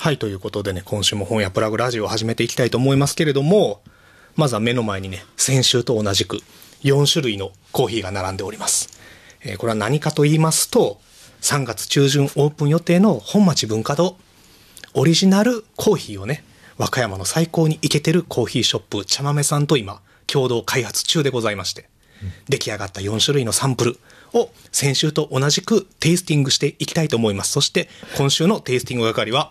[0.00, 3.82] はい、ということでね、今週も本屋プラグラジオを始めていきたいと思いますけれども、
[4.36, 6.38] まずは目の前にね、先週と同じく
[6.84, 8.90] 4種類のコーヒーが並んでおります。
[9.42, 11.00] えーこれは何かと言いますと、
[11.40, 14.16] 3月中旬オープン予定の本町文化堂、
[14.94, 16.44] オリジナルコーヒーをね、
[16.76, 21.88] 和歌山の最高にイケてるコーヒーショップ、茶豆さんと今、共同開発中でございまして、
[22.48, 23.98] 出来上がった4種類のサンプル
[24.32, 27.50] を先週と同じくテイスティングしていきたいと思います。
[27.50, 29.50] そして、今週のテイスティング係は、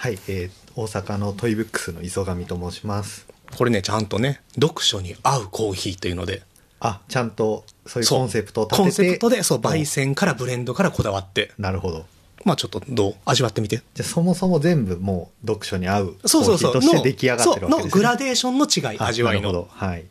[0.00, 3.26] はい、えー大阪のトイブックスの磯上と申します。
[3.56, 6.42] これね、ちゃんとね、読書に合うコーヒーというので、
[6.78, 8.82] あ、ちゃんとそういうそうコンセプトを立てて。
[8.82, 12.06] コンセプトで、そう、焙ん煎からブレンドからこだわって、なるほど。
[12.44, 13.82] まあちょっとどう味わってみて。
[13.94, 16.74] じゃあそもそも全部もう読書に合うコそうそうそう。
[16.74, 17.70] ーヒーとして出来上がってるわけですね。
[17.70, 19.52] そうのグラデーションの違い、あ味わいの。
[19.52, 19.86] なるほど。
[19.86, 20.04] はい。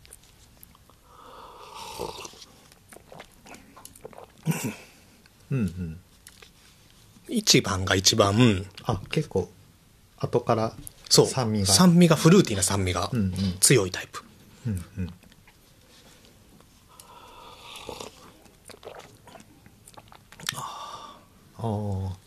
[5.51, 5.99] うんうん。
[7.29, 9.49] 一番が一番、あ、結構、
[10.17, 10.73] 後から
[11.09, 11.65] そう、酸味が。
[11.67, 13.11] 酸味が、フルーティーな酸味が
[13.59, 14.23] 強いタイプ。
[14.67, 15.13] うんうん。
[20.55, 21.17] あ
[21.59, 22.17] あ。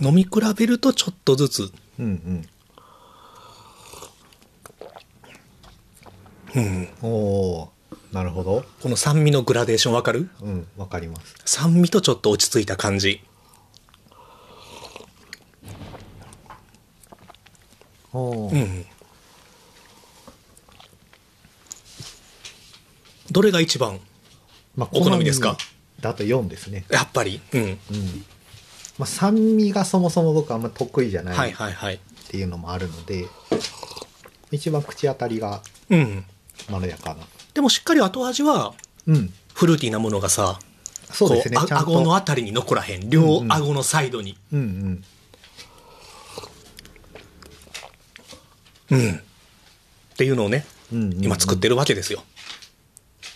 [0.00, 2.46] 飲み比べるとちょっとずつ、うん
[6.54, 6.88] うん、うん。
[7.02, 7.72] おお
[8.12, 8.64] なるほど。
[8.80, 10.30] この酸味のグラデーションわかる？
[10.40, 11.34] うん、わかります。
[11.44, 13.20] 酸味とちょっと落ち着いた感じ。
[14.12, 14.16] おお、
[18.14, 18.86] うん。
[23.30, 24.00] どれが一番
[24.76, 25.56] まあお好みですか？
[26.00, 26.84] だと4ですね。
[26.90, 27.40] やっぱり。
[27.52, 27.62] うん。
[27.62, 27.78] うん。
[28.98, 32.00] まあ、酸味がそもそも僕あんま得意じゃないはいっはいはい。
[32.30, 33.26] ていうのもあるので、
[34.50, 36.24] 一番口当たりがうん。
[36.70, 37.16] まろやかな。
[37.54, 38.74] でもしっかり後味は、
[39.06, 39.32] うん。
[39.54, 40.58] フルーティーなものがさ、
[41.10, 41.58] そうですね。
[41.58, 43.10] 顎のあたりに残らへん。
[43.10, 44.36] 両顎のサイドに。
[44.52, 45.04] うんうん。
[48.90, 49.12] うん。
[49.14, 52.24] っていうのをね、うんうんうん今作ってるわけですよ。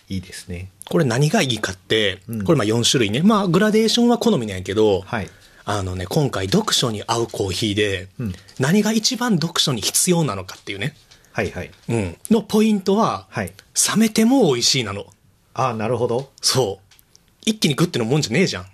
[0.08, 0.68] いいですね。
[0.88, 3.22] これ何がいいかって、うんこれまあ4種類ね。
[3.22, 5.30] まあグラデーションは好みなんやけど、はい。
[5.64, 10.94] あのね、今回読書に合うコーヒーで、うん何が一番読書に必要なのかっていうね、
[11.32, 11.70] はいはい。
[11.88, 13.52] うん、のポイントは、はい。
[13.94, 15.06] 冷めても美味しいなの。
[15.54, 16.30] ああ、なるほど。
[16.40, 16.96] そう。
[17.44, 18.66] 一気にグッてのもんじゃねえじゃん。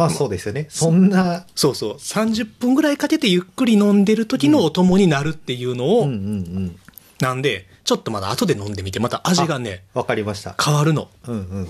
[0.00, 0.66] まあそうですよね。
[0.68, 1.94] そんな、そうそう。
[1.94, 6.78] 30分ぐらいかけてゆっくり飲んでる時のお供になるっていうのを、うんうんうん。
[7.20, 10.54] なんで、ちょっとまだ後で飲んでみて、また味がね、わかりました。
[10.62, 11.08] 変わるの。
[11.26, 11.68] うんうんうん。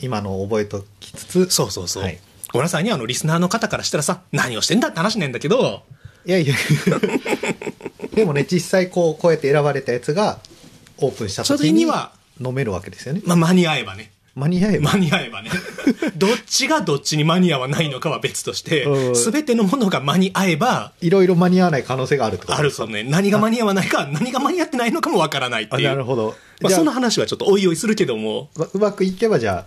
[0.00, 2.02] 今の覚えときつつ、そうそうそう。
[2.02, 2.18] はい
[2.52, 5.84] ごめんなさいね、あの、リスナーの方からしたらさ、何をしてんだって話なんだけど、
[6.26, 6.54] いやいや
[8.14, 10.38] でもね、実際こう、こうやって選ばれたやつが、
[10.98, 13.22] オープンしたそ時には飲めるわけですよね。
[13.24, 14.12] まあ、間に合えばね。
[14.34, 14.92] 間に合えば。
[14.92, 15.50] 間に合えばね。
[16.16, 25.86] どっちがどっちに間に合わないのかは別としてう、んすべてのものが間に合えば、いろいろ間に合わない可能性があるとあるとね、何が間に合わないか、何が間に合ってないのかもわからないってあいう。
[25.86, 26.34] なるほど。
[26.60, 29.66] まあ、その話はちょっとおいおいするけども、ううまくいけばじゃ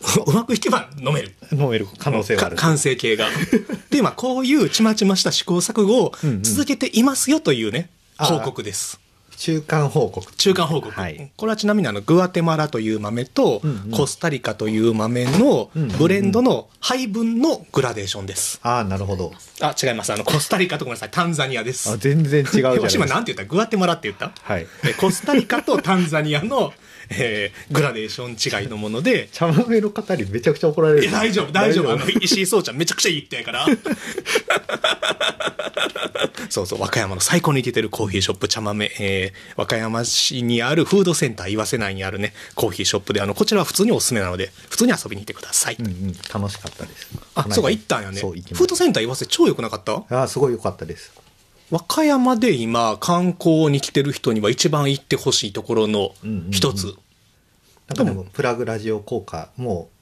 [0.26, 1.34] うまくいけば飲める。
[1.52, 2.56] あ、飲める可能性がある。
[2.56, 3.28] か完成形が。
[3.90, 8.98] で、まあ、こういうちまちました試行錯誤をうんうん続けていますよというね、あ報告です。
[9.36, 10.34] 中間報告。
[10.36, 10.90] 中間報告。
[10.92, 18.58] はいこれはちなみにあの、グアテマラという豆とうんうんコスタリカという豆のうんうんうんブレンドの配分のグラデーションです。
[18.62, 19.32] ああ、なるほど。
[19.60, 20.12] あ、違います。
[20.12, 21.90] あの、コスタリカとごめんなさい、タンザニアです。
[21.90, 23.04] あ全然違うじゃないですか。
[23.04, 23.54] 今なんて言った？
[23.54, 24.32] グアテマラって言った？
[24.42, 24.66] はい。
[24.84, 26.72] えコスタリカとタンザニアの、
[27.10, 31.02] えーグラデーション違いのもので、茶豆の方にめちゃくちゃ怒られる。
[31.02, 31.92] いや、大丈夫、大丈夫。
[31.92, 33.66] あの、石井聡ちゃんめちゃくちゃいい人やから。
[36.48, 45.76] そうそう、和歌山の最高に似てるコーヒーショップ茶豆、えー、和歌山市にあるフードセンター、岩瀬内にあるね、コーヒーショップで、あの、こちらは普通におすすめなので、普通に遊びに行ってください。
[45.78, 47.08] うんうん、楽しかったです。
[47.34, 48.20] あ、そうか、行ったんやね。
[48.20, 50.04] フードセンター岩瀬超良くなかった？
[50.10, 51.12] ああ、すごい良かったです。
[51.70, 56.12] 和歌山で今、観光に来てる人には一番行ってほしいところの
[56.50, 56.94] 一つ。
[57.88, 59.95] なんかでも、プラグラジオ効果、もう、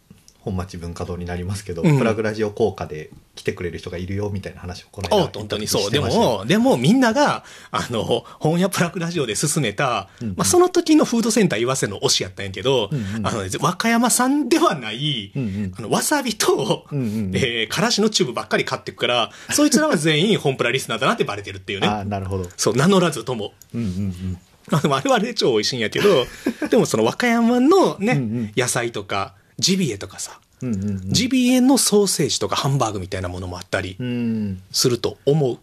[0.45, 5.91] 本町文化堂になりますけど、うんプラグラジオ効果で来てくれる人がいるよみたいな話をこの間あ本当にそう。
[5.91, 22.11] でも、でもみんなが、あの、本屋プラクラジオで進めた、うんうんまあ、その時のフードセンター岩瀬の推しやったんやけど、うんうんあのね、和歌山産ではない、うんうんあのわさびと、うんうんうんえーからしのチューブばっかり買ってくから、そいつらは全員本プラリスナーだなってバレてるっていうああ、ね。
[22.11, 22.49] なるほど。
[22.57, 23.53] そう、名乗らずとも。
[23.75, 24.39] うんうんうん。
[24.71, 26.27] まあ、でもあれはあれで超美味しいんやけど、
[26.71, 31.01] でもその和歌山のね、うんうん野菜とか、ジビエとかさ、うんうんうん。
[31.13, 34.63] ジビエのソーセージとかハンバーグみたいなものもあったりうん。
[34.73, 35.59] すると思う。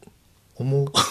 [0.56, 0.92] 思う？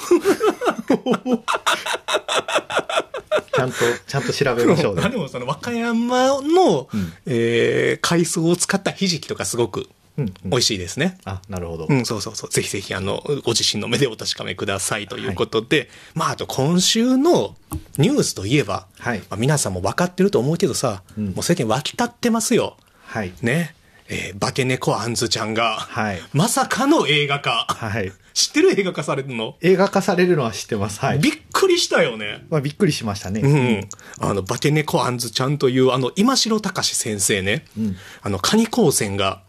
[3.52, 5.00] ちゃんと、ちゃんと調べましょうね。
[5.02, 9.88] まあでもその和歌山の、うんえー海藻を使ったひじきとかすごく
[10.18, 11.18] うんうん美味しいですね。
[11.24, 11.86] あ、なるほど。
[11.88, 12.50] うん、そうそうそう。
[12.50, 17.56] ぜひぜひ、あの、ご自身の目でお確かめくださいということで、まあ、あと今週の
[17.98, 22.76] ニュースといえば、はいまあ、皆さんも分かってると思うけどさ、うんもう世間沸き立ってますよ。
[23.04, 23.32] はい。
[23.42, 23.74] ね。
[24.08, 27.66] えー、化け猫あんずちゃんが、はいまさかの映画化。
[27.68, 28.12] はい。
[28.34, 31.00] 知ってる映画化されるの、映画化されるのは知ってます。
[31.00, 31.18] はい。
[31.18, 32.46] びっくりしたよね。
[32.48, 33.40] まあ、びっくりしましたね。
[33.40, 33.88] うん。
[34.20, 37.64] あの、化け猫あんずちゃんという、あの、今城隆先生ね。
[37.78, 39.42] うんあの、カニ光線が、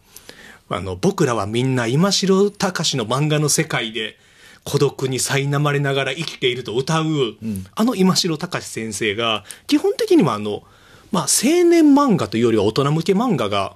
[0.76, 4.18] あの、僕らはみんな今城隆の漫画の世界で、
[4.64, 7.38] 孤独に苛まれながら生きていると歌う、ん
[7.74, 10.64] あの今城隆先生が、基本的にはあの、
[11.12, 13.76] まあ、青年漫画というよりは大人向け漫画が。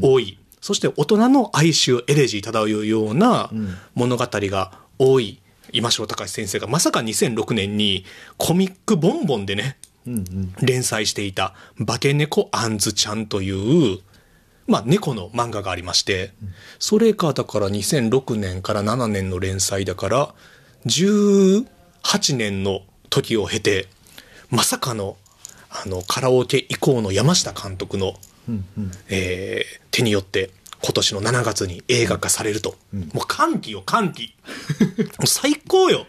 [0.00, 0.38] 多い。
[0.62, 5.40] そして大人の哀愁、エレジー漂うようなうん物語が多い。
[5.72, 8.04] 今城隆先生がまさか2006年に
[8.38, 10.54] コミックボンボンでね、うんうん。
[10.62, 11.54] 連載していた
[11.86, 13.98] 化け猫あんずちゃんという、
[14.66, 16.32] まあ猫の漫画がありまして、
[16.78, 20.34] それがだから2006年から7年の連載だから、
[20.86, 21.66] 18
[22.36, 23.88] 年の時を経て、
[24.50, 25.16] まさかの、
[25.70, 28.14] あの、カラオケ以降の山下監督の、
[28.48, 28.90] うんうん。
[29.08, 30.50] えー手によって
[30.82, 32.74] 今年の7月に映画化されると。
[32.92, 34.34] うんもう歓喜よ、歓喜。
[35.18, 36.06] もう最高よ。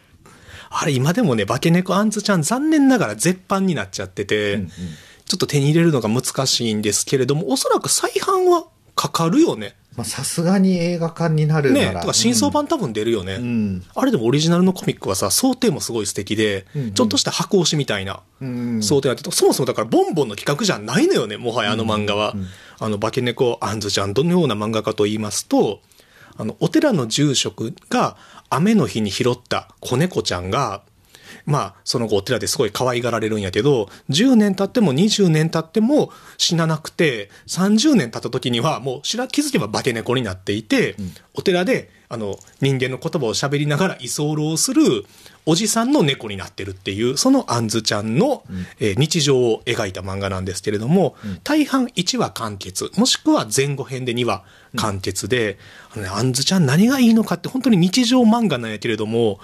[0.71, 4.71] あれ今でもね、化け猫あんずちゃん残念ながら絶版になっちゃってて、うんうん
[5.25, 9.75] ちょっと手に入れるのが難しいんですけれども、おそらく再販はかかるよね。
[9.95, 12.01] まあ、さすがに映画化になるなねら。
[12.01, 13.35] とか新装版多分出るよね。
[13.35, 13.83] うん。
[13.95, 18.83] あれでもオリジナルのコミックはさ、想定もすごい素敵で、うんうんちょっとした箱押しみたいなうん。
[18.83, 22.33] 想定があって、そもそもだからボンボンの企画じゃないのよね、もはやあの漫画は。
[22.33, 25.79] うんうんあの、化け猫あんずちゃん、どのような漫画かと言いますと、
[26.37, 28.17] あの、お寺の住職が
[28.49, 30.83] 雨の日に拾った子猫ちゃんが、
[31.45, 41.11] まあ、その後お寺ですごい可愛がられるんやけど、10年経っても20年経っても死ななくて、30年経った時にはもう知ら気づけば化け猫になっていて、ん。
[41.35, 45.05] お寺で、あの、人間の言葉を喋りながら居候する
[45.45, 48.43] おじさんの猫になってるっていう、そのあんずちゃんの、
[48.79, 54.43] えー日常を描いた漫画なんですけれども、大半1話完結、もしくは前後編で2話
[54.75, 55.59] 完結で、
[55.93, 59.39] あのね、あんずちゃん何がいいのかって本当に日常漫画なんやけれども、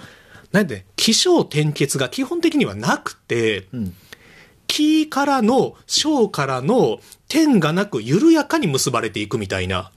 [0.52, 3.94] なんで、起承転結が基本的にはなくて、うん。
[4.66, 9.92] 木からの、章からの点がなく緩やかに結ばれていくみたいな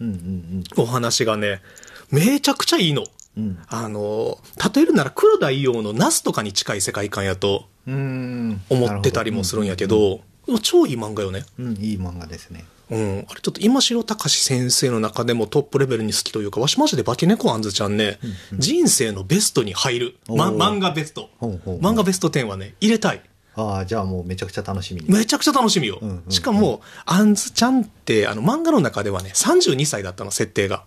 [0.75, 1.61] お話がね、
[2.09, 3.05] めちゃくちゃいいの。
[3.37, 3.57] うん。
[3.67, 4.37] あの、
[4.73, 8.61] 例えるなら黒田伊王のナスとかに近い世界観やとうん。
[8.69, 11.45] 思ってたりもするんやけど、でも超いい漫画よね。
[11.57, 12.65] うん、いい漫画ですね。
[12.89, 13.25] うん。
[13.29, 18.19] あれちょっと今城隆先生の中でもトップレベルに好きというか、わしマジで化け猫あんずちゃんね、
[18.53, 20.17] 人生のベストに入る。
[20.27, 21.29] ま、漫画ベスト。
[21.41, 23.21] 漫画ベスト10はね、入れたい。
[23.55, 25.09] ああ、じゃあもうめちゃくちゃ楽しみに。
[25.09, 25.99] めちゃくちゃ楽しみよ。
[26.01, 30.83] うんうんうんしかも、あんずちゃんって、あの、漫画の中ではね、32歳だったの、設定が。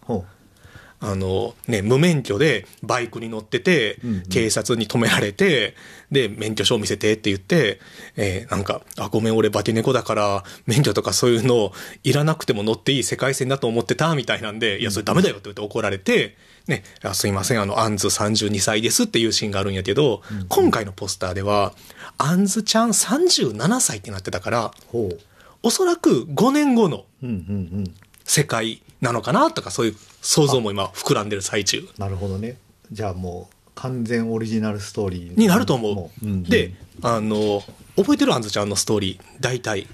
[1.01, 5.75] ほあの、ね、無免許でバイクに乗ってて、うんうん警察に止められて、
[6.11, 7.81] で、免許証見せてって言って、
[8.17, 11.73] えーなんか、あ、ごめん、俺化け猫だから、免許とかそういうの
[12.05, 16.37] いらなくても乗っていい世界線だと思ってた、みたいなんで、いや、それダメだよって言って怒られて、
[16.67, 21.75] ね、あすいません、あの、アンズ32歳ですっていうシーンがあるんやけど、今回のポスターでは、
[22.19, 24.71] アンズちゃん37歳ってなってたから。
[25.63, 27.95] おそらく5年後のうんうんうん。
[28.25, 31.87] 世界なのかなとか、そういう想像も今膨らんでる最中。
[31.99, 32.57] なるほどね。
[32.91, 36.27] じゃあもう完全オリジナルストーリーになると思う。
[36.27, 36.73] んんで、
[37.03, 37.63] あの、
[37.97, 38.35] 覚えてる？
[38.35, 39.87] あんずちゃんのストーリー、大体。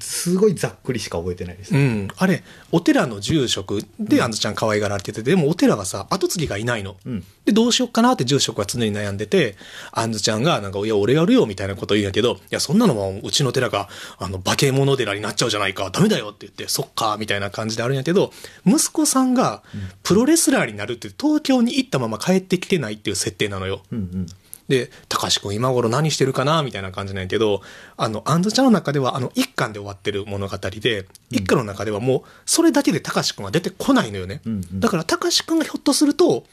[0.00, 1.74] すごいざっくりしか覚えてないです。
[1.74, 2.08] うん。
[2.16, 6.96] あれ、お寺の住職であんずちゃん可愛がられてて、でもお寺はさ、後継ぎがいないの。
[7.04, 9.56] うんで、どうしよっかなって住職は常に悩んでて、
[9.90, 18.32] あんずちゃんが、なんか、いや、俺やるよ、みたいなこと言うんやけど、いや、そんなのも、うちの寺が、あの、化け物寺になっちゃうじゃないか、ダメだよって言って、そっか、みたいな感じであるんやけど、
[18.64, 19.62] 息子さんが、
[20.04, 23.82] プロレスラーになるって、東京に行ったまま帰ってきてないっていう設定なのよ。
[23.90, 24.26] うんうん。
[24.72, 26.62] で、高橋君今頃何してるかな？
[26.62, 27.60] みたいな感じなんやけど、
[27.98, 34.40] あの、アンズちゃんの中では、あの、一巻で終わってる物語で、一巻の中ではもう、それだけで高橋君は出てこないのよね。
[34.46, 36.44] うんうんだから、高橋君がひょっとすると、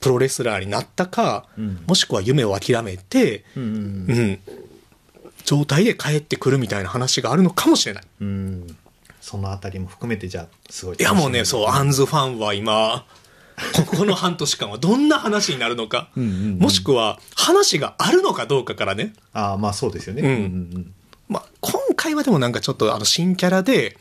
[0.00, 4.40] プロレスラーになったか、うんもしくは夢を諦めて、うんうんうん、
[5.44, 8.04] 状態で帰ってくるみたいな話があるのかもしれない。
[8.22, 8.28] うん。
[8.28, 8.76] うん。
[9.20, 10.96] そのあたりも含めてじゃあ、すごい。
[10.98, 13.04] いやもうね、そう、アンズファンは今、
[13.74, 20.22] ここの半年間はどんな話になるのか、うんもしくは話があるのかどうかからね、ああ、まあそうですよね。
[20.22, 20.28] うん。
[20.28, 20.32] う
[20.78, 20.94] ん
[21.28, 23.96] まあ、今回はでもなんかちょっとあの新キャラで。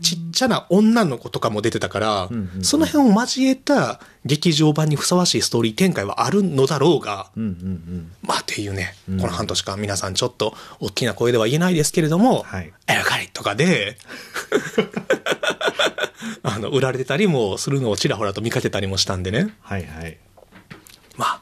[0.00, 8.12] ちっちゃな女の子とかも出てたから、うんうんうんその辺を交えた劇場版にふさわしいストーリー展開はあるのだろうが、うんうんうん。
[8.22, 13.98] まあっていうね、うんこの半年間皆さんちょっと大きな声では言えないですけれども、はいエルカリとかで、
[16.42, 19.54] あの、売られてたりもするのをちらほらと見かけたりもしたんでね。
[19.60, 20.16] はいはい
[21.16, 21.40] まあ、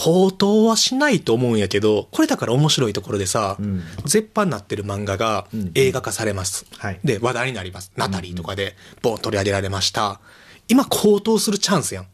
[0.00, 6.66] 高騰はしないと思うんやけど、これだから面白いところでさ、うん絶版になってる漫画がうん映画化されます。
[6.78, 7.90] はいで、話題になります。
[7.96, 10.20] ナタリーとかで、ボン取り上げられました。
[10.68, 12.06] 今、高騰するチャンスやん。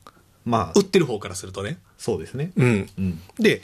[0.47, 1.77] まあ売ってる方からするとね。
[1.99, 2.89] そうですねうん。
[2.99, 3.61] うんで、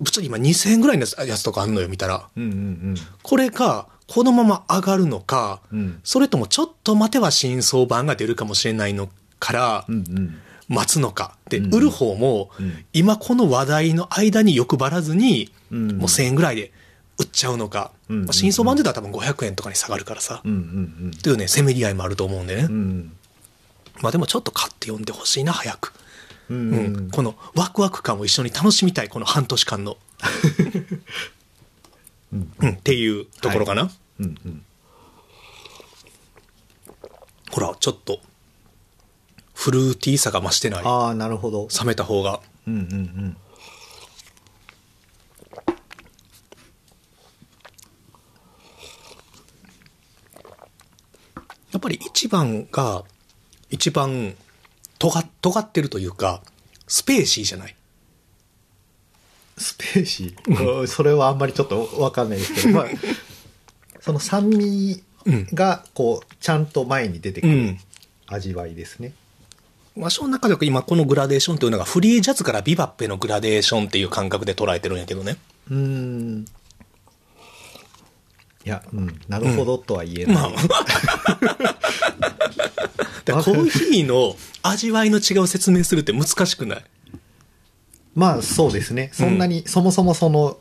[0.00, 2.28] ぶっちゃけ今2000円ぐらいのやつとかあんのよ、見たら。
[2.36, 2.94] うんうん
[3.24, 9.08] これが、このまま上がるのか、うんそれともちょっと待てば新装版が出るかもしれないの
[9.40, 11.36] から、うんうんうん待つのか。
[11.48, 16.72] で、うん売る方も、うん今この話題の間に欲張らずに、うんもう1000円ぐらいで
[17.18, 17.92] 売っちゃうのか。
[18.08, 20.40] うんまあ新装版でだったら多分500円とかに下がるからさ。
[20.44, 20.54] うんう
[21.06, 22.68] んっていうね、せめぎ合いもあると思うんでね。
[24.00, 25.92] まあでもちょっと買って読んでほしいな、早く。
[26.48, 29.96] うんこのワクワク感を一緒に楽しみたい、この半年間の。
[32.32, 33.90] うんうん、っていうところかな。
[34.20, 34.62] うんうん
[37.50, 38.20] ほら、ちょっと、
[39.56, 40.82] フルーティーさが増してない。
[40.84, 42.40] ああなるほど冷めた方が。
[42.68, 43.36] うんうんうん
[51.72, 53.04] やっぱり一番が、
[53.68, 54.34] 一番、
[54.98, 56.42] 尖っ尖ってるというか、
[56.86, 57.76] スペーシーじゃない。
[59.58, 62.86] スペーシー、うんそれはあんまりちょっとわかんないですけど、まあ、
[64.00, 65.02] その酸味
[65.52, 67.80] がこうちゃんと前に出てくるうん。
[68.26, 69.12] 味わいですね、
[69.96, 75.38] わしの中では今このグラデーションというのがフリージャズからビバッペのグラデーションっていう感覚で捉えてるんやけどね。
[75.70, 76.44] うーん。
[78.64, 80.50] いや、うん、なるほどとは言えない、まあ。
[83.26, 86.84] コーヒーの味わいの違いを説明するって難しくない？
[88.14, 89.10] まあそうですね。
[89.12, 90.58] そんなに、そもそもその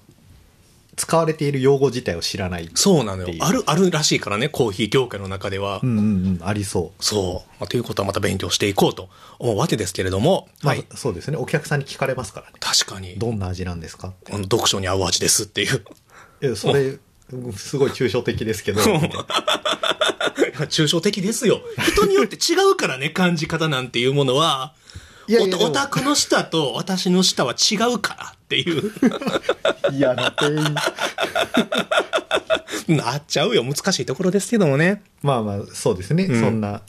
[0.96, 3.28] 使われている用語自体を知らないそうなの。
[3.28, 5.80] よある、あるらしいからね、コーヒー業界の中では。
[5.84, 7.50] うんうんうんありそうそう。
[7.60, 9.10] まあ、ということはまた勉強していこうと
[9.40, 10.86] 思うわけですけれども、まあ、はい。
[10.96, 14.14] そうですねお客さんに聞かれますからね確かに、どんな味なんですか？
[14.30, 15.84] 読書に合う味ですっていう。
[16.42, 16.98] えそれ
[17.56, 18.82] すごい抽象的ですけど
[20.70, 21.62] 抽象的ですよ。
[21.92, 24.74] 人によって違うからね、感じ方なんていうものは。
[25.28, 28.92] いやいやおオタクの舌と私の舌は違うからっていう。
[29.92, 30.50] 嫌な店
[32.88, 33.64] 員なっちゃうよ。
[33.64, 35.02] 難しいところですけどもね。
[35.22, 36.40] まあまあそうですね、うん。
[36.40, 36.82] そんな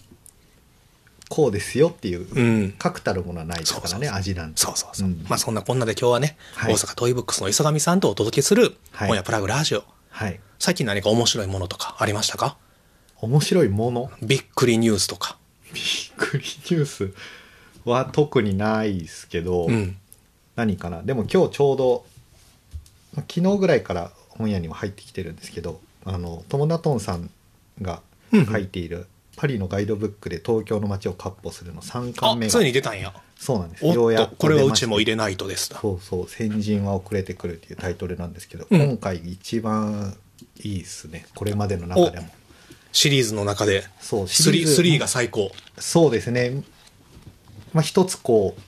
[1.29, 2.75] こうですよっていう、うん。
[2.79, 4.61] 確たるものはないですからね味なんて。
[4.61, 5.09] そうそうそう。
[5.09, 5.25] ん。
[5.29, 6.75] まあそんなこんなで今日はね、はい。
[6.75, 9.09] 大阪トイブックスの磯上さんとお届けする、はい。
[9.09, 9.85] 本屋プラグラジオ。
[10.11, 10.39] はい。
[10.59, 12.57] 最近何か面白いものとかありましたか？
[13.21, 14.11] 面白いもの？
[14.23, 15.39] びっくりニュースとか。
[15.73, 15.85] びっ
[16.17, 17.13] くりニュース
[17.87, 19.97] は特にないですけど、うん。
[20.57, 22.07] 何かなでも今日ちょうど
[23.15, 27.31] まあ昨日ぐらいから本屋には入ってきてるんですけどあの友田トンさん
[27.81, 28.01] が
[28.33, 33.13] 書いている「パリのガイドブックで東京の街を闊歩する」の3あ巻目、がついに出たんや。
[33.39, 35.79] そうなんですおっと、ようやくこれはうちも入れないとですだ。
[35.79, 40.17] そうそう「先人は遅れてくる」っていうタイトルなんですけど、うん今回一番
[40.63, 42.29] いいですねこれまでの中でも
[42.93, 43.85] シリーズの中で。
[44.01, 45.53] そう3、3が最高。
[45.79, 46.63] そうですね
[47.77, 48.61] まあ一つこう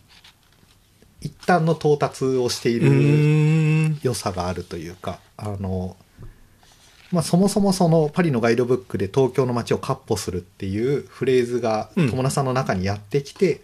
[1.21, 3.99] 一旦の到達をしていうる。
[4.03, 5.97] 良さがあるというかあの、
[7.11, 12.11] まあ、そもそもそのパリのガイドブックで東京の街を闊歩するっていうフレーズがうん。
[12.11, 13.63] 友田さんの中にやってきて、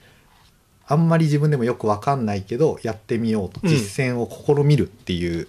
[0.87, 3.69] あんまり自分でもよく分かんないけどやってみようとうん。
[3.69, 5.47] 実践を試みるっていう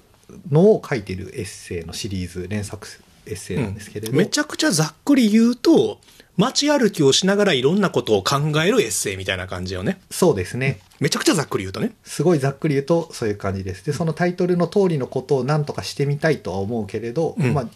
[0.51, 2.87] のを書いているエッセイのシリーズ連作
[3.25, 5.99] エッセイなんですけれど、めちゃくちゃざっくり言うと、
[6.37, 10.01] 街歩きをしながらいろんなことを考えるエッセイみたいな感じよね。
[10.11, 11.93] そうですねめちゃくちゃざっくり言うとね。
[12.03, 17.67] すごいざっくり言うとそういう感じですでそのタイトルの通りのことを何とかしてみたいとは思うけれど、うんまあ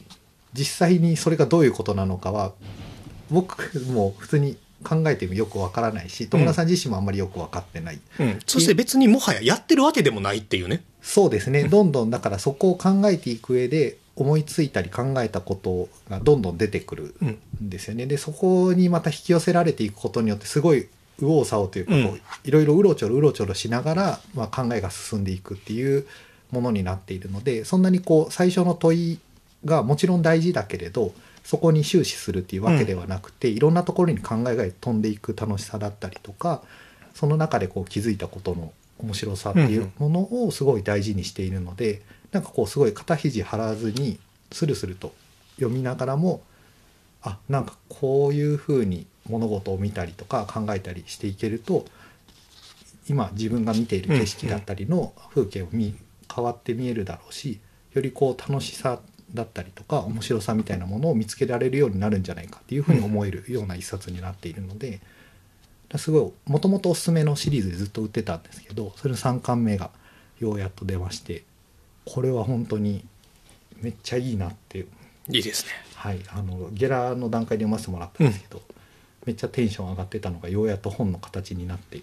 [0.53, 2.53] 実際にそれがどういうことなのかは
[3.29, 8.39] 僕も普通に考えてもよくわからないし友田さん自身もあんまりよく分かってない、うん。
[8.47, 10.83] そして別にもはややってるわけでもないっていうね。
[11.01, 17.39] そうですねどんどんだからそこを考えていく上で思いついたり考えたことがどんどん出てくるうん。
[17.63, 18.05] んですよね。
[18.05, 20.87] でそこにまた引き寄せられていくことによってすごい
[21.19, 21.93] 右往左往というか
[22.43, 26.05] いろいろうろちょろうろちょろしながら、まあ、考えが進んでいくっていう
[26.51, 29.19] ものになっているのでそんなにこう最初の問い
[29.65, 36.61] がもちろん大事だけれどそこに終始するっていうわけではなくて、いろんなところに考えが飛んでいく楽しさだったりとか
[37.15, 44.19] その中でこう気づいたことの面白さっていうものをすごい大事にしているので、なんかこうすごい肩肘張らずに
[44.51, 45.13] スルスルと
[45.55, 46.41] 読みながらも
[47.21, 51.85] あなんかこういうふうに物事を見たりとか考えたりしていけると
[53.09, 55.95] 今自分が見ている景色だったりの風景を見
[56.33, 57.59] 変わって見えるだろうし
[57.93, 58.99] よりこう楽しさ
[59.33, 65.01] だったりとか面白さみたいなものを見つけられるようになるんじゃないかっていうふうに思えるような一冊になっているので、
[65.97, 69.89] すごいもともとおすすめのシリーズでずっと売ってたんですけどそれの3巻目が
[70.39, 71.43] ようやっと出まして
[72.05, 73.05] これは本当に
[73.81, 74.79] めっちゃいいなって
[75.29, 75.71] いいですね。
[75.95, 78.61] はい、あのゲラの段階で読ませてもらったんですけど、
[79.25, 82.01] めっちゃテンション上がってたのがようやっと本の形になって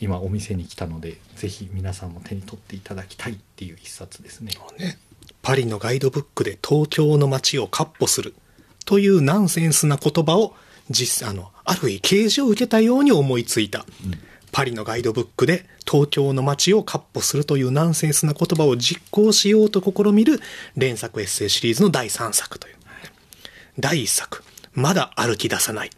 [0.00, 4.52] 今お店に来たのでぜひ皆さんも手に取っていただきたいっていう一冊ですね。
[4.78, 4.98] ね
[5.40, 8.34] パリのガイドブックで東京の街を闊歩する
[8.84, 10.54] というナンセンスな言葉を
[10.90, 13.86] 実あのある日啓示を受けたように思いついた、
[14.52, 20.40] パリのガイドブックで東京の街を闊歩するというナンセンスな言葉を実行しようと試みる
[20.76, 22.74] 連作エッセイシリーズの第3作という。
[23.78, 24.44] 第1作、
[24.74, 25.90] まだ歩き出さない。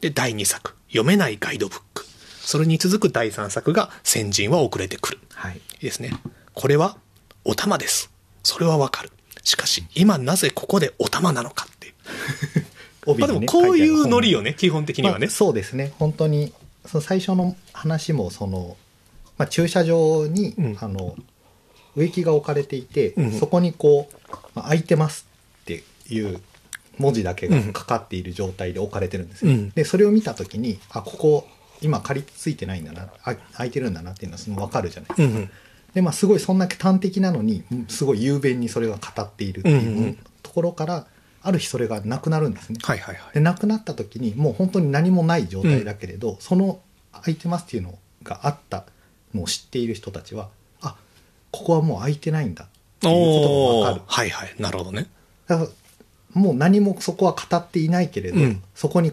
[0.00, 2.06] で、第2作、読めないガイドブック。
[2.40, 5.18] それに続く第3作が、先人は遅れてくる。
[5.34, 6.12] はい、いいですね。
[6.54, 6.96] これは、
[7.44, 8.10] お玉です。
[8.42, 9.10] それはわかる。
[9.44, 11.94] しかし、今なぜここでお玉なのかっていう。
[13.06, 15.26] 帯まあでも、こういうノリよね、基本的にはね。
[15.26, 16.54] まあそうですね本当に
[16.90, 18.76] その最初の話もその、
[19.38, 20.76] まあ、駐車場に、うん。
[20.80, 21.16] あの
[21.96, 24.16] 植木が置かれていて、うんそこにこう
[24.54, 25.26] 「まあ、空いてます」
[25.62, 26.40] っていう
[26.98, 29.70] 文字だけがかかっている状態で置かれてるんですよ、うん。
[29.70, 31.48] でそれを見た時にあここ
[31.82, 35.50] 今借りついてないんだなあ空いてるんだなっていうのはその分かるじゃないですか、うんうん。
[35.94, 40.18] でまあすごいそんだけ端的なのにうんすごい雄弁にそれが語っているっていううんうん。
[40.42, 41.06] ところから、
[41.42, 43.34] ある日それがなくなるんですね、はいはいはい。
[43.34, 46.80] で亡くなった時にもう本当に何もない状態だけれど、その
[47.12, 48.84] 空いてますっていうのがあった
[49.34, 50.48] のを知っている人たちは
[50.82, 50.96] あ
[51.50, 52.68] ここはもう空いてないんだっ
[53.00, 54.54] ていうことおーが分かるはいはい。
[54.58, 55.06] なるほどね。
[55.46, 55.68] だから
[56.34, 59.12] もう何もそこは語っていないけれど、うんそこに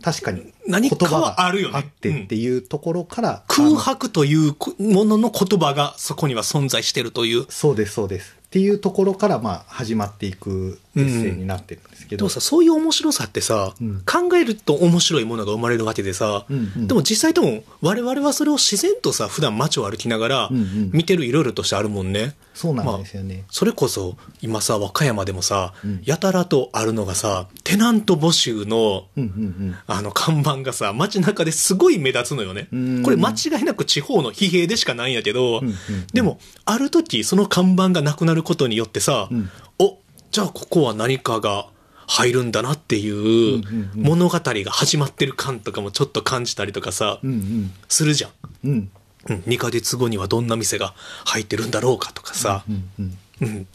[0.00, 7.46] 確かに言葉があるよねあってっていうところから、空あの白というものの言葉がそこには存在してるという。
[7.48, 14.02] そうですそうですっていうところからまあ始まっていくエッセイになってるんですけど、でもさ、そういう面白さってさ、うん。
[14.04, 16.86] 考えると面白いものが生まれるわけでさ、うんうん。
[16.86, 20.90] でも実際でも我々はそれを自然とさ、普段街を歩きながらうんうん。
[20.92, 22.34] 見てるいろいろとしてあるもんね。
[22.54, 26.02] そうなんですよね、それこそ今さ、和歌山でもさ、うん。
[26.04, 32.68] やたらとあるのがさ、テナント募集のうんうんあの看板がさ、街中ですごい目立つのよね。
[32.72, 33.02] うん。
[33.02, 35.74] これ間違いなく地方の疲弊でしかないんやけどうんうん、
[36.12, 39.98] でも、ある時その看板がなくなることによってさうん、お、
[40.30, 41.66] じゃあここは何かが
[42.06, 44.02] 入るんだなっていううんうんうん。
[44.02, 47.70] 物語が始まってる感とかもちょっと感じたりとかさうんう、ん。
[47.88, 48.30] するじゃん。
[48.64, 48.70] うん。
[48.70, 48.90] うん。
[49.30, 50.94] うん、2ヶ月後にはどんな店が
[51.26, 52.64] 入ってるんだろうかとかさ。
[52.68, 53.66] う、んうんうん、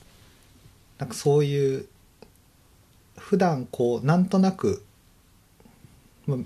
[0.97, 1.85] なんかそういう
[3.17, 4.83] 普段こうなんとなく
[6.25, 6.37] ま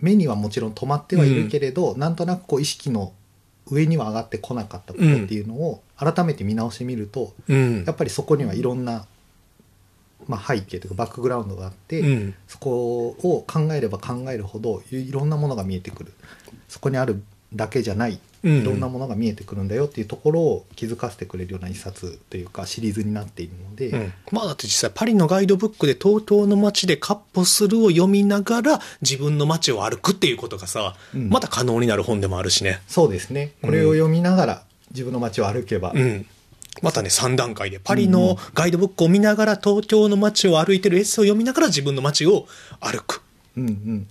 [0.00, 3.12] 目にはもちろん止まってはいるけれど、なんとなくこう意識の
[3.66, 7.84] 上には上がってこなかったことっていうのを改めて見直してみると、うん。
[7.84, 9.06] やっぱりそこにはいろんな、
[10.28, 12.34] まあ、背景というかバックグラウンドがあって、うん。
[12.46, 16.12] そこを考えれば考えるほどいいろんなものが見えてくる。
[16.68, 17.22] そこにある
[17.54, 18.58] だけじゃないうん。
[18.60, 31.30] いろんなものが見えてくるんだよっていうところを気づかせてくれるような一冊というかシリーズになっているので、うん、まあだって実際パリのガイドブックで東京の街でカッポするを読みながら自分の街を歩くっていうことがさ、うん。
[31.30, 32.80] また可能になる本でもあるしね。
[32.86, 33.52] そうですね。
[33.62, 36.26] これを読みながら自分の街を歩けば、うん。
[36.82, 42.46] またね、3段階で、パリのガイドブックを見ながら東京の街を歩いてるエッセイを読みながら自分の街を
[42.80, 43.22] 歩く。
[43.56, 44.06] うんうん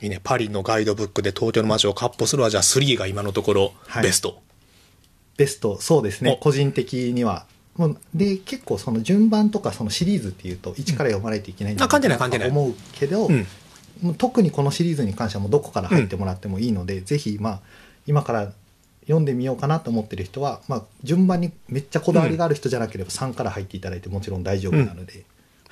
[0.00, 0.20] いいね。
[0.22, 4.40] パリのガイドブックで東京の街をカッポするは、じゃあ3が今のところはいベスト。
[5.36, 7.46] ベストそうですねお個人的には
[7.76, 13.46] もうで結構その順番とかそのシリーズっていうと1から読まないといけないんない関係ない思うけど、うん。
[14.16, 17.60] 特にこのシリーズに関してはもうどこから入ってもらってもいいので、ぜひまあ
[18.06, 18.52] 今から
[19.08, 25.24] 読んでみようかなと思ってる人は、まあ、順番にめっちゃこだわりがある人じゃなければ3から入っていただいてもちろん大丈夫なので、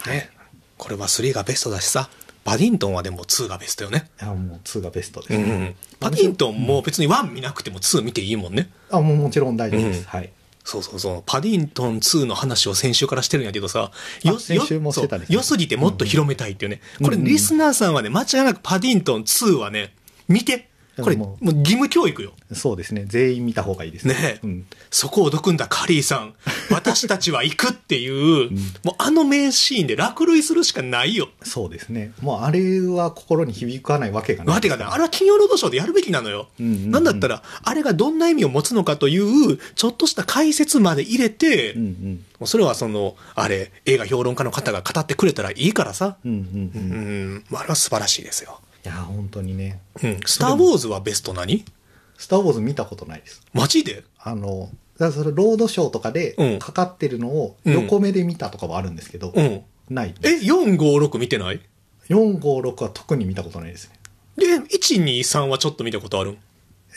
[0.07, 0.31] ね。
[0.79, 2.09] これは3がベストだしさ、
[2.45, 4.11] パディントンはでも2がベストよね。
[4.21, 5.75] いやもう2がベストです、うんうん。
[6.01, 8.71] パディントンも別に1見なくても2見ていいもんね。
[8.91, 10.31] あもうもちろん大丈夫です、うんはい
[10.65, 11.23] そうそうそう。
[11.25, 16.81] パディントン2の話を先週からしてるんやけどさ、あ先週もしてたねそう良すぎてもっと広めたいっていうね。
[17.01, 19.95] これうんうんリスナーさんはね、間違いなくパディントン2はね、
[20.27, 20.69] 見て。
[21.03, 22.33] これ、でももう義務教育よ。
[22.53, 23.05] そうですね。
[23.07, 24.15] 全員見た方がいいですね。
[24.19, 26.35] え、うん、そこをどくんだカリーさん。
[26.71, 28.51] 私たちは行くっていう、
[28.83, 31.29] もうあの名シーンで落類するしかないよ。
[31.43, 32.13] そうですね。
[32.23, 36.49] もうあれは心に響かないわけがないわてがね、あれは金曜ロードショーでやるべきなのよ。
[36.59, 36.91] うんうんうん。
[36.91, 42.25] なんだったら、あれがどんな意味を持つのかという、ちょっとした解説まで入れて、うんうん。
[42.39, 46.17] もうそれはその、あれ、映画評論家の方が語ってくれたらいいからさ。
[46.25, 48.61] うんうんううんん、まああれは素晴らしいですよ。
[48.87, 50.21] いや本当にねうん。
[50.25, 51.65] スター・ウォーズはベスト何
[52.17, 54.05] 「スター・ウォーズ」見たことないですマジで？
[54.19, 59.63] あのだそのロードショーとかでうんかかってるのをうん横目で見たとかはあるんですけど、うん。
[59.91, 60.15] ない。
[60.23, 61.61] え、456見てない
[62.09, 63.99] ？456は特に見たことないですね。
[64.37, 66.39] で、123はちょっと見たことあるん？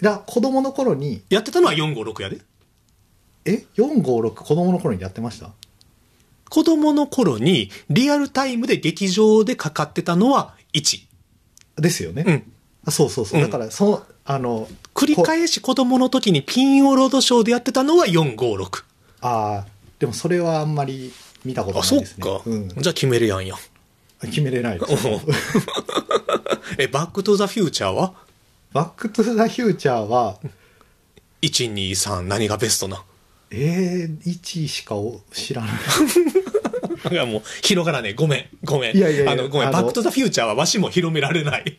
[0.02, 2.38] だ子供の頃に、やってたのは456やで。
[3.46, 5.50] え ?456 子供の頃にやってました？
[6.50, 11.09] 子供の頃にリアルタイムで劇場でかかってたのは1。
[11.82, 12.24] ですよね。
[12.28, 12.52] うん。
[12.86, 13.42] あそうそうそう。
[13.42, 18.84] うんだから、その、あの、繰り返し子供の時に金曜ロードショーでやってたのは456。
[19.22, 19.66] ああ、
[20.00, 21.12] でもそれはあんまり
[21.44, 22.24] 見たことあ、ないですね。
[22.24, 22.50] そっか。
[22.50, 22.70] うん。
[22.70, 23.56] じゃあ決めれやんや。
[24.22, 25.08] 決めれないです。
[25.08, 25.20] うん
[26.78, 28.14] え、バックトゥザフューチャーは？
[28.74, 30.38] バックトゥザフューチャーは、
[31.42, 33.04] ?1、2、3、何がベストな？
[33.52, 35.72] えー、1位しかお知らない。
[37.12, 38.14] いやもう広がらねえ。
[38.14, 38.46] ごめん。
[38.64, 38.98] ごめん。
[38.98, 39.68] いやいやいやあの、ごめん。
[39.68, 41.78] あのバックトゥザフューチャーはわしも広められない。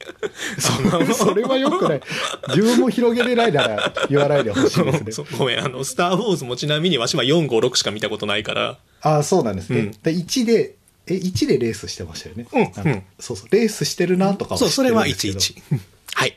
[0.58, 0.72] そ
[1.14, 2.00] それはよくない。
[2.48, 5.26] 自分も広げれないなら言わないでほしいですね。
[5.38, 5.64] ごめん。
[5.64, 8.78] あの、スター・ウォーズもちなみにわしは4、5、6しか見たことないから。
[9.02, 9.80] ああ、そうなんですね。
[9.80, 10.74] うんで1で、
[11.06, 12.46] え、1でレースしてましたよね。
[12.52, 13.48] うんなんかうんそうそう。
[13.50, 15.80] レースしてるなとかはそう、それは知ってるんですけど11。
[16.14, 16.36] はい。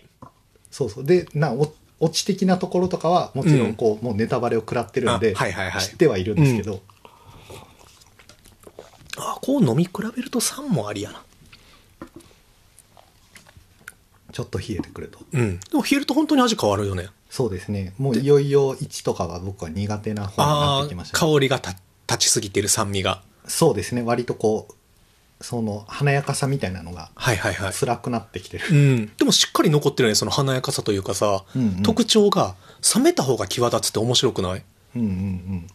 [0.71, 1.05] そうそう。
[1.05, 6.81] で、な、おオチ的なところとかは、もちろんこう、もうネタバレを食らってるんで、あはいはいはい知ってはいるんですけど、
[9.17, 11.21] あ、こう飲み比べると3もありやな。
[14.31, 15.19] ちょっと冷えてくると。
[15.31, 15.59] うん。
[15.59, 17.09] でも冷えると本当に味変わるよね。
[17.29, 17.93] そうですね。
[17.97, 21.75] もういよいよ1とかは僕は苦手な方になってきました、香りがた
[22.07, 23.21] 立ちすぎてる酸味が。
[23.47, 24.01] そうですね。
[24.01, 24.73] 割とこう、
[25.43, 27.73] その華やかさみたいなのがはいはいはい。
[27.73, 28.65] 辛くなってきてる。
[28.71, 29.11] うん。
[29.17, 32.55] でもしっかり残ってるね、その華やかさというかさ、うんうん特徴が
[32.95, 34.63] 冷めた方が際立つって面白くない？
[34.95, 35.67] うんうんうん。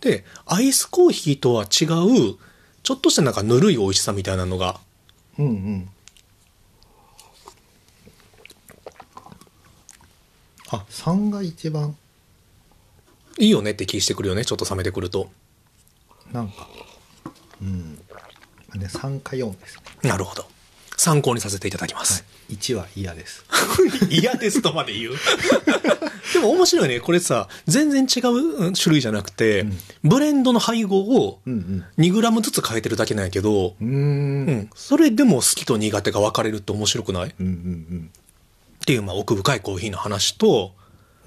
[0.00, 1.86] で、アイスコーヒーとは違
[2.30, 2.36] う、
[2.82, 4.80] ちょっとしたなんかぬるい美味しさみたいなのが、
[5.38, 5.90] うんうん。
[10.70, 11.96] あ、3が一番、
[13.38, 15.30] いいよねって気してくるよね、ちょっと冷めてくると。
[16.32, 16.68] なんか、
[17.60, 17.94] うん。
[17.96, 20.10] ね、3か4ですね。
[20.10, 20.46] なるほど。
[20.96, 22.24] 参考にさせていただきます。
[22.50, 23.44] 1は嫌です。
[24.10, 25.12] 嫌ですとまで言う？
[26.32, 27.00] でも面白いね。
[27.00, 28.30] これさ、全然違う
[28.66, 29.66] うん種類じゃなくて、
[30.04, 33.88] ブレンドの配合をうん2グラムずつ変えてるだけなんやけど、うん。
[33.88, 33.94] うーん。
[33.94, 34.70] ううんん。
[34.74, 37.28] それでも好きと苦手が分かれるって面白くない？
[37.28, 38.10] っうんうん
[38.86, 40.72] ていう、まあ、奥深いコーヒーの話と、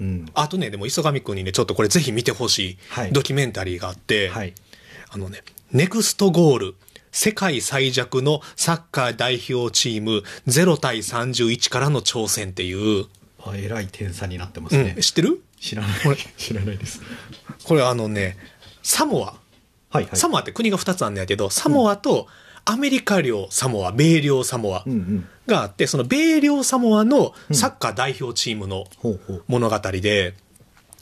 [0.00, 0.06] うん。
[0.06, 0.26] うん。
[0.34, 2.78] あとね、でも、磯上くんにね、ちょっとこれぜひ見てほしい
[3.12, 4.54] ドキュメンタリーがあって、はい。
[5.10, 6.74] あのね、ネクストゴール、
[7.14, 13.06] 世界最弱のサッカー代表チーム0対31からの挑戦っていう、
[13.46, 15.02] あ、えらい点差になってますねうん、。
[15.02, 15.40] 知ってる？
[15.60, 15.92] 知らない。
[16.36, 17.00] 知らないです。
[17.62, 18.36] これあのね、
[18.82, 19.36] サモア。
[19.90, 20.16] はいはい。
[20.16, 22.26] サモアって国が2つあるんだけど、サモアと
[22.64, 24.84] アメリカ領サモア、米領サモア。
[25.46, 28.86] があって、その米領サモアのサッカー代表チームの。
[29.46, 30.34] 物語で、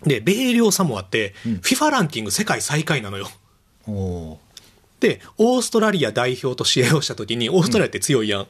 [0.05, 3.31] で、米領サモアって、うん FIFA ランキング世界最下位なのよ。
[3.89, 4.37] おー
[5.03, 8.47] で、オーストラリア代表と試合をした時に、オーストラリアって強いやん。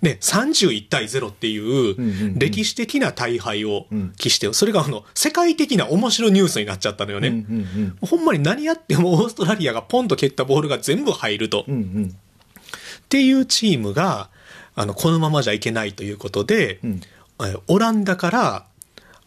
[0.00, 7.28] で、31対0っていんうんううん歴史的な大敗をうん期して、それがあの、世界的な面白いニュースになっちゃったのよね。
[7.28, 11.66] うんうんほんまに何やってもオーストラリアがポンと蹴ったボールが全部入ると。
[11.68, 11.74] うん。
[11.74, 12.06] うんうん。
[12.06, 14.30] っていうチームが、
[14.74, 17.00] あの、このままじゃいけないということで、うん
[17.42, 18.66] えオランダから、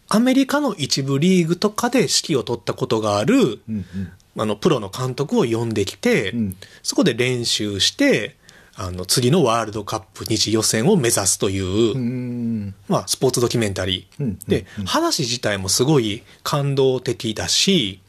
[0.08, 4.12] アメリカの一部リーグとかで指揮を取ったことがある、うんうん。
[4.36, 8.36] あの、プロの監督を呼んできて、うんそこで練習して、
[8.76, 12.74] あの、次のワールドカップ二次予選を目指すという、う。
[12.88, 14.22] まあ、スポーツドキュメンタリー。
[14.22, 18.00] うんで、うん話自体もすごい感動的だし、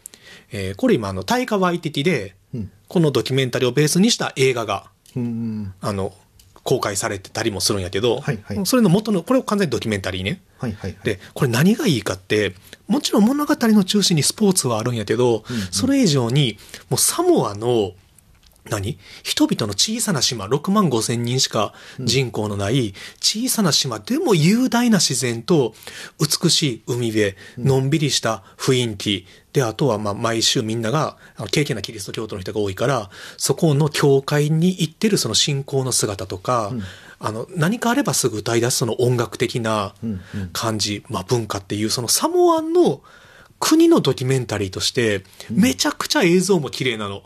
[0.52, 5.74] えーこれ今、あの、タイカワイティティで、うんこのドキュメンタリーをベースにした映画が、うん。
[5.82, 6.14] あの、
[6.66, 10.42] 公開されてたりもするんやけど、はいはいそれの元の、これを完全にドキュメンタリーね。
[10.58, 11.00] はいはいはい。
[11.04, 12.56] で、これ何がいいかって、
[12.88, 16.58] もちろん物語の中心にスポーツはあるんやけど、うんうんそれ以上に、
[16.90, 17.94] もうサモアの、
[18.70, 18.98] 何？
[19.24, 25.74] 人々の小さな島、6万5千人しか人口のない小さな島でも雄大な自然と
[26.20, 29.26] 美しい海辺、のんびりした雰囲気、
[29.56, 36.82] で、あとはまあ毎週みんなが、あの敬虔なキリスト教徒の人が多いから、そこの教会に行ってるその信仰の姿とか、うん。
[37.20, 40.50] あの、何かあればすぐ歌い出すその音楽的なうんうん。
[40.52, 43.02] 感じ、まあ文化っていう、そのサモアの
[43.60, 47.24] 国のドキュメンタリーとして、めちゃくちゃ映像も綺麗なの。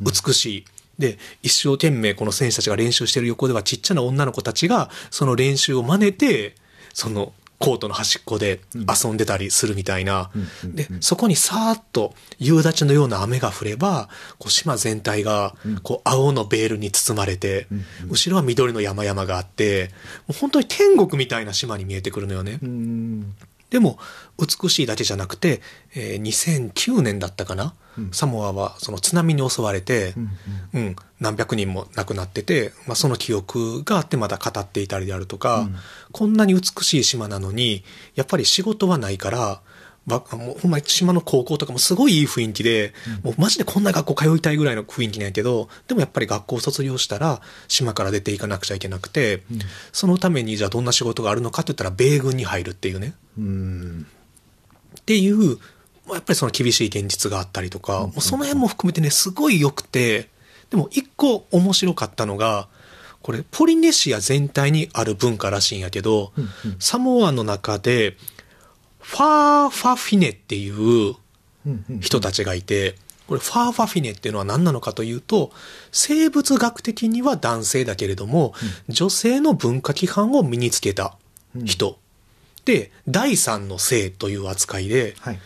[0.00, 0.64] 美しい。
[0.98, 6.54] で、一生懸命この選手たちが練習してる横ではちっちゃな女の子たちが、その練習を真似て、
[6.92, 10.30] そのコートの端っこで遊んでたりするみたいな。
[10.64, 17.66] で、そこにさーっと夕立のような雨が降れば、こう島全体がこう青のベールに包まれて、
[18.08, 19.90] 後ろは緑の山々があって、
[20.28, 22.60] もう本当に天国みたいな島に見えてくるのよね。
[22.62, 23.34] うん。
[23.70, 23.98] でも
[24.38, 25.60] 美しいだけじゃなくて、
[25.94, 28.10] えー2009年だったかな、うん。
[28.12, 30.30] サモアはその津波に襲われて、うん
[30.74, 35.76] うん、何百人も亡くなってて、まあ、その記憶があってまだ語っていたりであるとか、うん。
[36.12, 39.60] こんなに美しい島なのにやっぱり仕事はないから
[40.08, 49.58] わもうほんまに島の高校とかもすごいいい雰囲気で、もうマジでこんな学校通いたいぐらいの雰囲気なんやけどでもやっぱり学校を卒業したら島から出ていかなくちゃいけなくて、うん。
[49.92, 53.14] そのためにじゃあどんな仕事があるのかって言ったら米軍に入るっていうね。
[53.38, 54.06] うん
[55.08, 55.56] っていう、
[56.06, 60.28] まあやっぱりその厳しい現実があったりとか、うんもうその辺も含めてね、すごい良くて、
[60.68, 62.68] でも一個面白かったのが、
[63.22, 66.76] これ、ポリネシア全体にある文化らしいんやけど、うんうん。
[66.78, 68.16] サモアの中で、
[69.00, 71.14] ファーファフィネっていう
[72.00, 72.94] 人たちがいて、
[73.26, 75.52] これ、ファーファフィネっていうのは何なのかというと、
[75.90, 78.52] 生物学的には男性だけれども、
[78.88, 81.16] 女性の文化規範を身につけた
[81.64, 81.98] 人。
[82.68, 85.38] で、第三の性という扱いで、はい。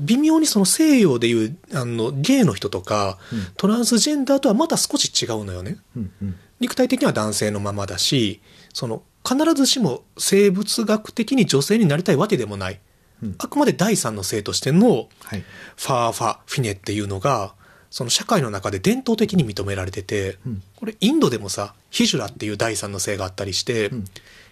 [0.00, 3.46] 微妙にその西洋でいうあのゲイの人とか、うん。
[3.56, 5.78] トランスジェンダーとはまた少し違うのよね。
[5.96, 6.36] うんうん。
[6.60, 8.42] 肉体的には男性のままだし、
[8.74, 12.80] その必ずしも生物学的に女性になりたいわけでもない。
[13.22, 13.34] うん。
[13.38, 15.44] あくまで第三の性としてのはい。
[15.76, 17.54] ファーファフィネっていうのが、
[17.88, 20.62] その社会の中で伝統的に認められてて、うん。
[20.74, 24.04] これインドでもさ、ヒジュラっていう第三の性があったりして、うん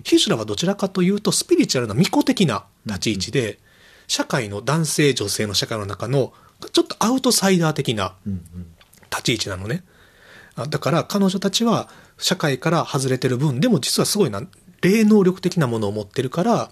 [0.04, 3.58] ヒジュラはどちらかというとスピリチュアルな巫女的な立ち位置で、
[4.06, 6.32] 社会の男性女性の社会の中の
[6.72, 8.14] ちょっとアウトサイダー的な
[9.10, 9.82] 立ち位置なのね。
[10.56, 11.88] あだから彼女たちは
[12.18, 14.42] 社会から外れてる分、でも実はすごいな、
[14.82, 16.70] 霊能力的なものを持ってるから、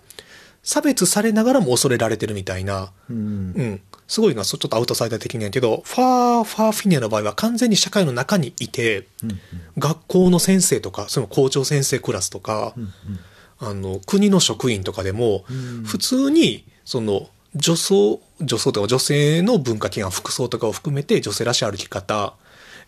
[0.63, 3.17] 差別されながらも恐れられてるみたいな、うん。
[3.17, 3.21] う
[3.63, 3.81] ん。
[4.07, 9.41] すごいな、そちょっとアウトサイダー的なんやけど、ファー、ファーフィネの場合は完全に社会の中にいて、うん
[9.79, 12.93] 学校の先生とか、その校長先生クラスとか、うん
[13.59, 22.35] あの、国の職員とかでもうん、普通に、その、女装、女装とか女性の文化規範、服装とかを含めて女性らしい歩き方、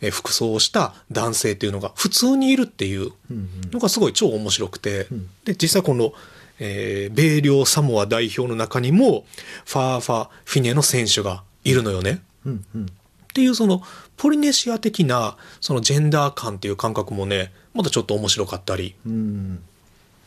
[0.00, 3.48] えー服装をした男性っていうのが普通にいるっていううん。
[3.72, 5.30] のがすごい超面白くて、うん。
[5.44, 6.12] で、実際この、
[6.58, 9.24] えー米領サモア代表の中にも、
[9.64, 12.22] ファーファフィネの選手がいるのよね。
[12.46, 12.86] うんうん。
[12.86, 12.88] っ
[13.34, 13.82] ていうその、
[14.16, 19.62] ポリネシア的な、そのジェンダー感っていう感覚もね、またちょっと面白かったり、うん。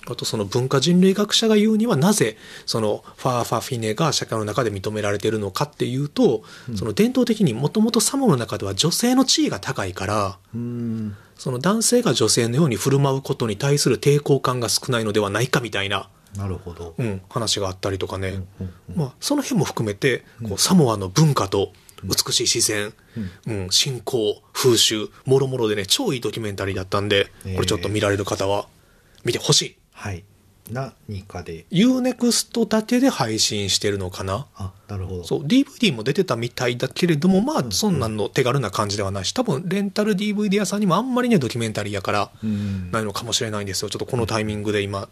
[0.09, 6.43] あとその文化人類学者が言うにはなぜそのファーファフィネが社会の中で認められているのかっていうと、
[6.75, 11.15] その伝統的にもともとサモの中では女性の地位が高いから、うん。
[11.35, 16.95] その男性が女性のように振る舞うことに対する抵抗感が少ないのではないかみたいな、なるほど。
[16.97, 21.73] うん、話があったりとかね、うんうんまあ、その辺も含めてこうサモアの文化と
[22.03, 22.93] 美しい自然、
[23.47, 23.67] うん。
[23.71, 27.55] 信仰風習もろもろでね超いいドキュメンタリーだったんでえー。
[27.55, 28.67] これちょっと見られる方は
[29.25, 29.77] 見てほしい。
[29.91, 30.23] はい。
[30.69, 31.65] 何かで。
[31.71, 34.47] UNEXT だけで配信してるのかな？
[34.55, 35.23] あなるほど。
[35.23, 42.91] そう DVD も出てたみたいだけれどもまあそんなんの手軽な感じではないし多分レンタル DVD 屋さんにもあんまりねドキュメンタリーやからうん。
[42.91, 43.89] ないのかもしれないんですよ。
[43.89, 45.07] ちょっとこのタイミングで今、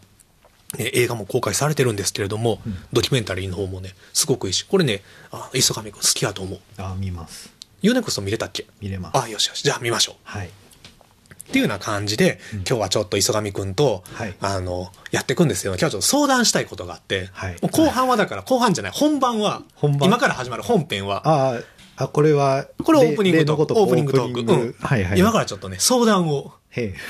[0.78, 2.60] ね、映画も公開されてるんですけれども、
[2.92, 6.60] ドキュメンタリーの方もねすごくいいしこれねあ磯上君好きやと思う。
[6.78, 7.52] あ見ます。
[7.82, 8.66] UNEXT 見れたっけ？
[8.80, 9.18] 見れます。
[9.22, 9.62] あよしよし。
[9.62, 10.14] じゃあ見ましょう。
[10.24, 10.48] はい。
[10.48, 14.34] っていうような感じで、今日はちょっと磯上くんと、はい。
[14.40, 17.56] あの、やっていくんですけど、今日はちょっと相談したいことがあって、はい。
[17.60, 20.08] 後半はだから、後半じゃない、本番は、本番。
[20.08, 21.60] 今から始まる本編は、あ
[21.98, 24.40] あこれはこれオープニングトーク、オープニングトーク。
[24.40, 24.74] うん。
[24.80, 25.18] はいはい。
[25.20, 26.52] 今からちょっとね、相談を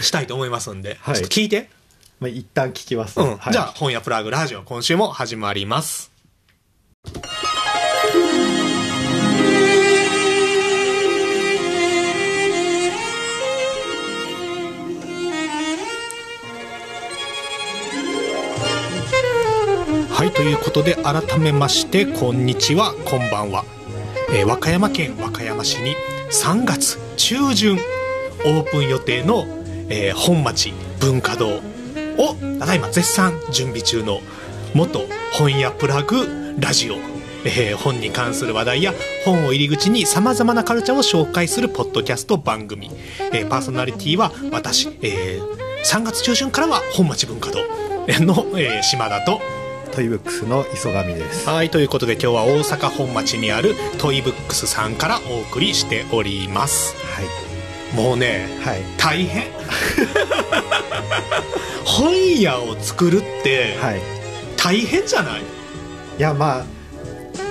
[0.02, 1.14] したいと思いますんで、はい。
[1.14, 1.70] ちょっと聞いて。
[2.20, 3.36] まあ一旦聞きますうん。
[3.36, 6.10] はいじゃあ、本屋プラグラジオ、今週も始まります。
[20.08, 23.64] はい、ということで、改めまして、こんにちは、こんばんは。
[24.32, 25.94] えー和歌山県和歌山市に
[26.30, 27.78] 3月中旬
[28.44, 29.44] オープン予定の、
[29.88, 31.60] えー本町文化堂
[32.18, 34.20] をただいま絶賛準備中の
[34.74, 35.00] 元
[35.32, 36.94] 本屋プラグラジオ、
[37.44, 38.92] えー本に関する話題や
[39.24, 42.90] 本を入り口にさまざまなカルチャーを紹介するポッドキャスト番組、
[43.32, 47.58] えーパーソナリティは私、えー3月中旬からは本町文化堂。
[48.24, 49.40] の、えー島田と。
[49.92, 51.48] トイブックスの磯上です。
[51.48, 56.94] はい、ということで今日は大阪本町にあるトイブックスさんからお送りしております。
[57.14, 57.96] はい。
[57.96, 58.82] もうね、はい。
[58.98, 59.44] 大変。
[61.86, 64.00] 本屋を作るってはい。
[64.56, 65.42] 大変じゃない？
[65.42, 66.64] いやまあ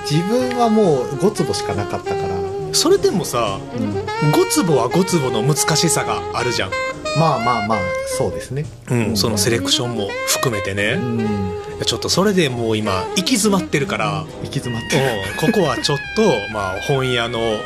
[0.09, 6.71] 自分はもう5坪しかなかったから、それでもさ、うん、5坪は5坪の難しさがあるじゃん。
[7.17, 7.79] まあまあまあ
[8.17, 8.65] そうですね。
[8.91, 11.51] うん、そのセレクションも含めてうね、ん
[11.85, 15.03] ちょっとそれでもう今行き詰まってるから、うん、行き詰まってる。
[15.39, 16.21] ここはちょっと
[16.53, 17.59] まあ本屋の、はい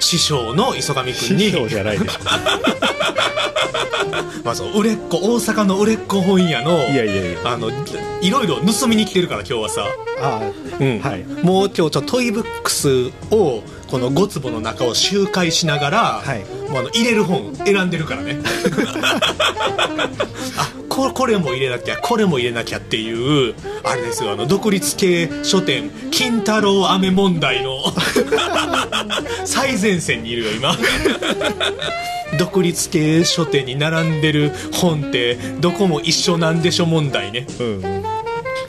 [0.00, 1.14] 師匠の磯上くんに。
[1.14, 2.18] 師匠じゃないです。
[4.44, 7.38] まず売れっ子大阪の売れっ子本屋のいやいやいや。
[7.44, 7.70] あの
[8.20, 9.84] いろいろ盗みに来てるから今日はさ、
[10.20, 10.40] あ
[10.78, 11.00] うん。
[11.00, 11.24] はい。
[11.42, 18.38] もう今日ちょっとトイブックスをこの5坪の中を周回しながら、はいもうあの入れる本選んでるからね。
[20.58, 27.78] あここれも入れなきゃこれも入れなきゃっていうあれですよあの独立系書店金太郎飴問題の
[29.44, 30.74] 最前線にいるよ今。
[32.38, 37.46] 独立系書店に並んでる本ってどこも一緒なんでしょ問題ね。
[37.60, 37.66] うん。
[37.84, 38.02] うん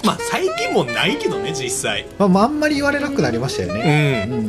[0.05, 2.05] まあ最近もないけどね実際。
[2.17, 4.31] まあまああんまり言われなくなりましたようねん。
[4.31, 4.47] うん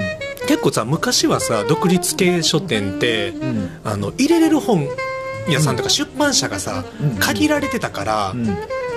[0.48, 3.80] 結構さ昔はさ独立系書店ってうん。
[3.84, 4.88] あの入れれる本
[5.48, 7.16] 屋さんとか出版社がさ、うん。
[7.16, 8.46] 限られてたから、うん。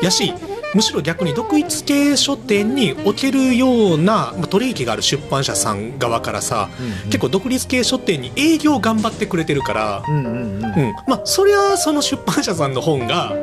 [0.02, 0.34] やし
[0.74, 6.70] むしろ逆に独立系書店に置けるような、まあ、取引がある出版社さん側からさ、
[7.04, 7.10] うん。
[7.10, 10.64] 結構独立系書店に営業頑張ってくれてるから、うんうんうん。
[10.64, 10.96] うん。
[11.06, 13.36] まあそりゃその出版社さんの本が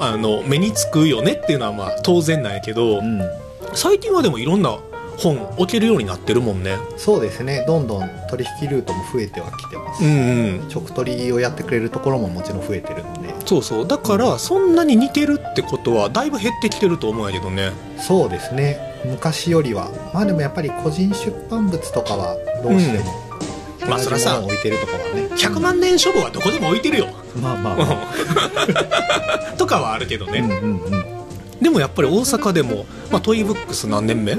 [0.00, 3.20] あの目につくよねっていうのはまあ当然なんやけど、うん。
[3.72, 4.78] 最近はでもいろんな
[5.18, 6.76] 本置けるようになってるもんね。
[6.96, 7.64] そうですね。
[7.66, 10.12] どんどん取引ルートも増えてはきてます、うんう
[10.64, 10.68] ん。
[10.68, 13.34] 直取をやってくれるところももちろん増えてるんで。
[13.46, 13.86] そうそう。
[13.86, 17.72] だからそんなに似てるってことはだいぶ減ってきてると思うんやけどね。
[17.98, 18.78] そうですね。
[19.04, 19.90] 昔よりは。
[20.12, 23.04] まあでもやっぱり個人出版物とかはどうしても、
[23.88, 25.28] まあそりゃさ置いてるとかはね。
[25.34, 27.06] 100万年書房はどこでも置いてるよ。
[27.40, 29.56] まあまあまあ。
[29.56, 31.16] とかはあるけどね、うんうんうん。
[31.60, 34.36] でもやっぱり大阪でも、まあ、トイブックス何年目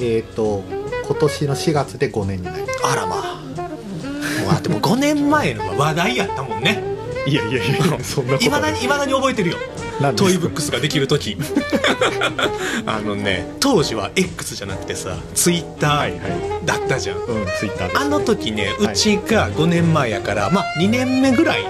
[0.00, 0.62] えっ、と
[1.06, 2.86] 今年の4月で5年になります。
[2.86, 3.34] あらまあ。
[4.42, 6.82] もうだってもう5年前のが話題やったもんね。
[7.26, 8.48] いやいやいやそんなことい。
[8.48, 9.56] まだに未だに覚えてるよ。
[10.16, 11.36] トイブックスができる時。
[12.86, 17.24] あのね当時は X じゃなくてさツイッタはいはいーだったじゃん、うん
[17.58, 21.64] ツイッターあの時ねうちが5年前やから、まあ2年目ぐらい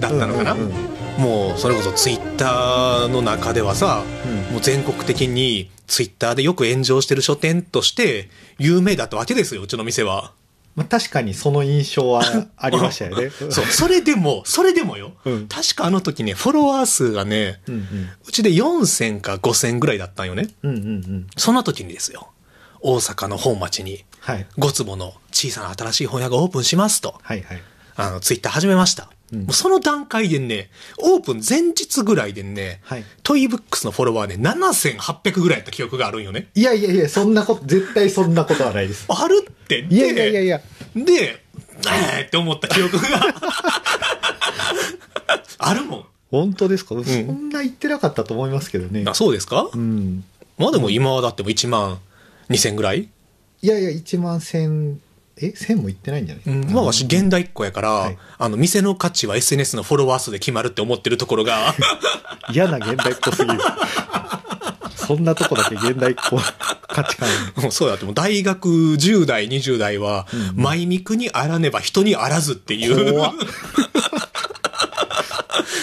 [0.00, 0.89] だったのかな、うんうんうん
[1.20, 4.54] もうそれこそツイッターの中ではさうん。
[4.54, 10.32] もう全国的にツイッターでよく炎上してる書店として有名だったわけですようちの店は。
[10.76, 12.22] まあ、確かにその印象は
[12.56, 13.28] ありましたよね。
[13.50, 15.48] そうそれでもそれでもよ、うん。
[15.48, 18.08] 確かあの時ねフォロワー数がねうんうん。
[18.26, 20.48] うちで4000か5000ぐらいだったんよね。
[20.62, 21.26] うんうんうん。
[21.36, 22.30] その時にですよ
[22.80, 24.46] 大阪の本町にはい。
[24.58, 27.16] 5坪の小さな新しい本屋がオープンしますと。
[27.22, 27.62] はいはい。
[27.96, 29.46] あのツイッター始めました、うん。
[29.48, 33.04] その段階でねオープン前日ぐらいでね、はい。
[33.22, 36.48] トイブックスのフォロワーね7800ぐらいやった記憶があるんよね。
[36.54, 39.06] いやいやいやそんなこと絶対そんなことはないです。
[39.10, 39.86] あるって。
[39.88, 40.60] いやいやいやいや。
[40.94, 41.42] で
[41.86, 43.02] えーって思った記憶が。
[45.58, 46.04] あるもん。
[46.30, 49.04] 本当ですか、そんな言ってなかったと思いますけどね。
[49.06, 50.24] あそうですか、うん。
[50.58, 51.98] まあでも今はだっても1万
[52.50, 53.08] 2000ぐらい、
[53.62, 54.96] いやいや1万1000
[55.42, 56.44] え1000も言ってないんじゃない？
[56.46, 58.18] うん、まあわし現代っ子やから、はい。
[58.38, 61.74] あの店の価値は SNS のフォロワー数で決まるって思ってるところが。
[62.52, 63.58] 嫌な現代っ子すぎる。
[64.96, 66.36] そんなとこだけ現代っ子
[66.88, 67.28] 価値観。
[67.56, 73.16] も うそうだってもう大学10代20代は、マイミクにあらねば人にあらずっていう。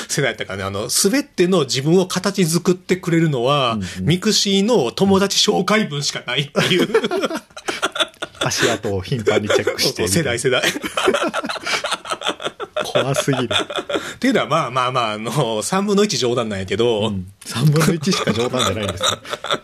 [0.10, 6.88] 世代だったからね、あの、すべての自分を形作ってくれるのは、ミクシーの友達紹介文しかないっていう。
[8.48, 10.62] 足跡を頻繁にチェックして世代 世代。
[12.84, 13.50] 怖すぎる、
[14.16, 19.04] っていうのはまあまあまあ、あの、3分の1冗談なんやけど、うん、3分の1しか冗談じゃないんです。
[19.04, 19.10] ね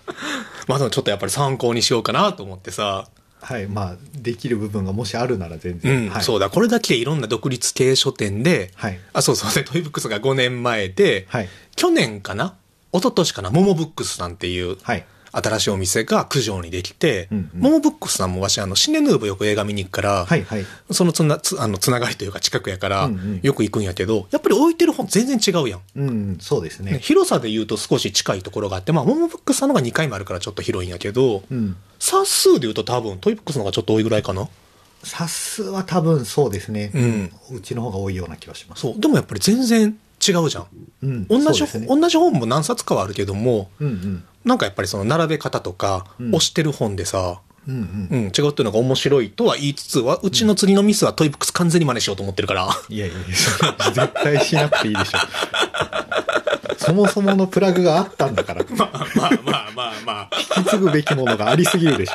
[0.68, 3.08] まあでもちょっとやっぱり参考にしようかなと思ってさ、
[3.42, 9.00] はいまあできる部分がもしあるなら全う然、ん、はい、そうだ、これだけいろんな独立系書店で、はい。
[9.14, 11.50] あ、そうそうね、 toibooks が5年前で、はい。
[11.76, 12.56] 去年かな？
[12.94, 17.62] 一昨年かな、モモブックスさんっていう、はい新しいお店が九条にできて、うんうん。
[17.62, 20.66] モモブックスさんもわし、あの、シネヌーブよく映画見に行くから、はいはい。
[20.92, 25.82] そのつな、つあの、つながりというか近くやからうんうん、よく行くんやけど、やっぱり置いてる本全然違うやん。
[25.96, 26.94] うんそうですね。
[26.94, 31.76] ね広さで言うと少し近いところがあって、まあ、モモブックスさんのが2回もあるからちょっと広いんやけど、うん。
[32.00, 34.48] 冊数で言うと多分、トイブックスの方がちょっと多いぐらいかな？
[35.04, 37.32] 冊数は多分そうですね、うん。
[37.58, 38.82] うちの方が多いような気がします。
[38.82, 39.00] そう。
[39.00, 40.68] でもやっぱり全然違うじゃん。
[41.02, 41.28] うん。
[41.28, 41.88] 同じ、ね。
[41.88, 46.28] 同じ本も何冊かはあるけども、うんうんなんかやっぱりその並べ方とか、うん。
[46.30, 48.08] 押してる本でさ、うんうん。
[48.10, 52.70] うん、違うっていうのが面白いとは言いつつは、うちの釣りのミスはトイブックス完全に真似しようと思ってるから。
[52.90, 55.18] いやいやいや絶対しなくていいでしょ。
[56.78, 58.66] そもそものプラグがあったんだから。
[58.70, 60.64] 引 まあまあまあまあまあ。
[60.64, 62.14] き継ぐべきものがありすぎるでしょ。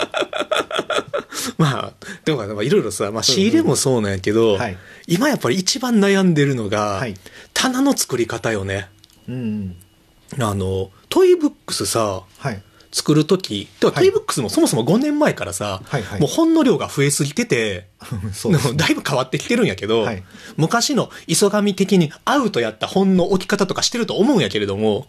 [1.57, 1.93] まあ、
[2.25, 4.77] でもまあいろいろさ、まあ仕入れもそうなんやけど、はい。
[5.07, 7.15] 今やっぱり一番悩んでるのが、はい。
[7.55, 8.89] 棚の作り方よね。
[9.29, 9.75] うん
[10.37, 10.43] うん。
[10.43, 12.63] あの、トイブックスさ、はい。
[12.91, 14.05] 作るとき、でははい。
[14.05, 16.21] トイブックスもそもそも5年前からさ、はいはい。
[16.21, 17.89] もう本の量が増えすぎてて、
[18.33, 20.25] そうですでもだいぶ変わってきてるんやけど、はい。
[20.57, 25.07] 昔の磯上的にアウトやった本の置き方とかしてると思うんやけれども、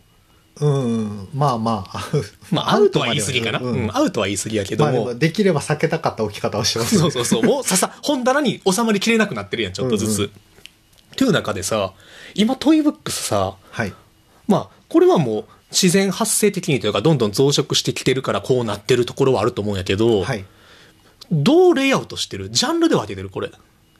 [0.59, 2.05] うんまあまあ。
[2.51, 3.59] まあアウトは言い過ぎかな。
[3.59, 6.97] ううんん、アウトは言い過ぎやけども、まあできれば避けたかった置き方をしてます。
[6.97, 7.43] そうそうそう。
[7.43, 10.19] もうささ、本棚に収まりきれなくなってるやん、ちょっとずつ。
[10.19, 10.31] うんうん。
[11.15, 11.93] という中でさ、
[12.35, 13.93] 今トイブックスさ、はい。
[14.47, 20.45] まあ、これはもう自然発生的にというか、どんどん増殖してきてるからこうなってるところはあると思うんやけど、はい。
[21.31, 22.49] どうレイアウトしてる？
[22.49, 23.29] ジャンルで分けてる？
[23.29, 23.51] これ。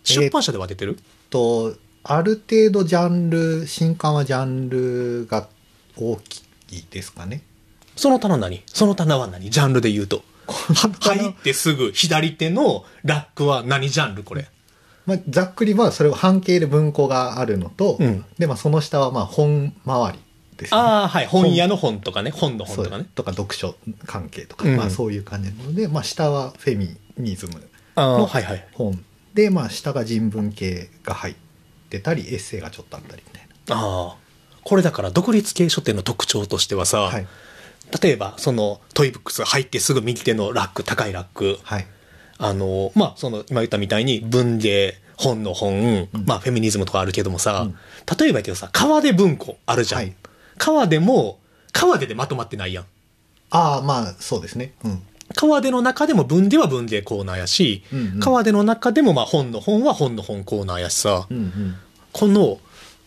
[0.03, 0.97] 出版社で分けてる、
[1.29, 5.47] とある程度ジャンル新刊はジャンルが
[5.95, 7.43] 大きいですかね。
[7.95, 8.63] その棚何？
[8.65, 9.49] その棚は何？
[9.49, 10.23] ジャンルで言うと。
[10.47, 14.47] は入ってすぐ左手のラックは何ジャンルこれ？
[15.05, 18.25] まあ、ざっくりはそれは半径で文庫があるのと、うん。
[18.39, 20.19] でまあ、その下はまあ本周り
[20.63, 21.25] ですねああ、はい。
[21.25, 22.31] 本屋の本とかね。
[22.31, 23.05] 本の本とかね。
[23.15, 27.61] とか読書関係とか、うんまあ、そういう感じなので、まあ、下はフェミニズム
[27.95, 28.67] のはいはい。
[28.73, 29.03] 本
[29.33, 31.35] で、まあ、下が人文系が入っ
[31.89, 34.17] てたりエッセイがちょっとあったりみたいああ。
[34.63, 37.27] これだから独立系書店の特徴としてはさ、なはい
[38.03, 41.57] 例えばそのトイブックス入ってすぐ右手のラック、高いラック。
[41.63, 41.87] はい
[42.39, 45.73] あの、まあ、その、今言ったみたいに文芸、本の本、
[46.13, 47.75] うんまあ、フェミニズムとかあるけどもさ、うん
[48.17, 50.01] 例えばやけどさ、川で文庫あるじゃん。
[50.01, 50.15] はい
[50.59, 51.39] 川でも、
[51.71, 52.85] 川ででまとまってないやん。
[53.49, 54.73] ああまあそうですね。
[54.83, 55.01] うん。
[55.35, 58.19] 川での中でも文では文芸コーナーやし、うんうん。
[58.19, 61.75] 川での中でもまあ本の本は本の本コーナーやしさ、うんうん。
[62.11, 62.59] この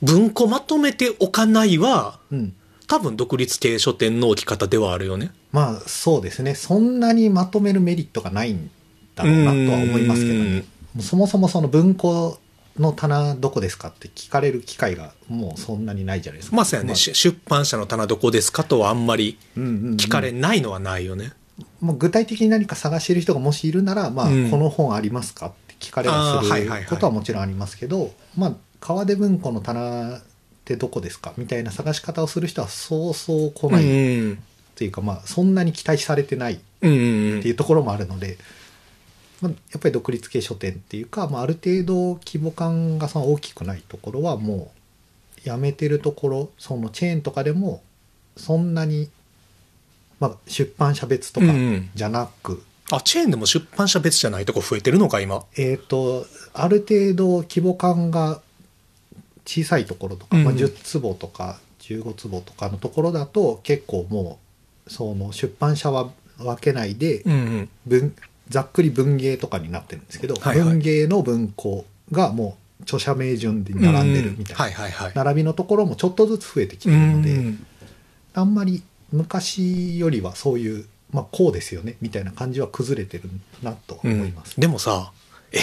[0.03, 2.55] 文庫まとめておかないは、うん。
[2.89, 5.31] 多分独立系書店の置き方ではあるよね。
[5.53, 6.55] まあそうですね。
[6.55, 8.71] そんなにまとめるメリットがないん
[9.15, 10.57] だろうなとは思いますけどうん。
[10.57, 10.65] ね
[11.01, 12.39] そもそもその文庫
[12.79, 16.57] の棚どこですかって聞かれる機会がもうそんなにないじゃないですか。
[16.57, 21.33] まあそうやね、し出版社の棚どこですかとはあんまりうんうんうん聞かれないのはないよね。
[21.81, 24.51] もう具体的に何か探している人がもしいるなら、まあうん。
[24.51, 30.23] この本ありますかって聞かれはすることはもちろんありますけど、まあ川出文庫の棚っ
[30.65, 34.39] てどこですかみたいな探し方をする人はそうそう来ないっうん
[34.75, 37.43] ていうか、まあそんなに期待されてないっうんうん。
[37.43, 38.39] ていうところもあるので、
[39.43, 44.73] まあ、やっぱり独立系書店っていうか、まあ、ある程度規模感がその大きくないところはも
[45.45, 47.83] うやめてるところそのチェーンとかでも
[48.37, 49.11] そんなに、
[50.21, 52.63] まあ、出版社別とかうんうんじゃなく、
[52.93, 55.45] あ、チェーンでも出版社別じゃないとこ増えてるのか、今。
[55.57, 56.25] えっ、と
[56.55, 58.41] ある程度規模感が
[59.45, 64.39] 小さいところとか、まあ、うん10坪とか15坪とかのところだと結構も
[64.87, 68.15] うその出版社は分けないで、うんうん。
[68.49, 70.69] 文ざっくり文芸とかになってるんですけど、はいはい。
[70.69, 75.13] 文芸の文庫がもう著者名順で並んでるみたいな。
[75.15, 77.67] 並びのところもちょっとずつ増えてきてうるので、ん。
[78.35, 78.83] あんまり
[79.13, 83.25] 昔よりはそういう、まあ、こうですよねみたいな感じは崩れてる
[83.63, 85.13] なと思います、でもさ、
[85.53, 85.59] え？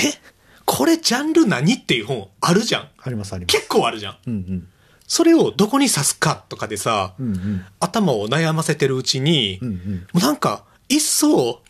[0.66, 2.90] これジャンル何っていう本あるじゃん。
[3.02, 3.58] ありますあります。
[3.58, 4.18] 結構あるじゃん。
[4.28, 4.68] うんうん。
[5.08, 11.64] それをどこに刺すかとかでさ、うんうん頭を悩ませてるうちに、うんうんもうなんか、一層、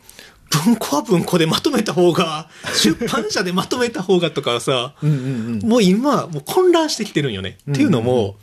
[0.50, 5.70] 文庫は文庫でまとめた方が、 出版社でまとめた方がとかさ、うんうんうん。
[5.70, 7.58] もう今、もう混乱してきてるんよね。
[7.68, 8.36] うんっていうのも、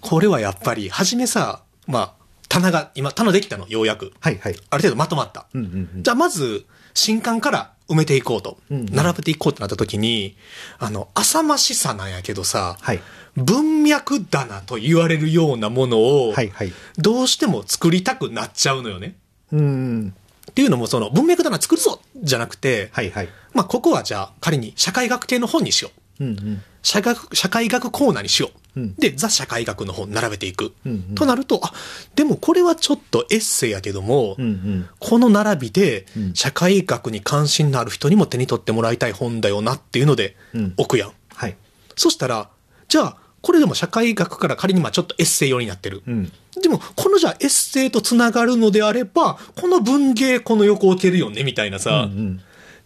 [0.00, 2.12] これはやっぱり、初めさ、まあ、
[2.48, 4.12] 棚が、今、棚できたの、ようやく。
[4.20, 4.56] はいはい。
[4.70, 5.46] ある程度まとまった。
[5.54, 6.02] うんうんうん。
[6.02, 8.86] じゃあまず、新刊から埋めていこうと、うん。
[8.86, 10.36] 並べていこうってなった時に、
[10.78, 13.00] あの、浅ましさなんやけどさ、はい。
[13.36, 16.72] 文脈棚と言われるようなものを、はいはい。
[16.98, 19.16] どうしても作りたくなっちゃうのよね。
[19.52, 20.14] うんうん
[20.56, 26.24] っていうのも、その、文脈棚作るぞじゃなくて、はいはいまあ、ここはじゃあ、仮に社会学系の本にしよう。
[26.24, 28.80] うんうん社学、社会学コーナーにしよう。
[28.80, 30.72] うんで、ザ社会学の本並べていく。
[30.86, 31.74] うんうんとなると、あ、
[32.14, 41.12] でもこれはちょっとエッセイやけども、うんうんこの並びでうん、社会学に関心のある人にも手に取ってもらいたい本だよなっていうのでうん、置くやん。
[41.34, 41.56] はい
[41.96, 42.48] そしたら、
[42.88, 43.16] じゃあ、
[43.46, 46.02] これでも社会学から仮にまあちょっとエッセイ寄りになってる。
[46.04, 46.32] うん。
[46.60, 52.40] でも、このじゃあエッセイとつながるのであれば、この文芸この横置けるよね、みたいなさ、うんうん。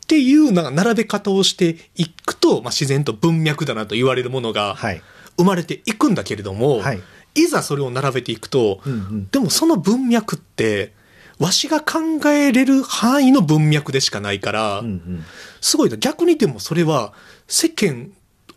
[0.04, 5.00] っていうなんか並べ方をしていくと、まあ、自然と文脈だなと言われるものがはい。
[5.38, 7.00] 生まれていくんだけれども、はい。
[7.36, 10.92] いざそれを並べていくと、うんうんでもその文脈って、
[11.38, 14.86] わしが考えれる範囲の文脈でしかないから、うん。
[14.86, 15.24] うん
[15.62, 15.96] すごいな。
[15.96, 17.14] 逆にでもそれは
[17.48, 18.10] 世間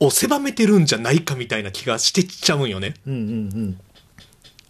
[0.05, 2.93] を狭めてるんじゃないかみたいな気がしてきちゃうんよね。
[3.07, 3.23] うんうんう
[3.65, 3.79] ん。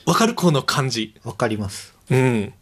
[0.05, 0.33] わかる？
[0.35, 1.15] この感じ。
[1.23, 1.93] わかります。
[2.09, 2.53] うん。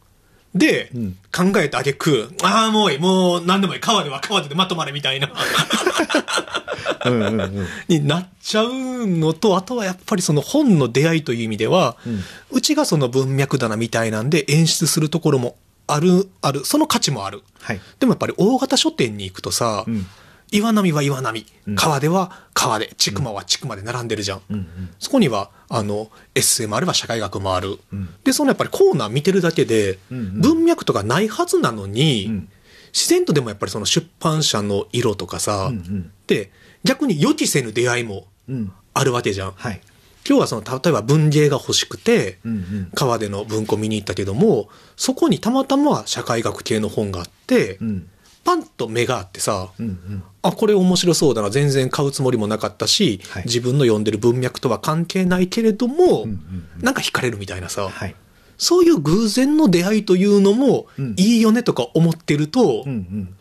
[0.53, 1.17] で、うん。
[1.31, 5.31] 考えたあげく、ああ、もういい、もう何でもいい、川では川ででまとまれみたいな、
[7.05, 7.67] うんうんうん。
[7.87, 12.23] になっちゃうのと、あとはやっぱりその本の出会いという意味では、うん。
[12.51, 15.55] うちがその文脈棚みたいなんで演出するところも
[15.87, 17.43] ある、ある、その価値もある。
[17.61, 17.81] はい。
[17.99, 20.05] でもやっぱり大型書店に行くとさ、うん
[20.51, 21.45] 岩波は岩波。
[21.67, 24.41] うん、川では川で、千曲は千曲で並んでるじゃん。
[24.49, 24.89] うんうん。
[24.99, 27.79] そこには、あの、エッセイもあれば社会学もある。
[27.91, 28.09] うん。
[28.25, 30.41] で、そのやっぱりコーナー見てるだけで、うんうん。
[30.41, 32.49] 文脈とかないはずなのに、うん。
[32.93, 36.11] 自然とでもやっぱりその出版社の色とかさ、うんうん。
[36.27, 36.51] で、
[36.83, 38.73] 逆に予期せぬ出会いもうん。
[38.93, 39.51] あるわけじゃん。
[39.53, 39.79] はい。
[40.27, 42.91] 今日はその、例えば文芸が欲しくて、うんうん。
[42.93, 48.09] 川での文庫見に行ったけども、そこにたまたま社会学系の本があって、うん
[48.43, 50.23] パンと目があってさ、うんうん。
[50.41, 53.43] あ、これ面白そうだな、全然買うつもりもなかったし、はい。
[53.45, 56.83] 自分の読んでる文脈とは関係ないけれども、うんうんうん。
[56.83, 58.15] なんか惹かれるみたいなさ、はい。
[58.57, 61.15] そういう偶然の出会いというのも、うん。
[61.17, 63.35] いいよねとか思ってると、うんうん。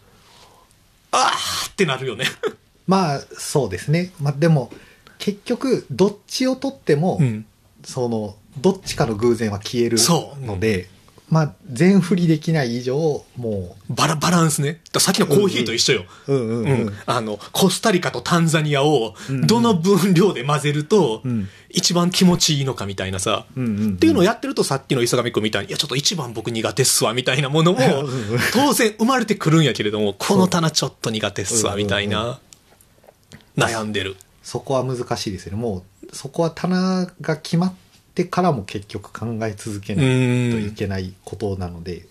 [1.13, 2.27] あーってなるよね。
[2.87, 4.13] まあそうですね。
[4.21, 4.71] まあでも
[5.19, 7.47] 結局どっちを取っても、うん。
[7.85, 9.97] そのどっちかの偶然は消える
[10.43, 10.89] ので
[11.31, 14.81] まあ全振りできない以上もバラ、バランスね。
[14.99, 16.05] さっきのコーヒーと一緒よ。
[16.27, 16.93] ううんうんうん。
[17.07, 23.47] あの、コスタリカとタンザニアをうんどの分量で混ぜるとうん、一番気持ちいいのかみたいなさ。
[23.57, 23.95] うんうんうん。
[23.95, 32.19] っていうのをやってるとさっきの磯上君みたいに、いやちょっと一番僕苦手っすわみたいなものもうんうん当然生まれてくるんやけれども、この棚ちょっと苦手っすわみたいうんうん。
[32.19, 34.17] な、悩んでる。
[34.43, 35.59] そこは難しいですよね。
[35.63, 37.90] もうそこは棚が決まって
[38.25, 40.69] からも結局考え続けうないとん。
[40.69, 40.71] い。
[40.73, 42.07] けないことなので。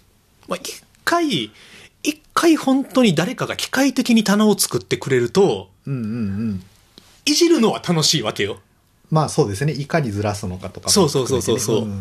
[0.47, 1.51] まあ、一回、
[2.03, 6.05] 一回本当に誰かが機械的に棚を作ってくれると、うんうんう
[6.53, 6.63] ん。
[7.25, 8.59] いじるのは楽しいわけよ。
[9.11, 9.73] まあそうですね。
[9.73, 11.75] いかにずらすのかとかもそうそうそうそうそう。
[11.81, 11.95] 含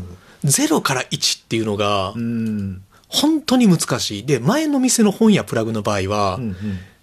[0.44, 2.12] めてね0から1っていうのが
[3.08, 4.26] 本当に難しい。
[4.26, 6.56] で、前の店の本やプラグの場合は、うんうん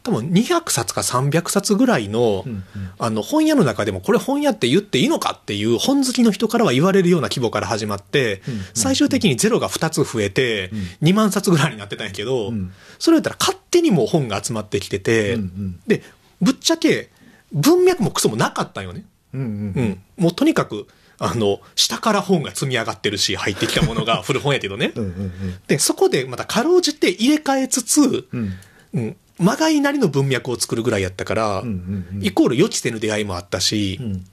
[0.05, 2.63] 多分200冊か300冊ぐらいの、うんうん。
[2.99, 8.61] あの本屋の中でもこれ本屋って言っていいのかっていう本好きの人からは言われるような規模から始まって、うんうん。
[8.75, 10.69] 最終的にゼロが2つ増えて、
[11.01, 12.71] 2万冊ぐらいになってたんやけど、うん。
[12.99, 15.79] それやったら勝手にもう本が集まってきてて、うんうん。
[15.87, 16.03] で、
[16.39, 17.09] ぶっちゃけ
[17.51, 19.05] 文脈もクソもなかったんよね。
[19.33, 20.01] うんうんうん。
[20.17, 20.87] もうとにかく、
[21.17, 24.91] あの、下から本が積み上がってるし、入ってきたものが 古本やけどね。
[24.95, 25.31] うんうん。
[25.67, 28.53] で、そこでまたかろうじて入れ替えつつ、うん。
[28.93, 32.25] うん、まがいなりの文脈を作るぐらいやったから、うんうんうん。
[32.25, 34.25] イコール予期せぬ出会いもあったしう、ん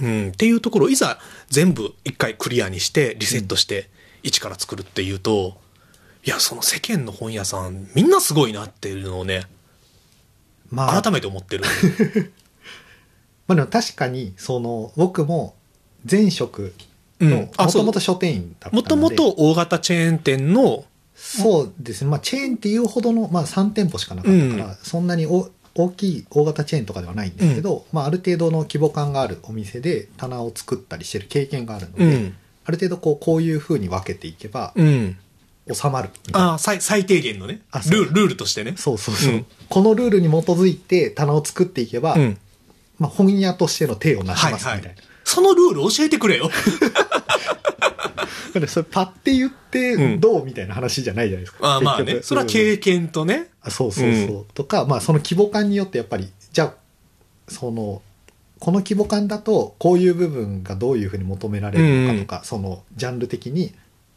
[0.00, 1.18] うん、っていうところをいざ
[1.48, 3.90] 全部一回クリアにして、リセットして、
[4.22, 5.56] 一から作るっていうと、
[6.24, 9.44] いや、その世間の本屋さん、みんなすごいなっていうのをね、
[10.70, 11.02] まあ。
[11.02, 11.64] 改めて思ってる。
[13.46, 15.54] まあでも確かにその僕も
[16.08, 16.74] 前職
[17.20, 17.30] うん。
[17.30, 18.82] のもともと書店員だったので。
[18.82, 20.84] もともと大型チェーン店の、
[21.16, 35.18] そうですねまあチェーンっていうほどの、まあ、3店舗しかなかったから、うんそんなにお大きい大型チェーンとかではないんですけど、まあ、ある程度の規模感があるお店で棚を作ったりしてる経験があるので、うん、ある程度こうこういうふうに分けていけばうん。
[35.72, 38.74] 収まるみたいなああ、最最低限のねあ、そうルール、ルールとしてね。
[38.76, 42.38] そうそうそう、うんこのルールに基づいて棚を作っていけば、うん。
[42.98, 44.96] まあ、本屋としての手をなしはいますみたな、はいい。
[45.24, 46.50] そのルール教えてくれよ。
[48.66, 51.58] それパッて言っうてんどうみたいな話じゃないじゃないですか。
[51.68, 52.22] ああまあね。
[52.22, 53.48] それは経験とね。
[53.60, 54.46] あそうそうそう。
[54.54, 56.74] とか、まあその規模感によってやっぱり、じゃあ、
[57.48, 58.02] その、
[58.58, 63.74] この規模感だとこういう部分がどういうふうに求められるのかとか、そのジャンル的に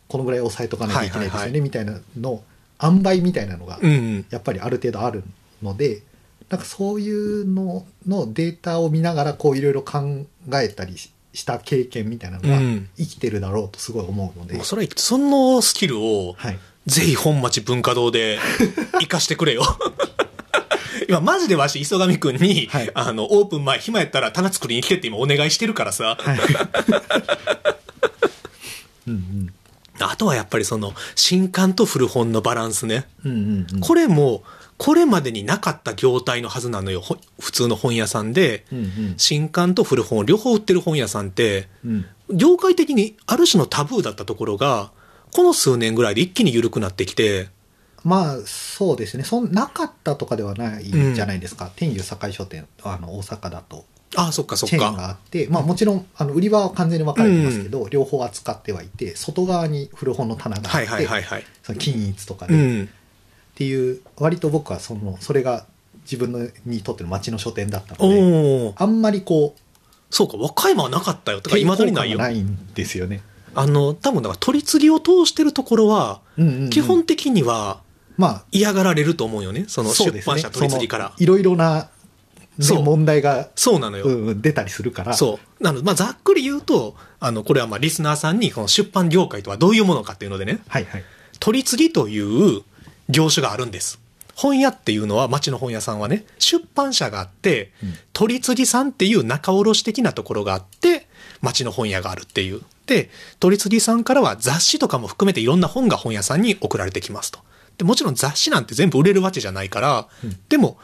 [0.07, 2.43] このぐらい抑えとかないといけないですよね、はいはいはいみたいなの、
[2.81, 4.25] 塩梅みたいなのがうん。
[4.29, 5.23] やっぱりある程度ある
[5.61, 6.03] ので、
[6.49, 10.95] なんかそういうののデータを見ながらこういろいろ考えたり
[11.33, 16.59] しした経験みたいなのがうん生きてるだろうとすごい思うので、もうそれはそのスキルを、はい。
[16.87, 18.39] ぜひ本町文化堂で
[18.93, 19.63] 活かしてくれよ。
[21.07, 26.17] 今マジでわし、磯上くんに、はいあの、オープン前、暇やったら棚作りに来てって今お願いしてるからさ。
[26.19, 26.39] はい。
[29.07, 29.53] うんうん。
[29.99, 33.07] あとはやっぱりその、新刊と古本のバランスね。
[33.25, 33.79] うんうんうん。
[33.81, 34.43] これも、
[34.79, 37.01] これまでになかった業態のはずなのよ。
[37.01, 44.91] ほ普通の本屋さんで、うんうん新刊と古本を両方売ってる本屋さんって、うん業界的にある種のタブーだったところが、
[45.35, 47.49] この数年ぐらいで一気に緩くなってきて、
[48.03, 55.09] まあそうですねそんなかったとかではないじゃないですか、天佑堺書店あの大阪だとああ、そっかそっチェーンがか。
[55.09, 61.43] あって、まあ、もちろんあの売り場は完全に分かれてますけど、両方扱ってはいて外側に古本の棚があはいって、はいはいはい。
[61.63, 62.89] その均一とかで、っうん。
[63.59, 65.65] ていう割と僕はそのそれが
[66.03, 68.73] 自分のにとっての町の書店だったので。
[68.77, 69.61] あんまりこう
[70.09, 71.41] そうか、和歌山はなかったよ。
[71.41, 72.17] とか、いまだにないよ。
[72.17, 73.21] ないんですよね
[73.53, 77.81] あの、多分だから取り次ぎを通してるところは、うんうんうん基本的には
[78.17, 79.63] まあ、嫌がられると思うよね。
[79.69, 81.05] その出版社取り次ぎから。
[81.05, 81.89] そのいろいろな、
[82.57, 84.05] ね、そう問題が、そうなのよ。
[84.05, 85.13] うんうん出たりするから。
[85.13, 85.63] そう。
[85.63, 91.03] なので、まあ、ざっくり言うと、あの、これはまあ、リスナーさんに、この出版業界とはどういうものかっていうのでね、はいはい。
[91.39, 92.61] 取り次ぎという
[93.09, 93.99] 業種があるんです。
[94.35, 101.07] 本屋っていうのは、町の本屋さんはね、出版社があって、うん取り次ぎさんっていう仲卸的なところがあって、
[101.39, 102.61] 町の本屋があるっていう。
[102.85, 107.39] で、取り次ぎさんからは雑誌とかも含めていろんな本が本屋さんに送られてきますと。
[107.77, 110.77] で、もちろん雑誌なんて全部売れるわけじゃないから、うんでも、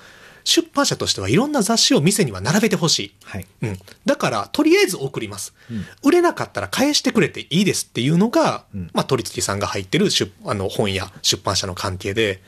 [0.46, 3.16] 出版社としてはいろんな雑誌を店には並べてほしい。
[3.26, 3.48] はい。
[3.64, 3.80] うん。
[4.06, 5.54] だから、とりあえず送ります。
[5.70, 12.42] うん売れなかったら返してくれていいですっていうのが、うんまあ、取り次ぎさんが入ってる出あの本や出版社の関係で、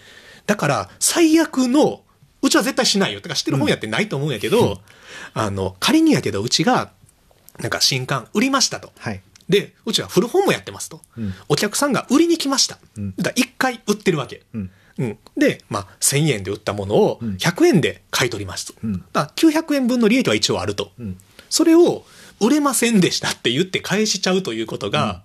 [0.46, 2.02] だから、最悪の、
[2.42, 3.20] うちは絶対しないよ。
[3.20, 4.80] てか、知ってる本屋ってないと思うんやけど、
[5.34, 6.92] あの、仮にやけど、うちが、
[7.60, 8.92] なんか新刊売りましたと。
[9.00, 9.22] はい。
[9.50, 11.02] で、うちは古本もやってますと。
[11.18, 12.78] うんお客さんが売りに来ました。
[12.98, 14.44] うんだから一回売ってるわけ。
[14.54, 14.72] うん。
[15.00, 15.18] うん。
[15.38, 18.74] で、まあ、1000円で売ったものをうん100円で買い取りますと。
[18.84, 20.92] うんだから900円分の利益は一応あると。
[21.00, 21.18] うん。
[21.50, 22.06] それを
[22.40, 25.24] 売れませんでしたって言って返しちゃうということが、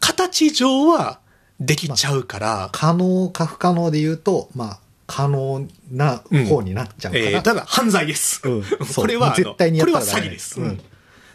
[0.00, 1.20] 形上は
[1.60, 7.24] できちゃうから、可能か不可能で言うと、まあ、可能な方になっちゃうから。
[7.24, 8.40] えーただ犯罪です。
[8.44, 10.60] うん これは、絶対にやこれは詐欺です。
[10.60, 10.80] うん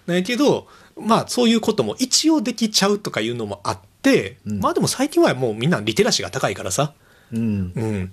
[0.05, 0.67] だけど、
[0.97, 6.93] まあそういうことも一応できちゃうとかいうのもあって、うんまあでも最近はもうみんなリテラシーが高いからさ、
[7.33, 7.73] うん。
[7.75, 8.11] うん。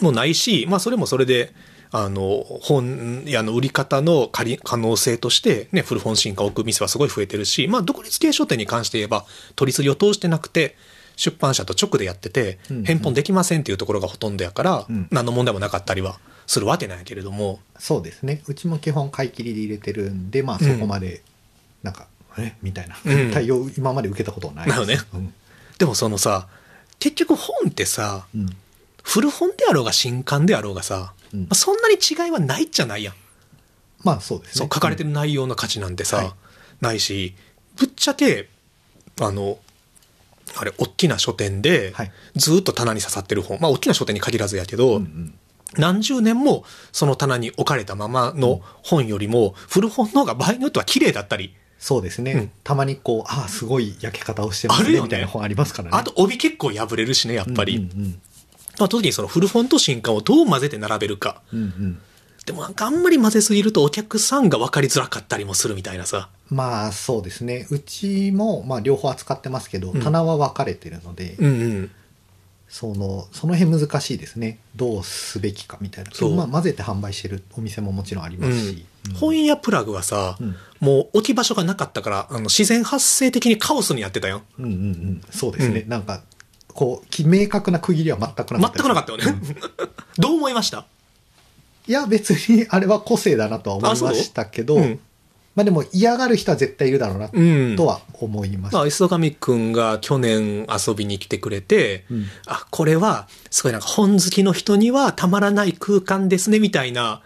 [0.00, 1.52] もうないし、まあそれもそれで、
[1.90, 9.24] あの、本屋の売り方の仮可能性として、ね、古本進化を置く店はすごい増えてるし、まあ独立系書店に関して言えば、
[9.56, 10.76] 取り次ぎを通してなくて、
[11.16, 18.42] 出版社と直でやっててうんうん、返本できませんっていうところがほとんどやから、うん何の問題もなかったりはするわけなんやけれども、そうですね。
[18.46, 21.22] うちも基本買い切りで入れてるんで、まあそこまで、
[21.82, 22.06] なんか、
[22.38, 22.54] え？
[22.62, 25.34] みたいなうん対応今まで受けたことはないなるほどねうん。
[25.78, 26.48] でもそのさ、
[27.00, 28.48] 結局本ってさ、うん。
[29.02, 31.40] 古本であろうが新刊であろうがさ、うん。
[31.40, 33.14] まあそんなに違いはないじゃないやん。
[34.04, 34.52] まあそうですね。
[34.58, 36.32] そう書かれてる内容の価値なんてさ、はい。
[36.80, 37.34] ないし
[37.76, 38.48] ぶっちゃけ
[39.20, 39.58] あの
[40.56, 42.12] あれ大きな書店ではい。
[42.36, 45.34] ずっと棚に刺さってる本、まあ大きな書店に限らずやけど、うんうん。
[45.78, 52.32] 何十年もその棚に置かれたままの本よりも古本の方が場合によっては綺麗だったり、そうですね。
[52.32, 55.96] うんたまにこう、ああ、すごい焼け方をしてますね、みたいな本ありますからね。
[55.96, 58.20] あと帯結構破れるしねやっぱり、うんうん
[58.78, 61.58] まあ、特にその古本と新刊をどう混ぜて並べるかうん。
[61.58, 61.98] うんうん
[62.46, 67.66] でもなんかあんまり混ぜすぎるとお客さんが分かりづらかったりもするみたいなさまあそうですね。
[67.70, 71.90] うちも、まあ両方扱ってますけど、うん棚は分かれてるので、うんうん
[72.70, 74.60] その、その辺難しいですね。
[74.76, 76.10] どうすべきかみたいな。
[76.12, 78.68] そうまあ混ぜて販売してるお店ももちろんありますし。
[78.70, 85.22] うん本屋プラグはさ、うんもう置き場所がなかったからあの自然発生的にカオスにやってたようんうんうん。
[85.30, 85.80] そうですね。
[85.80, 86.22] うんなんか、
[86.68, 88.76] こう、き明確な区切りは全くなかった。
[88.78, 89.40] 全くなかったよね、
[90.18, 90.84] どう思いました？
[91.88, 95.00] いや、別にあれは個性だなとは思いましたけど、うん
[95.54, 97.40] まあでも嫌がる人は絶対いるだろうなう
[97.72, 98.78] んとは思いました。
[98.78, 107.22] まあ、磯上くんが去年遊びに来てくれて、うんあ、これは、すごいなんか本好きの人にはたまらない空間ですね、みたいな、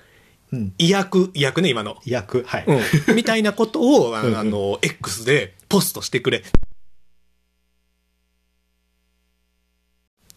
[0.52, 0.74] うん。
[0.78, 1.98] 意訳、意訳ね、今の。
[2.06, 2.64] 役、はい。
[2.66, 3.14] うん。
[3.14, 6.44] みたいなことを、 あうんうん X でポストしてくれ。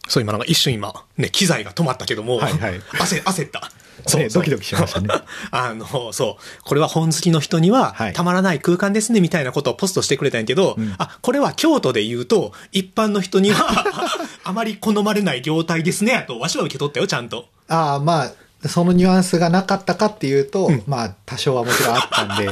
[0.07, 3.71] そう、今なんか一瞬今、ね、機材が止まったけども、はいはい 焦、焦った。
[4.18, 5.10] ねドキドキしましたね。
[5.52, 13.86] あの、そう、これは本好きの人にははいたまらない空間ですね、みたいなことをポストしてくれたんやけど、うんあ、これは京都で言うと、一般の人には
[14.43, 17.48] あまり好まれない業態ですね、と、わしは受け取ったよ、ちゃんと。
[17.68, 22.50] ああ、まあ、そのニュアンスがなかったかっていうと、うんまあ、多少はもちろんあったんで、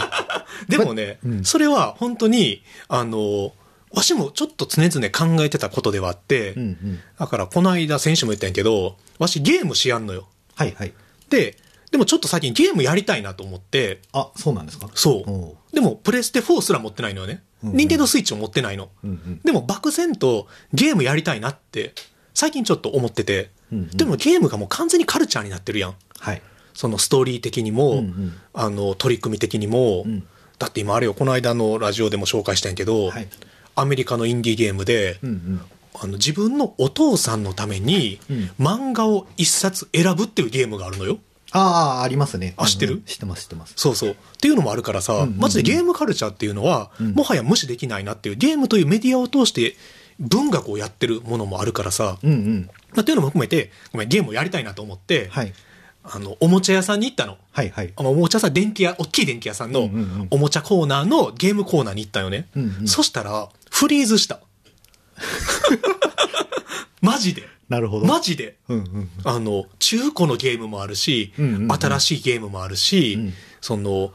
[0.70, 3.54] でもね、うんそれは本当に、あの、
[3.91, 7.00] わしもちょっと常々考えてたことではあって、うんうん。
[7.18, 10.28] だからこの間選手も言ったんやけど、わしゲームしやんのよ。
[10.56, 10.93] はいはい。
[11.30, 11.57] で、
[11.91, 14.89] でもちょっと最近ゲームやりたいなと思って、あ、そうなんですか？
[14.95, 15.32] そう。
[15.32, 17.43] おでもプレステ4すら持ってないのよね。
[17.63, 18.89] うんうんニンテンドースイッチを持ってないの。
[19.03, 19.07] う。
[19.07, 19.41] うんうん。
[19.43, 21.93] でも漠然とゲームやりたいなって
[22.34, 25.95] 最近ちょっと思ってて、うんうんでもゲームがもう完全にカルチャーになってるやん。
[26.19, 26.41] はい。
[26.73, 33.28] そのストーリー的にも、うんうんあの取り組み的にも、うんだって今あれよこの間のラジオでも紹介したんやけど、はい。
[33.76, 35.61] アメリカのインディーゲームで、うんうん。
[36.02, 41.20] あの自分のお父さんのためにうん漫画を一冊選ぶっていうゲームがあるのよ。
[41.52, 42.54] ああ、ありますね。
[42.58, 43.02] あ知ってる？
[43.06, 43.74] 知ってます、知ってます。
[43.78, 44.10] そうそう。
[44.12, 49.76] っていうのもあるからさ、うんうんうんマジでゲームカルチャーっていうのは、うんもはや無視できないなっていう、ゲームというメディアを通して
[50.20, 52.70] 文学をやってるものもあるからさ、うんうん。
[52.91, 55.54] まあ、っていうのも含めて、ごめん、ゲームをやりたいなと思って、はい。
[56.04, 57.38] あの、おもちゃ屋さんに行ったの。
[57.52, 57.93] はいはい。
[57.96, 59.89] あのおもちゃ屋さん、電気屋、大きい電気屋さんの
[60.30, 62.48] おもちゃコーナーのゲームコーナーに行ったよね。
[62.56, 64.39] うんうんそしたら、フリーズした。
[67.01, 67.47] マジで？
[67.70, 68.05] なるほど。
[68.05, 68.57] マジで？
[68.70, 69.09] うんうん。
[69.24, 74.13] あの、中古のゲームもあるし、うんうんうん新しいゲームもあるし、うんその、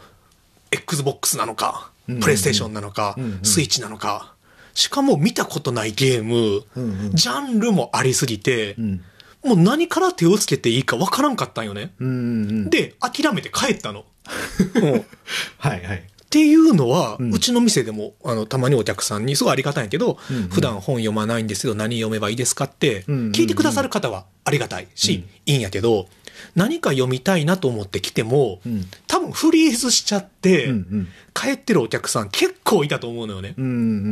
[0.70, 4.34] Xbox なのか、うんうんうんプレイステーションなのか、うんうんスイッチなのか、
[4.74, 9.04] しかも見たことないゲーム、うんうんジャンルもありすぎて、うん。
[9.44, 11.92] もう何から手をつけていいかわからんかったんよね。
[11.98, 12.70] うんうんうん。
[12.70, 14.04] で、諦めて帰ったの。
[15.58, 16.09] はいはい。
[16.30, 26.08] ていうのは、ううんちの店でも、あの、たまにお客さんに、すごいありがたいんやけど、うんうん普段本読まないんですけど、何読めばいいですかって、うんうんうん聞いてくださる方はありがたいし、いいんやけど、
[26.54, 31.08] 何か読みたいなと思って来ても、うん多分フリーズしちゃって、うんうん。
[31.34, 33.54] 帰ってるお客さん結構いたと思うのよね。
[33.58, 33.68] うんう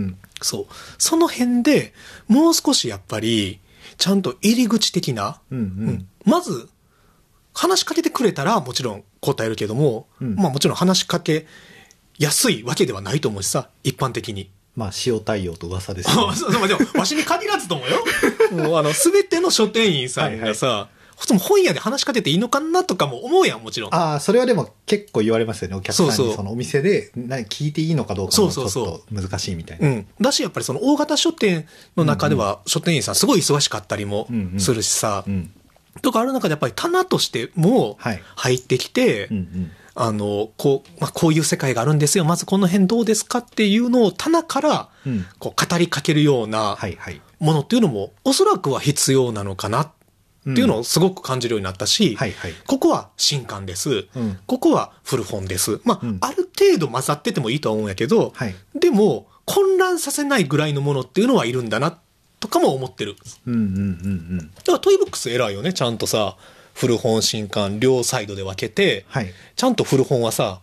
[0.06, 0.66] んそう。
[0.98, 1.92] その辺で
[2.26, 3.60] もう少しやっぱり、
[3.96, 5.58] ちゃんと入り口的な、うん。
[5.58, 6.08] うんうん。
[6.24, 6.68] まず、
[7.54, 11.46] 話しかけてくれたらもちろん答えるけども、うんまあもちろん話しかけ
[12.18, 14.50] やすいわけではないと思うしさ、一般的に。
[14.76, 16.36] まあ、塩対応と噂です そうよね。
[16.36, 18.04] そうでも、わしに限らずと思うよ。
[18.68, 20.88] もうあの、すべての書店員さんがさ、
[21.20, 23.94] その本屋で話しかけていいのかなとかも思うやん、もちろん。
[23.94, 25.74] ああ、それはでも結構言われますよね。
[25.74, 29.88] お客さんにそうそうそのお店で何聞いていいのかどうかもちょっそうそうそうと難しいみたいうな。
[29.90, 30.06] ん。
[30.20, 31.66] だし、やっぱりその大型書店
[31.96, 35.50] の中では、書店員さんすごい忙しかったりもうんうんするしさ、うん。
[36.02, 39.70] とかある中でやっぱり棚としてもはい入ってきて、うんうん。
[40.00, 42.24] あの、こう、まあ、こういう世界があるんですよ。
[42.24, 46.78] まずこの辺どうですかっていうのを棚からうん、こう、語りかけるような。
[47.40, 49.90] ものっていうのも、おそらくは必要なのかなっ
[50.44, 52.52] ていうのをすごく感じるようになったし、はいはい。
[52.66, 54.06] ここは新刊です。
[54.14, 55.80] うんここは古本です。
[55.84, 58.54] まあ、うんある程度混ざっててもいいとは思うんやけど、はい。
[58.74, 61.98] でも、混乱させないぐらいのものっていうのはいるんだな、
[62.40, 63.16] とかも思ってる。
[63.46, 63.74] うんうんうんう
[64.42, 64.50] ん。
[64.54, 65.72] だからトイブックス偉いよね。
[65.72, 66.36] ちゃんとさ、
[66.78, 69.32] 古本新刊両サイドで分けて、はい。
[69.56, 70.60] ちゃんと古本はさ、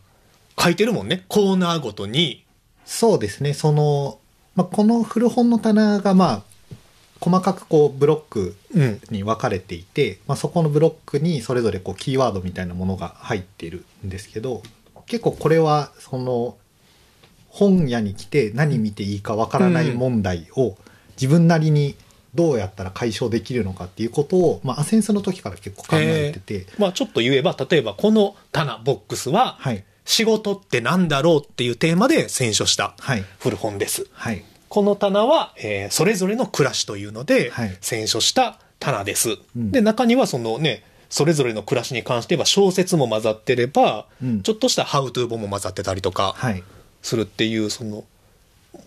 [0.57, 1.25] 書いてるもんね。
[1.27, 2.45] コーナーごとに。
[2.85, 3.53] そうですね。
[3.53, 4.17] その、
[4.55, 6.43] まあ、この古本の棚がまあ、
[7.19, 9.01] 細かくこうブロックうん。
[9.09, 14.63] に分かれていて、まあ、そこのブロックにそれぞれこうキーワードみたいなものが入っているんですけど
[15.05, 16.57] 結構これはその
[17.49, 20.77] 本屋に来て何見ていいか分からない問題を
[21.15, 21.95] 自分なりに
[22.35, 29.83] どうやったら解消できるのかっていうことを、まあ、アセンスの時から結構考えてて、まあちょっと言えば、例えばこの棚、ボックスは、はい。
[30.05, 33.25] 仕事ってなんだろうっていうテーマで選書したはい。
[33.39, 34.05] 古本です。
[34.11, 34.43] はい。
[34.69, 39.37] この棚は、えーそれぞれの暮らしというのではい、選書した棚です。
[39.55, 39.71] うん。
[39.71, 44.41] で、中にはそのね、それぞれの暮らしに関しては小説も混ざってれば、うん。
[44.43, 46.63] ちょっとしたハウトゥー本も混ざってたりとかはい。
[47.01, 48.03] するっていう、その、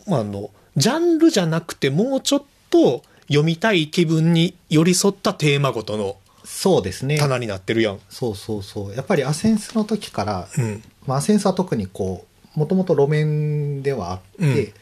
[0.06, 7.18] まあ、あの、ジャンルじゃなくてもうちょっと読みたい気分に寄り添ったテーマごとのそうですね。
[7.18, 8.00] 棚になってるやん。
[8.08, 8.94] そうそうそう。
[8.94, 10.82] やっぱりアセンスの時からうん。
[11.06, 12.26] まあ、アセンスは特にこ
[12.56, 14.72] うもともと路面ではあって、うん。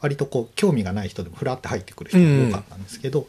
[0.00, 3.26] 割とこう興味がない人でもふらって入ってくる人が多かったんですけど、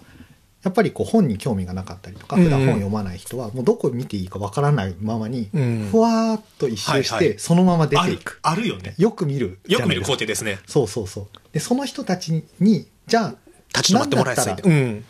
[0.61, 5.87] やっぱりこう本に興味がなかったりとかうん普段本読まない人はもうどこ見ていいかわからないままにうん。
[5.89, 8.93] ふわーっと一周してそのまま出あるていく、あるよね。
[8.97, 10.59] よく見るじよく見る工程ですね。
[10.67, 11.27] そうそうそう。
[11.53, 13.35] でその人たちにじゃあ
[13.75, 15.05] 立ち止まってもらえうん。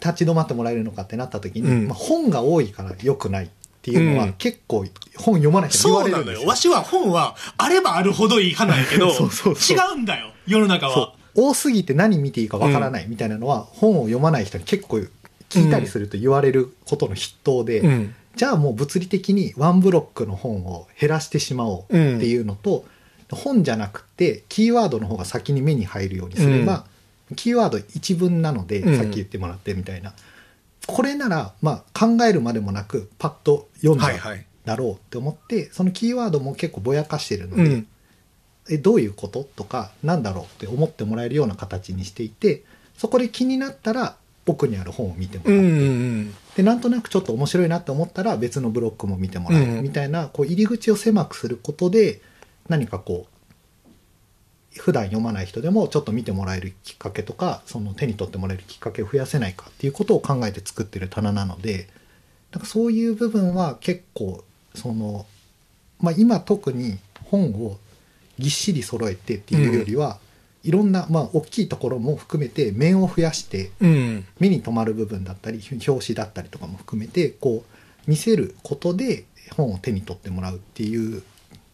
[0.00, 3.48] 立ち止まってもらえるのかってなった時に、うんまあ、本が多いからよくないっ
[3.82, 4.84] ていうのは、うん結構
[5.16, 6.24] 本読まない人に言わそうなのよ。
[6.24, 10.32] れるんですよわしは本はあればあるほどいい派なんやけど、 そうそうそう違うんだよ。
[10.46, 10.94] 世の中は。
[10.94, 15.00] そう多すぎて何見ていいかわからないみたいなのは、本を読まない人に結構
[15.48, 18.14] 聞いたりすると言われることの筆頭で、うん。
[18.36, 22.84] じゃあもう物理的にワンブロックの本を減らしてしまおうっていうのと、
[23.30, 26.84] 本じゃなくてキーワードの方が先に目に入るようにすれば、
[27.36, 30.12] キーワード一文なので、うんさっき言ってもらってみたいな
[30.86, 34.46] これならまあ考えるまでもなくパッと読んだはいはい。
[34.64, 37.86] だろうって思って、そのキーワードも結構ぼやかしてるので、うん。
[38.68, 42.62] えどういうこととかなんだろうって思ってもらえるような形にしていて
[42.96, 44.16] そこで気になったら
[44.46, 52.20] 奥にある本を見てもらう、うんうんでなんとなくちょっと面白いなって思ったら別のブロックも見てもらううんみたいなこう入り口を狭くすることで
[52.68, 53.29] 何かこう
[54.78, 61.88] 普段読まない人でもちょっと見てもらえるきっかけとかその手に取ってもらえるきっかけを増やせないかっていうことを考えて作ってる棚なので
[62.52, 64.44] なんかそういう部分は結構
[64.74, 65.26] その、
[66.00, 67.78] まあ、今特に本を
[68.38, 70.18] ぎっしり揃えてっていうよりは、
[70.64, 73.90] いろんな、まあ、大きいところも含めて面を増やしてうん。
[73.90, 74.26] うん。
[74.38, 79.24] 目に留まる部分だったり表紙だったりとかも含めてこう見せることで
[79.56, 81.22] 本を手に取ってもらうっていう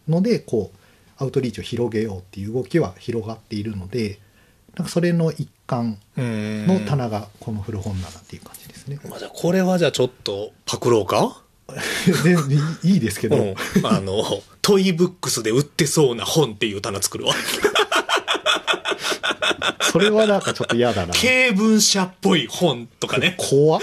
[0.07, 0.77] のでこう
[1.17, 4.19] アウトリーチを広げようっていう動きは広がっているので
[4.75, 6.67] なんかそれの一環うん。
[6.67, 8.99] の棚がこの古本棚っていう感じですね。
[9.09, 11.41] まあ、じゃあこれはじゃあちょっとパクろうか？
[12.83, 13.55] いいですけど、うん。
[13.83, 14.23] あの、
[14.61, 17.33] トイブックスで売ってそうな本っていう棚作るわ。
[19.81, 21.11] それはなんかちょっと嫌だな。
[21.19, 23.35] 経文社っぽい本とかね。
[23.37, 23.81] 怖っ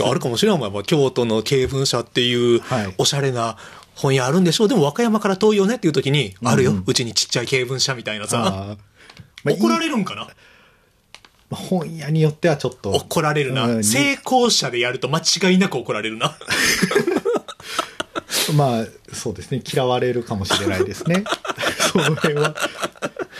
[0.00, 0.62] あるかもしれんもん。
[0.62, 3.56] やっぱ京都の経文社っていうはいおしゃれな
[3.94, 4.68] 本屋あるんでしょう。
[4.68, 8.76] でも和歌山から遠いよねっていう時に、あるようちにちっちゃい経文社みたいなさ。
[9.44, 10.28] まあ怒らいいれるんかな？
[11.50, 12.90] まあ本屋によってはちょっと。
[12.92, 13.66] 怒られるな。
[13.66, 16.36] うん成功者でやると間違いなく怒られるな。
[18.56, 19.62] まあ、そうですね。
[19.72, 21.24] 嫌われるかもしれないですね。
[21.92, 22.54] その辺は。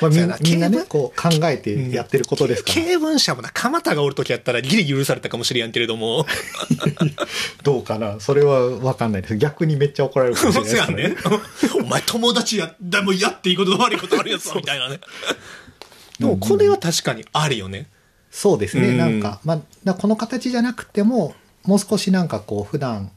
[0.00, 0.16] まあ、み
[0.50, 6.26] みんなね経、こう考えてやってることですから、経文社もな、蒲田がおる時やったらギリ許されたかもしれんけれども。
[7.62, 8.20] どうかな？
[8.20, 9.36] それは分かんないです。
[9.36, 11.16] 逆にめっちゃ怒られるかもしれないですからやんね。
[11.84, 15.00] お前友達や、でもやっていいこと悪いことあるやつだみたいなね。
[16.18, 17.86] でもこれは確かにあるよね。
[18.30, 18.88] そうですね。
[18.88, 21.34] うんなんか、まあ、だこの形じゃなくても、
[21.64, 23.10] もう少しなんかこう、普段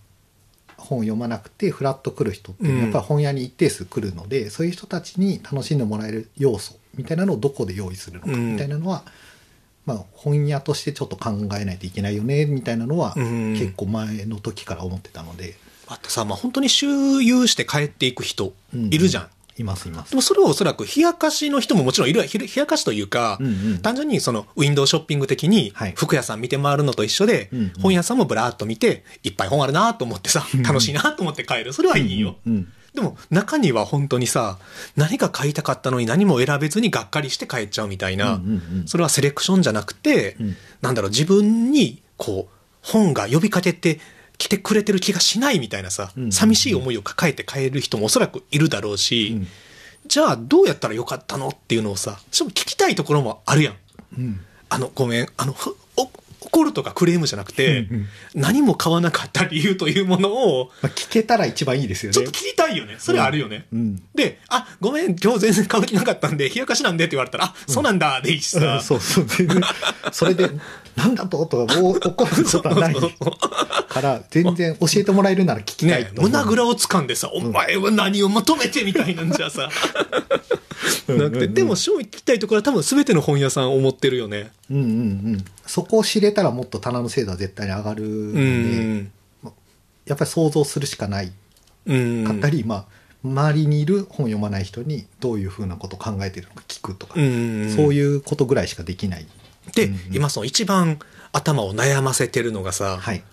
[0.86, 8.54] 本読まなくて、フラッと来る人ってやっぱり本屋に一定数来るので、そういう人たちに楽しんでもらえる要素みたいなのをどこで用意するのかうん。
[8.54, 9.04] みたいなのは、
[9.86, 13.54] まあ、本屋としてちょっと考えないといけないよね、みたいなのは、うん。
[13.54, 15.56] 結構前の時から思ってたので、
[15.88, 19.30] あとさ、まあ、本当に周遊して帰っていく人いるじゃん。
[19.58, 20.10] いますいます。
[20.10, 20.16] で。
[20.16, 23.78] もそれはおそらく冷やかしの人ももちろんいる、ひ冷やかしというか、うんうん。
[23.80, 25.94] 単純にそのウィンドウショッピング的にはい。
[25.96, 27.74] 服屋さん見て回るのと一緒で、うんうん。
[27.82, 31.74] 本屋さんもブラーっと見て、いっぱい本あるなと思ってさ、楽しいなと思って帰る。
[31.74, 32.36] それはいいよ。
[32.46, 32.74] うんうん。
[32.94, 34.58] でも中には本当にさ、
[34.96, 38.88] 何か買いたかったのに何も選べずにがっかりして帰っちゃうみたいな、うんうんうん。
[38.88, 40.56] それはセレクションじゃなくて、うん。
[40.82, 44.00] なんだろう、自分にこう、本が呼びかけて
[44.38, 46.32] 来てくれてる気がしないみたいなさ、うん。
[46.32, 49.48] 寂しい思いを抱えて帰る人もおそらくいるだろうし、うん。
[50.08, 53.76] じゃあどうやったらよかったのっていうのをさ、ちょっと聞きたいところもあるやん。
[54.18, 54.42] うん。
[54.70, 55.56] あの、ごめん、あの、
[56.46, 62.32] 怒るとかクレームじゃなくて、うんうん何も買わなかった理由というものを、まあ、聞けたら一番いいですよねちょっと。
[62.32, 62.96] 聞きたいよね。
[63.00, 63.66] それあるよね。
[63.72, 68.82] うんで、あ、ごめん、今日全然買う気なかったんで、冷やかしなんでって言われたら、あ、そうなんだ、でいいしうんさ。
[68.82, 69.26] そうそう。
[70.12, 70.50] それで、
[70.96, 71.46] なんだと？
[71.46, 72.96] とか、もう 怒ることはない
[73.88, 76.12] から、全然教えてもらえるなら聞きたいね。
[76.16, 79.70] 胸ぐらを掴んでさ、お前は何を求めてみたいなんじゃさ。
[81.08, 84.52] うんなくて、でも、正直聞きたいところは多分全ての本屋さん思ってるよね。
[84.70, 84.86] うんうんう
[85.38, 85.46] ん。
[85.68, 89.12] そこを知れたらもっと棚の精度は絶対に上がるのうで、ん。
[90.06, 91.32] やっぱり想像するしかない
[91.86, 92.24] うん。
[92.26, 92.86] かったり、まあ、
[93.24, 97.74] 周りにいる本読まない人にどういうふうなことを考えてるのか聞くとか、うん。
[97.76, 99.26] そういうことぐらいしかできない。
[99.74, 101.00] で、うんうん今その一番
[101.32, 103.24] 頭を悩ませてるのがさ、はい。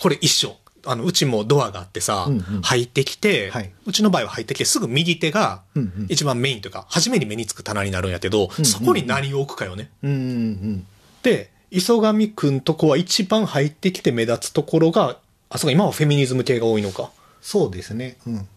[0.00, 0.56] これ一緒。
[0.86, 9.90] あの、うちもドアがあってさ、うんうん入ってきて、はいうちの場合は入ってきてすぐ右手がうんうん一番メインというか、初めに目につく棚になるんやけど、うんそこに何を置くかよね。
[10.02, 10.86] うんうんうん。
[11.22, 15.18] で、磯上くんとこは一番入ってきて目立つところが、
[15.48, 17.10] あ、そうか、今はフェミニズム系が多いのか。
[17.40, 18.16] そうですね。
[18.26, 18.48] うん。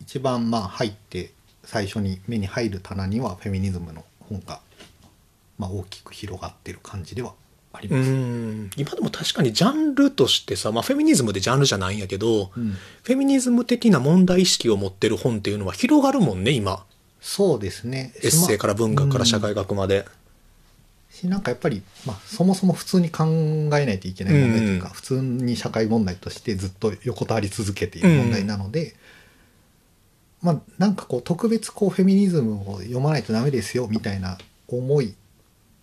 [0.00, 1.30] 一番まあ入って
[1.64, 4.60] 最初に目に入る棚にはフェミニズムの本が、
[5.58, 7.34] まあ、大きく広がってる感じでは
[7.72, 8.10] ありうます。
[8.10, 8.70] ん。
[8.76, 16.84] 今でも確かにジャンルとしてさ、まあフェミニズムでジャンルじゃないんやけど、うんフェミニズム的な問題意識を持ってる本っていうのは広がるもんね、今。
[17.20, 18.12] そうですね。
[18.22, 20.06] エッセイから文学から社会学まで。
[21.20, 28.94] しなんかやっぱり、まあ、そもそも普通に考えないといけない問題というか、うん普通に社会問題としてずっと横たわり続けている問題なので、
[30.42, 35.12] まあなんかこう特別こうフェミニズムを読まないとダメですよみたいな思いっ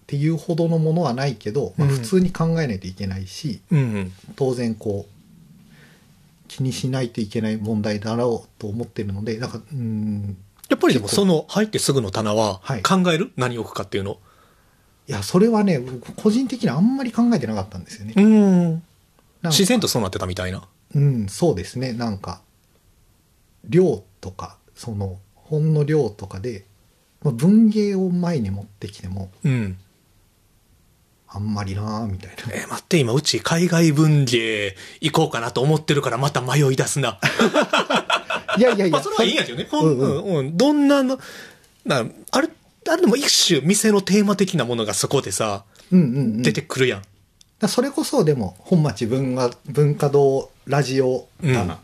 [0.07, 1.95] ていうほどのものはないけど、まあ、うん。
[1.95, 4.11] 普通に考えないといけないし、うん。
[4.35, 5.11] 当然こう
[6.47, 10.38] 気にしないといけない問題だろうと思ってるのでなんかうん。
[10.69, 12.83] やっぱりでもその入ってすぐの棚ははい。
[12.83, 14.17] 考える、何置くかっていうの？
[15.08, 18.14] いやそれはね僕個人的にあんまり考えてなかったんですよね。
[18.16, 18.84] うん。
[19.43, 20.68] 自然とそうなってたみたいな。
[20.95, 21.93] うん、そうですね。
[21.93, 22.41] なんか、
[23.66, 26.66] 量とか、その、本の量とかで、
[27.22, 29.78] まあ、文芸を前に持ってきても、うん。
[31.30, 32.53] あんまりなぁ、みたいな。
[32.53, 37.20] えー待って、今うち海外文芸行こうかなと思ってるからまた迷い出すな。
[38.58, 39.68] いやいやいや、 まあそれはいいんやけどね。
[39.70, 41.20] ほんうんうんうんうんどんなの、
[41.86, 42.49] なあれ、
[42.91, 46.41] あれでも一種店のテーマ的なものがそこでさ、うんうんうん。
[46.41, 47.01] 出てくるやん。
[47.59, 51.77] だそれこそでも、本町文化文化堂ラジオ棚、うん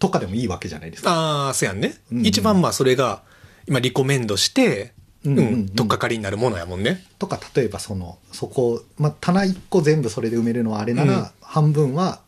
[0.00, 1.10] とかでもいいわけじゃないですか。
[1.12, 1.94] ああ、そうやんね。
[2.10, 3.22] うんうん一番まあそれが、
[3.66, 4.92] 今リコメンドして、
[5.24, 7.04] ううんんうんうんとっかかりになるものやもんね。
[7.18, 12.20] とか、例えばその、そこ、まあ、棚一個全部それで埋めるのはあれなら、うん半分は、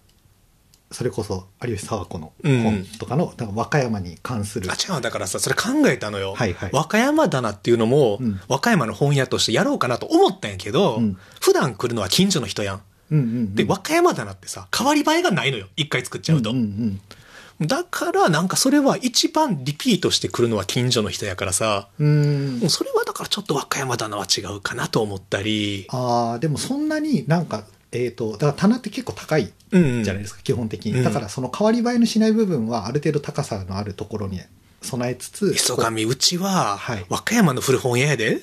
[0.97, 6.33] それこそ有吉佐和子の本とかの、だから和歌山に関するあ、違う、だからさ、それ考えたのよ。
[6.33, 12.83] はいはい和歌山棚っていうのも、うん和歌山の本屋としてやろうかなと思ったんやけど、うん普段来るのは近所の人やん。
[13.11, 15.67] うんうんうんで、和歌山棚ってさ、変わり映えがないのよ。
[15.77, 16.53] 一回作っちゃうと。
[16.53, 17.01] うんうん
[17.61, 27.65] だから、なんかそれは一番リピートしてくるのは近所の人やからさ、うんそれはだからちょっと和歌山棚は違うかなと思ったり、ああでもそんなになんか
[28.05, 34.41] えっ、とだから棚って結構高いうんうんじゃないですか、基本的に、うんだからその変わり映えのしない部分はある程度高さのあるところに
[34.83, 38.41] 備えつつ磯上、うちははい、和歌山の古本屋やで。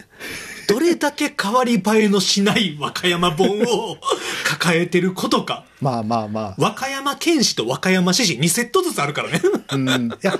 [0.67, 3.97] どれだけ変わり映えのしない和歌山本を
[4.47, 5.65] 抱えてることか。
[5.81, 9.41] まあまあまあ和歌山県史と和歌山市史2セットずつあるからね。
[9.73, 10.39] うんいや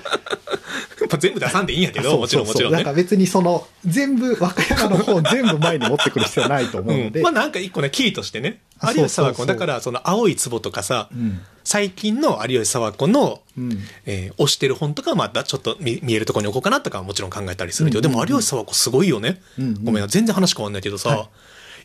[1.00, 2.92] まあ全部出さんでいいんやけど、もちろんもちろんねなんか。
[2.94, 8.60] 別にその全部和歌山の方全部前に持ってくる必要はないと思うので、うんまあなんか一個ね、キーとしてね。
[8.86, 11.40] あ有吉沢子、だからその青い壺とかさ、うん。
[11.64, 13.78] 最近の有吉沢子の、うん。
[14.06, 18.26] えー推してる本とかはまたちょっと見見えるところに置こうかなとかはもちろん考えたりするけど、うんうんうん。
[18.26, 19.40] でも有吉沢子すごいよね。
[19.58, 19.84] うんうん。
[19.84, 21.28] ごめんな、全然話変わんないけどさ、はい。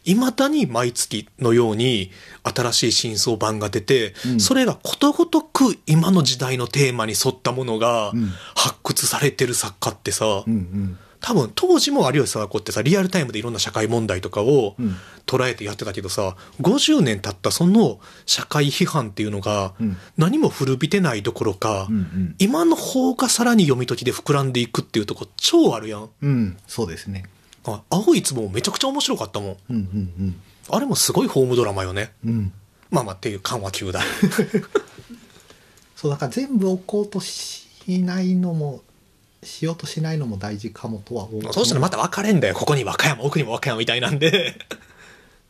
[0.05, 2.11] 未だに毎月のように
[2.43, 4.39] 新しい新装版が出て、うん。
[4.39, 8.31] それがことごとく今の時代のテーマに沿ったものがうん。
[8.55, 14.95] 発掘されてる作家ってさ、うんうん多分当時も有吉沢子ってさリアルタイムでいろんな社会問題とかをうん。
[15.25, 19.97] 捉えてやってたけどさ50年経ったその社会批判っていうのがうん。
[20.17, 22.35] 何も古びてないどころか、うんうん。
[22.39, 26.09] 今の方がさらに読み解きで膨らんでいくっていうとこ超あるやん。
[26.21, 26.57] うん。
[26.67, 27.25] そうですね。
[27.65, 29.57] あ青い壺もめちゃくちゃ面白かったもん。
[29.69, 30.35] うんうん
[30.71, 32.11] あれもすごいホームドラマよね。
[32.25, 32.31] うん。
[32.31, 32.53] うん
[32.91, 34.01] まあまあっていう緩和球だ
[35.95, 37.67] そうだから全部置こうとし
[37.99, 38.81] ないのも
[39.43, 41.53] しようとしないのも大事かもとは思う。
[41.53, 42.55] そうしたらまた分かれんだよ。
[42.55, 44.55] ここに和歌山奥にも和歌山みたいなんで。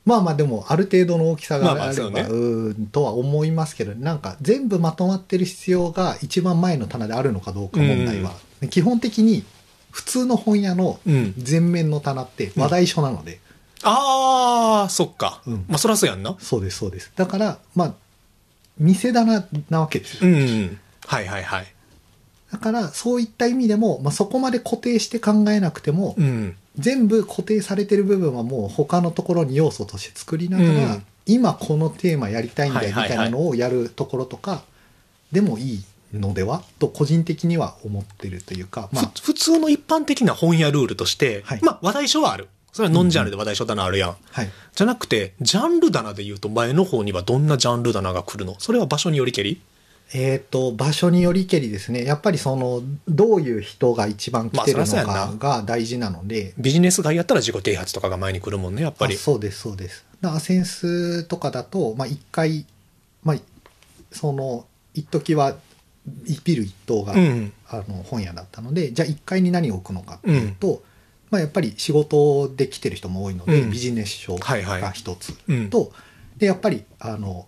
[0.05, 2.21] まあまあでもある程度の大きさがまあまああれば、そうね。
[2.21, 8.33] うーんとは思いますけどなんか全部まとまってる必要が一番前の棚であるのかどうか問題は、
[8.69, 9.43] 基本的に
[9.91, 11.33] 普通の本屋のうん。
[11.47, 13.39] 前面の棚って話題書なので、
[13.83, 15.65] ああそっか、うん。
[15.67, 16.35] まあそらそうやんな。
[16.39, 17.11] そうですそうです。
[17.15, 17.93] だからまあ
[18.77, 20.79] 店棚なわけですよ、うん。
[21.05, 21.73] はいはいはい
[22.51, 26.55] だからそういった意味でも、まあ、そこまで固定して考えなくても、うん。
[26.77, 31.03] 全部固定されてる部分はもう他のところに要素として作りながら、うん。
[31.25, 34.63] 今このテーマやりたいんだよみたいなのをやるところとか
[35.31, 35.83] でもいい
[36.13, 41.59] のではと個人的には思ってるというか、まあ、ふ普通の一般的な本屋ルールとして、はい。
[41.61, 42.47] まあ話題書はある。
[42.71, 44.15] それはノンジャンルで話題書棚あるやん。
[44.31, 44.49] はい。
[44.73, 48.55] じゃなくて、ジャンル棚で言うと前の方にはどんなジャンル棚が来るの？
[48.59, 49.59] それは場所によりけり？
[50.11, 52.03] えっ、と、場所によりけりですね。
[52.03, 59.15] やっぱりその、どういう人が一番来てるのかが大事なので、ビジネス街やったら自己啓発とかが前に来るもんね、やっぱり。
[59.15, 60.05] あそうです、そうです。
[60.21, 62.65] だからセンスとかだと、まあ一回、
[63.23, 63.37] まあ、
[64.11, 65.55] その、一時は、
[66.25, 67.53] 一ビル一棟が、うん。
[67.69, 70.81] あの本屋だったのでじゃあ1階に何を置くのかっていうと、
[71.29, 75.91] まあ、やっぱり仕事で来てる人も多いので、うんビジネス書はいはいが一つうんと、
[76.37, 77.47] でやっぱりあの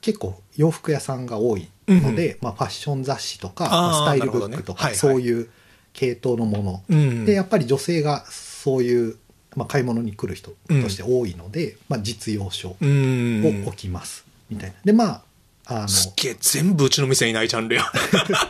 [0.00, 4.84] 結構洋服屋さんが多いので、まあ、ファッション雑誌とかスタイルブックとか、ね。
[4.84, 4.96] はいはい。
[4.96, 5.48] そういう
[5.92, 7.24] 系統のもの、うん。
[7.24, 9.16] でやっぱり女性がそういう、
[9.56, 13.64] まあ、買い物に来る人として多いので、まあ、実用書をうん。
[13.66, 14.76] 置きます、みたいな。
[14.84, 15.22] でまあ
[15.70, 17.84] あのすっげえ、全部うちの店にないジャンルや。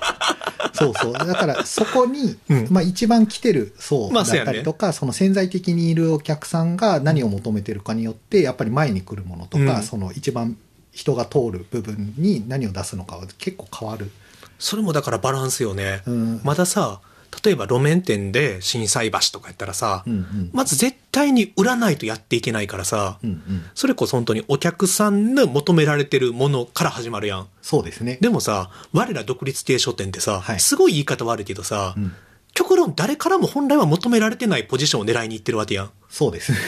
[0.73, 1.13] そうそう。
[1.13, 2.69] だから、そこに、うん。
[2.71, 9.83] まあ一番来てる層だったりとか、その潜在的にいるお客さんが何を求めてるかによって、やっぱり前に来るものとか、うん。
[9.83, 10.57] その一番
[10.99, 14.11] 人が通る部分に何を出すのかは結構変わる。
[14.59, 16.03] それもだからバランスよね。
[16.07, 17.01] うんまださ、
[17.45, 20.51] 例えば路面店で震災橋とかやったらさ、うんうん。
[20.53, 23.63] まず絶対に売らないとやっていけないからさ、うんうん。
[23.77, 27.47] それこそ本当にお客さんの求められてるものから始まるやん。
[27.63, 28.19] そうですね。
[28.21, 32.13] でもさ、我ら独立系書店ってさ、はいすごい言い方悪いけどさ、うん
[32.55, 35.91] 極論誰からも本来は求められてないポジションを狙いに行ってるわけやん。
[36.09, 36.59] そうですね。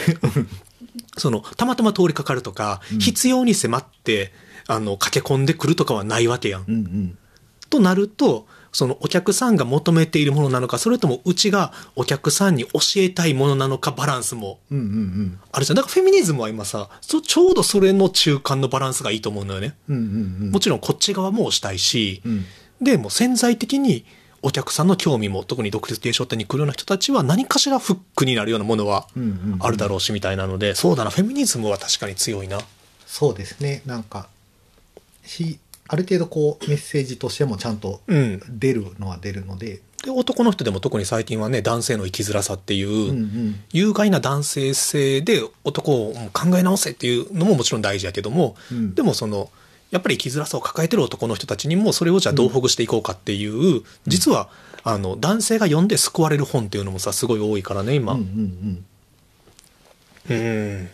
[1.21, 4.33] その、たまたま通りかかるとか、うん必要に迫って、
[4.67, 6.65] あの、駆け込んでくるとかはないわけやん。
[6.67, 7.19] うんうん。
[7.69, 15.41] となると、そのお客さんが求めているものなのか、それともうちがお客さんに教えたいものなのか、バランスもうんうんうん。
[15.51, 15.77] あるじゃん。
[15.77, 19.77] だからフェミニズムは今さ、そちょうどそれの中間のバランスがいいと思うのよね。
[19.89, 20.51] うんうんうん。
[20.53, 22.45] もちろんこっち側もしたいし、うん。
[22.81, 24.05] で、もう潜在的に
[24.43, 29.07] お客さんの興味も、特に独立系商店に来るような人たちは何かしらフックになるようなものは
[29.59, 32.59] あるだろうし、みたいなので、そうだな、フェミニズムは確かに強いな。
[33.07, 33.83] そうですね。
[33.87, 34.29] なんか、
[35.25, 38.41] し、ある程度こうメッセージとしてもちゃんとうん。
[38.49, 43.61] 出るのは出るので、で、男の人でも特に最近はね、男性の生きづらさっていう、うんうん。
[43.73, 49.51] 有害な男性性で男を考え直せっていうのももちろん大事やけども、うんでもその、
[49.91, 54.49] やっぱり生きづらさを抱えてる男の人たちにもそれをじゃあどうほぐしていこうかっていう、実は、
[54.83, 58.15] あの、男性が読んで救われる本っていうのもさ、すごい多いからね、今。
[58.15, 58.85] うんうん
[60.29, 60.37] うん。
[60.37, 60.91] うん。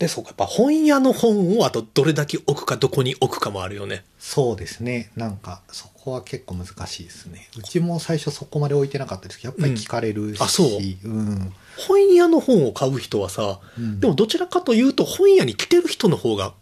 [0.00, 4.04] で、そうか、やっぱ本屋の本をあとどれだけ置くかどこに置くかもあるよね。
[4.18, 5.10] そうですね。
[5.14, 7.48] なんか、そこは結構難しいですね。
[7.58, 10.40] うちも最初そこまで置いてなかったですけど、やっぱり聞かれるし。
[10.40, 10.68] うんあそう
[11.04, 11.52] うん。
[11.86, 16.52] 本屋の本を買う人はさ、うんでもどちらかというと本屋に来てる人の方が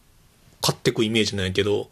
[0.61, 1.91] 買ってくイメージなんやけど、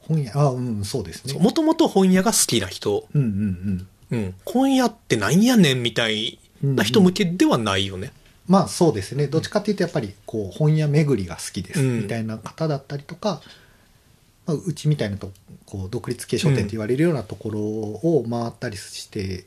[0.00, 1.34] 本屋、あ、うん、そうですね。
[1.38, 4.18] もともと本屋が好きな人、うんうんうん。
[4.18, 8.12] うん、本屋ってなんやねんみたいな人向けではないよね。
[8.46, 9.26] まあそうですね。
[9.26, 13.40] どっちかっていうとやっぱりこう本屋巡りが好きですうんみたいな方だったりとか、
[14.46, 15.30] まあ、うちみたいなと
[15.64, 19.46] こう独立系書店って言われるようなところを回ったりして、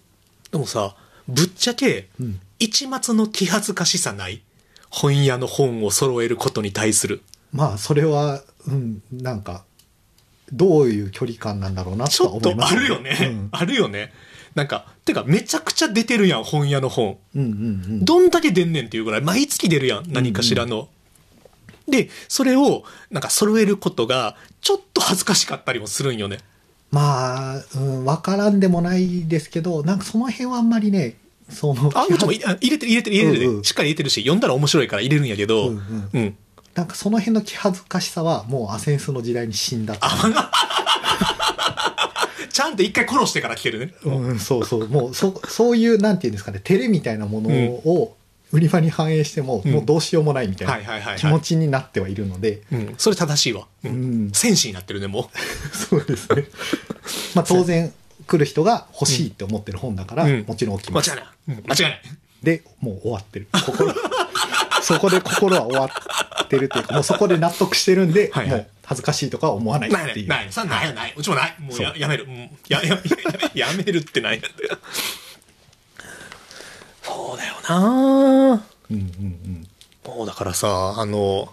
[0.51, 0.95] でもさ、
[1.27, 4.43] ぶっちゃけ、うん一末の気恥ずかしさない
[4.89, 7.21] 本屋の本を揃えることに対する。
[7.51, 9.65] まあそれは、うん、なんか
[10.51, 13.49] どういう距離感なんだろうなちょっと思いますあるよね。
[13.51, 14.13] あるよね。
[14.55, 17.17] なんか、てかめちゃくちゃ出てるやん、本屋の本。
[17.35, 20.87] うん、うんうんうんどんだけ出んねんっていうぐらい、毎月出るやん、何かしらの。
[21.89, 26.37] で、それを、なんか揃えることが、ちょっと恥ずかしかったりもするんよね。
[26.91, 31.17] まあ、うん、分からんでもないですけどなんかその辺はあんまりね
[31.49, 36.37] そのあ、うちもいあ入れてる入れてる入れてる、うんうんしっかり入れてるし、読んだら面白いから入れるんやけど、うんうんうん。
[36.73, 40.07] なんかその辺の気恥ずかしさはもうアセンスの時代に死んだと
[42.51, 43.93] ちゃんと一回殺してから来てるね。
[44.03, 44.87] うん、そうそう。
[44.87, 48.15] もう、そ、そういう、なんていうんですかね、照れみたいなものを
[48.53, 52.95] 売り場に反映しても、うんもうどうしようもないみたいない気持ちになってはいるので、うん。
[52.97, 53.67] それ正しいわ。
[53.83, 53.89] う。
[53.89, 55.29] うんん、戦士になってるね、も
[55.89, 56.45] そうですね。
[57.33, 57.93] まあ当然、
[58.27, 60.91] 来る人が欲しいって思ってる本だから、うんもちろん置きう。
[60.91, 61.09] 間ます。
[61.09, 61.25] 違いない。
[61.49, 62.01] うん間違いない。
[62.43, 63.47] で、もう終わってる。
[63.53, 63.93] 心、
[64.83, 65.89] そこで心は終わ
[66.43, 70.27] ってるっていうか、もうそこで納得してるんで、はいはいもう恥ずかしいとかは思わないっていう。
[70.27, 70.53] ないない、ない。
[70.53, 71.13] さないよ、ない。
[71.17, 71.55] うちもない。
[71.59, 72.25] もうややめる。
[72.25, 72.37] うん。
[72.67, 72.89] や、や、
[73.53, 74.53] ややめるってないんだよ。
[77.01, 78.57] そうだよなうんうん
[78.89, 79.67] うん。
[80.17, 81.51] もうだからさ、あの、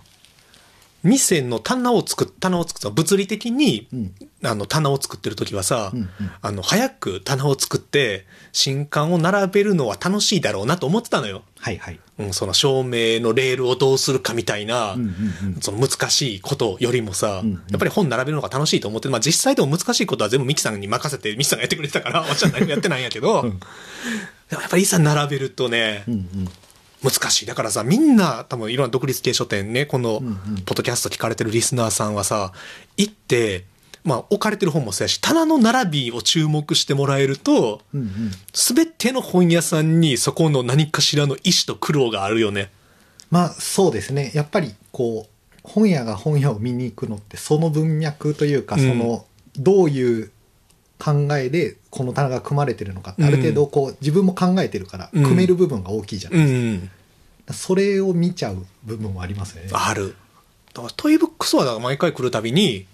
[1.02, 6.08] 店の棚を作っ、棚を作った、物理的に、うんあの、棚を作ってる時はさ、うんうん
[6.40, 11.42] あの、早く棚を作って、新刊を並べるのは楽しいだろうなと思ってたのよ。
[11.58, 12.00] はいはい。
[12.18, 23.60] うん、その照明のレールをどうするかみたいな、うんうんうんその難しいことよりもさ、うんうんやっぱり本並べるのが楽しいと思って、まあ実際でも難しいことは全部ミキさんに任せて、ミキさんがやってくれてたから、私は何もやってないんやけど、うん
[24.50, 26.48] でもやっぱりいざ並べるとね、うんうん。
[27.02, 27.46] 難しい。
[27.46, 30.20] だからさ、みんな、多分いろんな独立系書店ね、この
[30.64, 32.52] ポッドキャスト聞かれてるリスナーさんはさ、
[32.96, 33.64] 行って、
[34.04, 37.82] まあ置かれてる本もそうやし、棚の並びを注目してもらえると。
[38.52, 42.70] すべての本屋さんにそこの何かしらの意思と苦労があるよね。
[43.30, 49.24] まあそうですねやっぱりこう本屋が本屋を見に行くのってその文脈というか、うんその
[49.56, 50.30] どういう
[51.02, 55.24] 考えでこの棚が組まれてるのかってある程度こう自分も考えてるからうん。
[55.24, 57.54] 組める部分が大きいじゃないですか、うん。
[57.54, 59.70] それを見ちゃう部分もありますよね。
[59.72, 60.14] ある。
[60.72, 62.86] だからトイブックスは毎回来るたびに、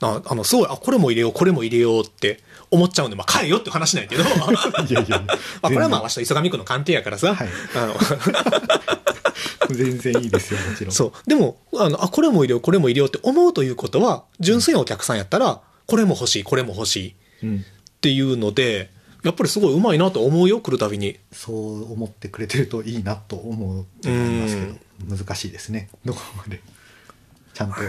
[0.00, 2.40] ああの、すごい、あ、これも入れよう、これも入れようって
[2.70, 4.30] 思っちゃうんで、まあ、買えよって話なんやけど、ま
[4.78, 5.20] あ、いやいや。
[5.60, 7.48] これはまあ、全わしと磯上区の鑑定やからさ、はい。
[7.74, 7.94] あの、
[9.68, 10.92] 然 全然いいですよもちろん。
[10.92, 11.28] そう。
[11.28, 17.14] でも、あの、あ、これも入れよう、これも入れようって思うということは、純粋なお客さんやったら、これも欲しい、これも欲しい
[17.46, 17.64] っうん、
[18.00, 18.90] ていうので、
[19.22, 21.18] やっぱりすごいうまいなと思うよ、来るたびに。
[21.32, 24.66] そう思ってくれてるといいなと思うと思いますけ
[25.06, 26.60] ど難しいですねどこまで
[27.54, 27.86] ちゃんとい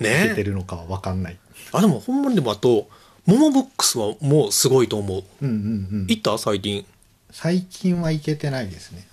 [0.00, 1.38] けてねるのかは分かんない、
[1.72, 2.88] あ、でも、ほんまにでも、あと、
[3.26, 5.24] モモブックスはもうすごいと思う。
[5.42, 6.86] うんうんうん行った最近？
[7.30, 9.06] 最近はいけてないですね。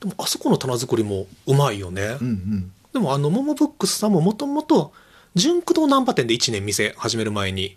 [0.00, 2.16] でも、あそこの棚作りもうまいよね。
[2.20, 2.26] うん。
[2.26, 4.92] うんでも、あの、モモブックスさんももともと、
[5.34, 7.76] 純駆動ナンパ店で1年店始める前に。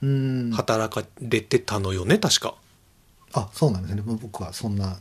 [0.54, 2.56] 働かれてたのよね、確か。
[3.34, 4.02] あ、そうなんですね。
[4.06, 4.98] 僕はそんな、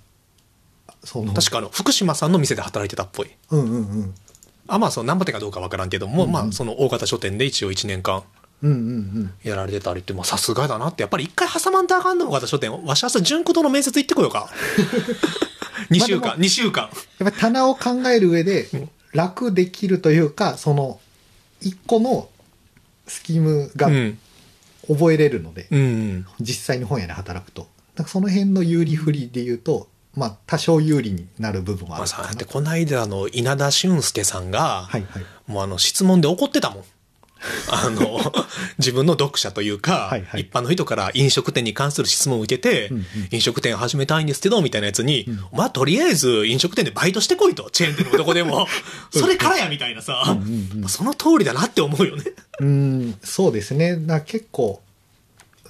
[1.05, 1.33] その。
[1.33, 3.31] 確かあの、福島さんの店で働いてたっぽい。
[3.51, 4.15] うんうんうん。
[4.67, 8.23] あ、まあ、そのナンパ店かどうかわからんけども、うんうんまあ、その大型書店で一応1年間。
[9.43, 12.71] やられてたりって、まあ、さすがだなって、やっぱり一回挟まんとあかんの大型書店。
[12.71, 14.49] わしはさ、純駆動の面接行ってこようか。
[15.91, 16.85] 2週間、まあでも2週間。
[16.85, 20.99] やっぱり棚を考える上でうん楽できるというか、その、
[21.61, 22.29] 一個の
[23.13, 24.19] スキームがうん。
[24.89, 26.27] 覚えれるので、うん。
[26.41, 27.69] 実際に本屋で働くと。
[27.95, 32.35] なんかその辺の有利不利で言うと、まあ多少有利になる部分はあまあさ、るかな。
[32.35, 35.23] で、この間、あの、稲田俊介さんが、はいはい。
[35.47, 36.85] もうあの、質問で怒ってたもん。
[37.71, 38.21] あの、
[38.79, 48.67] 自分の読者というか、はいはい一般の人から飲食店に関する質問を受けて、うんうん飲食店始めたいんですけど、みたいなやつに、うんお前とりあえず飲食店でバイトしてこいと、チェーン店のどこでも。
[49.11, 52.25] それからや、みたいなさ、うんうんうんその通りだなって思うよね。
[52.61, 53.97] うん、そうですね。
[53.97, 54.83] な結構、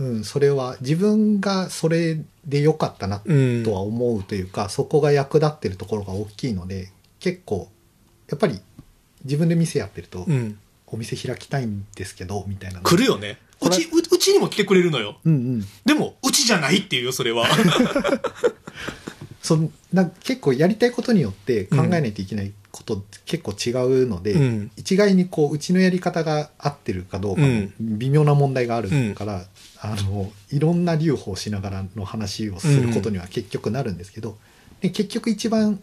[0.00, 6.90] うん、それは自分がそれで良かったなうんとは思うというか、そこが役立ってるところが大きいので、
[7.20, 7.68] 結構、
[8.28, 8.60] やっぱり
[9.24, 10.58] 自分で店やってると、うん。
[10.92, 13.38] お店開きたいんですけどみたいなの来るよね。
[13.60, 15.16] うち、ううちにも来てくれるのよ。
[15.24, 17.46] うんうんでも、うちじゃないっていうよ、それは。
[19.42, 23.70] そんな結構やりたいことによって考えないといけないこと結構違
[24.02, 27.42] うので、うん一概にこううちのやり方が合ってるかどうか
[27.80, 29.44] 微妙な問題があるから、
[29.80, 34.38] あのいろんな留保をしながらの話をすることには結局なるんですけど、
[34.80, 35.80] で結局一番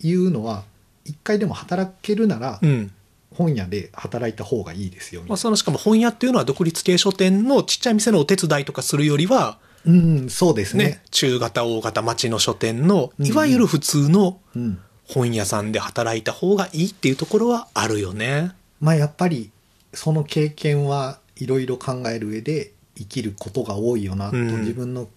[0.00, 0.64] 言うのは
[1.04, 2.92] 一回でも働けるならうん。
[3.36, 10.84] 本屋で働いた方がいいですよまあ、いそのしかも本屋っていうのは独立系書店のちっちゃい店のお手伝いとかするよりは、なうんそうですね。
[10.84, 13.26] ね、中型、大型、町の書店の、うん。
[13.26, 14.78] いわゆる普通のうん。
[15.06, 18.52] 本屋さんで働いた方がいいっていうところはあるよね。
[18.80, 19.50] まあやっぱり
[19.92, 24.60] その経験はいろいろ考える上で生きることが多いよなと、うん。
[24.60, 25.08] 自分の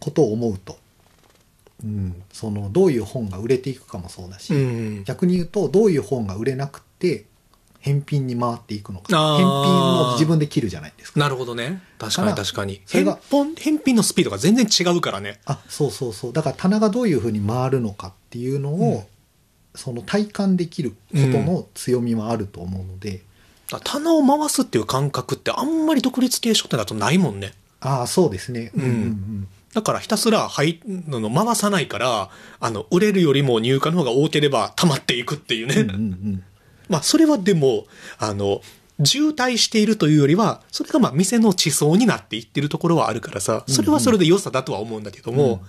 [0.00, 0.78] ことを思うと、
[1.84, 4.56] うん、そのどういう本が売れていくかもそうだし、う
[5.00, 5.04] ん。
[5.04, 7.26] 逆に言うとどういう本が売れなくて
[7.80, 9.06] 返品に回っていくのか。
[9.12, 9.36] あー。
[9.36, 11.20] 返品も自分で切るじゃないですか。
[11.20, 11.82] なるほどね。
[11.98, 12.80] 確かに確かに。
[12.86, 15.40] それが返本、返品のスピードが全然違うからね。
[15.46, 16.32] あそうそうそう。
[16.32, 19.02] だから棚がどういうふうに回るのかっていうのを、うん。
[19.74, 23.22] その体感できることの強みはあると思うので、
[23.70, 27.52] だから棚を回すっていう感覚ってあんまり独立系書店だとないもんね。
[27.80, 28.72] ああそうですね。
[28.74, 28.90] うんうん。
[28.90, 35.74] うんだからひたすら入のの回さないから、あの、売れるよりも入荷の方が多ければ溜まっていくっていうね。
[35.76, 36.44] うんうんうん
[36.88, 37.86] まあ、それはでも、
[38.18, 38.62] あの、
[39.04, 45.60] 渋滞しているというよりは、それがまあ店の地層になっていってるところはあるからさ、それはそれで良さだとは思うんだけども、うん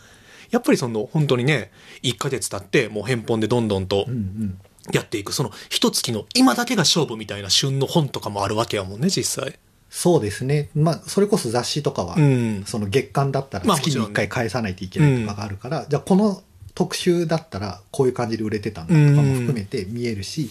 [0.49, 1.71] やっぱりその本当にね、
[2.03, 4.59] 1ヶ月経ってもう返本でどんどんとうんうん
[4.91, 9.59] やっていく、その一月の今だけが勝負みたいな旬の本とかもあるわけやもんね、実際。
[9.91, 10.69] そうですね。
[10.73, 12.63] まあ、それこそ雑誌とかは、うん。
[12.65, 16.41] その月間だったらまあ月に1もちろんね回返さないといけないとかがあるから、じゃあこの
[16.73, 20.49] 特集だったらこういう感じで売れてたんだとかも含めて見えるし、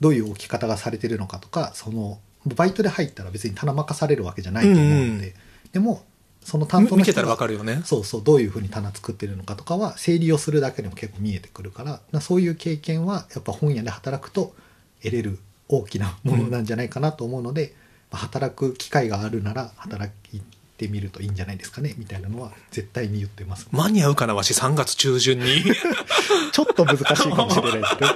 [0.00, 5.34] どういう置き方がされてるのかとか、その、バイトで入ったら別に棚任されるわけじゃないと思うので、うん
[5.72, 6.04] でも、
[6.42, 7.82] その担当の見てたら人がわかるよね。
[7.84, 14.54] そうそう、どういうふうに棚作ってるのかとかは、整理をするだけでも結構見えてくるから、なそういう経験は、やっぱ本屋で働くと
[15.02, 17.74] 得れる大きなものなんじゃないかなと思うので、
[18.10, 20.40] まあ働く機会があるなら、働い
[20.76, 23.68] てみるといいんじゃないですかね、みたいなのは絶対に言ってます。
[23.70, 25.62] 間に合うかな、わし3月中旬に。
[26.52, 28.10] ちょっと難しいかもしれないですけど、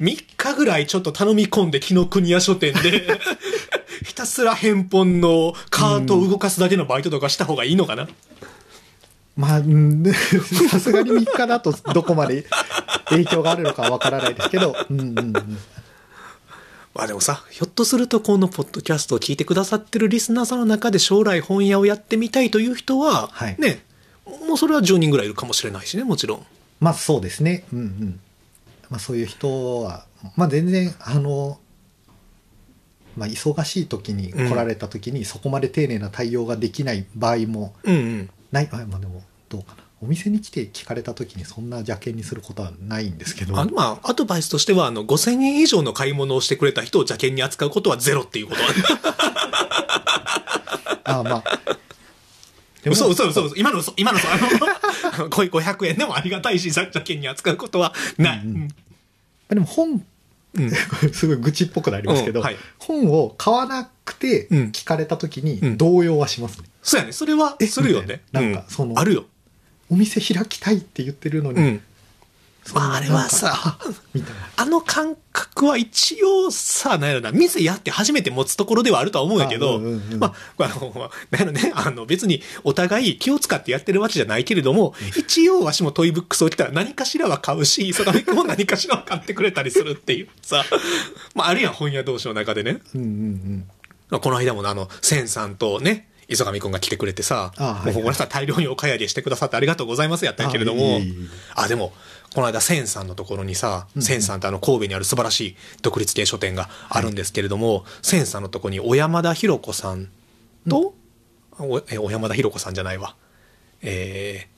[0.00, 3.06] 3日ぐらいちょっと頼み込んで紀ノ国屋書店で、
[4.04, 8.08] ひたすら返本のカートを動かすだけのバイトとかした方がいいのかな、
[9.36, 10.04] まあ、うん
[10.70, 12.46] さすがに3日だとどこまで
[13.06, 15.32] 影響があるのかはわからないですけど、うんうんうん。
[16.94, 23.84] まあでもさ、ひょっとするとこのポッドキャストを聞いてくださってるリスナーさんの中で将来本屋をやってみたいという人は、はいね、
[24.46, 26.46] もうそれは10人ぐらいいるかもしれないしね、もちろん。
[26.80, 27.64] まあそうですね。
[27.72, 28.20] うんうん。
[28.90, 30.04] まあそういう人は、
[30.36, 31.58] まあ全然、あの、
[33.16, 38.30] まあ忙しい時に来られた時にそこまで丁寧な対応ができない場合もうんうん。
[38.52, 39.84] ない、あまあでもどうかな。
[40.02, 43.58] お店に来て聞かれた時にそんな邪険にすることはないんですけど。
[43.58, 48.74] あのまあ、アドバイスとしては、あの、5000円以上の買い物をしてくれた人を邪険に扱うことはゼロっていうことは、 ね。
[51.04, 51.44] あまあ。
[52.82, 53.56] でも嘘嘘嘘嘘。
[53.56, 53.92] 今の嘘。
[53.98, 54.26] 今の嘘。
[54.30, 54.48] あの、
[55.30, 58.40] こういう500円でもありがたいし、邪険に扱うことはない。
[58.44, 58.68] うんうん
[59.48, 60.04] でも本、
[60.54, 60.70] うん
[61.12, 66.68] すごい愚痴っぽくなりますけど、うんはい本を買わなくてうん聞かれた時うんに動揺はしますね。
[66.82, 67.12] そうやね。
[67.12, 67.66] それはえ？
[67.66, 68.22] するよね。
[68.32, 69.24] ななんかうそのあるよ。
[69.90, 71.80] お店開きたいって言ってるのに、
[72.74, 73.78] まあ、あれはさ
[74.56, 90.64] あの感覚は一応さ、なんやろな、店やって初めて持つところではあるとは思うんやけど、あうんうんうんまあ、あの、なんやろね、あの別にお互い気を使ってやってるわけじゃないけれども、一応わしもトイブックスを来たら何かしらは買うし、磯上君も何かしらは買ってくれたりするっていうさ、
[91.34, 92.80] まああるやん、本屋同士の中でね。
[92.94, 93.64] うんうんうん。
[94.10, 101.28] まあこの間もあの、センさんとね、磯上くんが来てくれてさ、あはいはいもうごめんなさい、大量にお買い上げしてくださってありがとうございますやったけれども、あいえいえいえ。
[101.56, 101.92] あ、でも、
[102.34, 110.08] この間、センさんのところにさ、うんセンさんってあの、神戸にある素晴らしい独立系書店があるんですけれども、センさんのところに小山田博子さん
[110.68, 110.94] と、
[111.58, 113.16] おえ、小山田博子さんじゃないわ。
[113.82, 114.48] えー、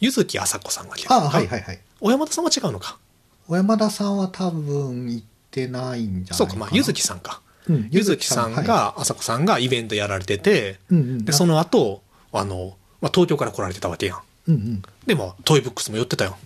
[0.00, 1.80] ゆずきあさこさんが来てあはいはいはい。
[2.00, 2.98] 小山田さんは違うのか？
[3.48, 6.36] 小山田さんは多分行ってないんじゃないかな。
[6.36, 7.40] そうか、まあ、ゆずきさんか。
[7.68, 14.18] うんゆずきさんはいが、あさこさんがイベントやられてて、うんうんで、その後、あの、まあ、東京から来られてたわけやん。
[14.48, 14.82] うんうん。
[15.06, 16.38] でも、トイブックスも寄ってたよ。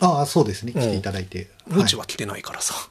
[0.00, 0.72] ああ、そうですね。
[0.74, 1.48] うん来ていただいて。
[1.68, 2.74] うちは来てないからさ。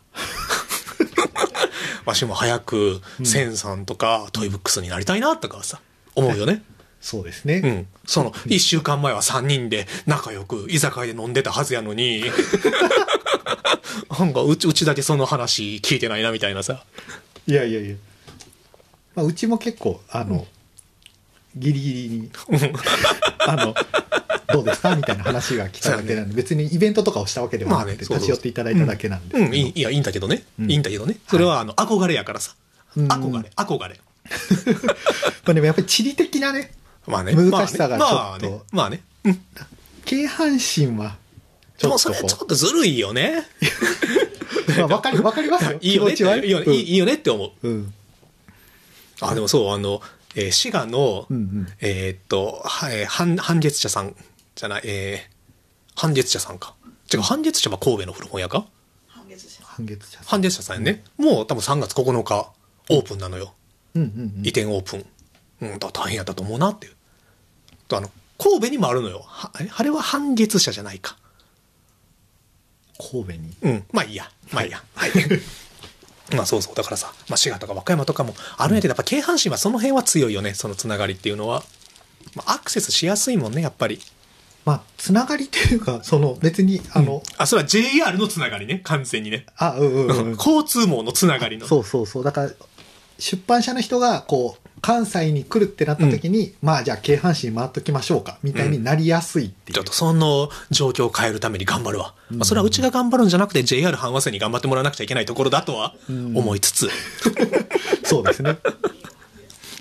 [2.06, 5.80] わしも早く、センさんとか、トイブックスになりたいな、とかさ、
[6.16, 6.64] 思うよね。
[7.02, 7.62] そうですね。
[7.64, 7.88] うん。
[8.06, 12.24] その、一週間前は三人で仲良く居酒屋で飲んでたはずやのに、
[14.18, 16.84] なんかうち、うちだけその話聞いてないなみたいなさ。
[17.48, 17.96] いやいやいや、
[19.16, 20.48] まあ、うちも結構あの、
[21.56, 22.30] ギリギリに
[23.40, 23.76] あの
[24.56, 24.96] どうですか？
[24.96, 30.44] みたいな話が来ただけなんで、別にイベントとかをしたわけではなくて、立ち寄っていただいただけなんでうん、いや、いいんだけどね。
[30.60, 31.18] うんいいんだけどね。
[31.28, 32.56] それは、あの、憧れやからさ。
[32.98, 34.00] うん憧れ、憧れ。
[35.46, 36.72] まあでもやっぱり地理的なね
[37.06, 37.34] まあね。
[37.36, 38.62] 難しさがちょっとまあね。
[38.72, 39.02] まあね。
[39.26, 39.40] うん。
[40.06, 41.18] 京阪神は
[41.78, 43.46] ちょっとちょっとずるいよね。
[44.70, 47.68] う、 まあ、分かり分かりますよ いいよねいいよね、いいいいよねって思う。
[47.68, 47.94] うん
[49.22, 50.02] あ、でもそう、あの、
[50.36, 54.16] えー滋賀の、うんうんえーっと、はえー半、半月茶さん
[54.56, 56.76] じゃない、えー、半月茶さんか。
[57.14, 58.66] 違う、半月茶は神戸の古本屋か？
[59.08, 61.04] 半月じゃん半月茶半月茶さんやね。
[61.18, 62.52] もう多分3月9日、
[62.90, 63.54] オープンなのよ。
[63.96, 65.06] うんうんうん移転オープン。
[65.62, 66.94] うん、だ大変やったと思うなっていう。
[67.88, 69.24] とあの、神戸にもあるのよ。
[69.26, 71.18] はえあれは半月社じゃないか。
[72.98, 73.56] 神戸に？
[73.62, 73.84] うん。
[73.92, 74.30] まあいいや。
[74.52, 74.84] まあいいや。
[74.96, 75.12] はい。
[76.36, 76.76] まあそうそう。
[76.76, 80.54] だからさ、まあ滋賀とか和歌山とかもあるんやけど、やっぱ京阪神はその辺は強いよね。
[80.54, 81.64] そのつながりっていうのは。
[82.36, 84.02] まあアクセスしやすいもんね、やっぱり。
[84.66, 88.82] まあつながりというか その別にあの、あ、それは JR のつながりね。
[88.84, 89.46] 完全にね。
[89.58, 91.68] あうんうんうん 交通網のつながりの。
[91.68, 92.52] そうそうそうだから
[93.18, 102.14] 出版社の人がこう関西に来るってなった時に、まあじゃあ京阪神回っときましょうかみたいになりやすいっていう、ちょっとその状況を変えるために頑張るわ。
[102.30, 106.90] まあ、それはうちが頑張るんじゃなくて JR 阪和線に頑張ってもらわなくちゃいけないところだとは思いつつ。
[108.06, 108.58] そうですね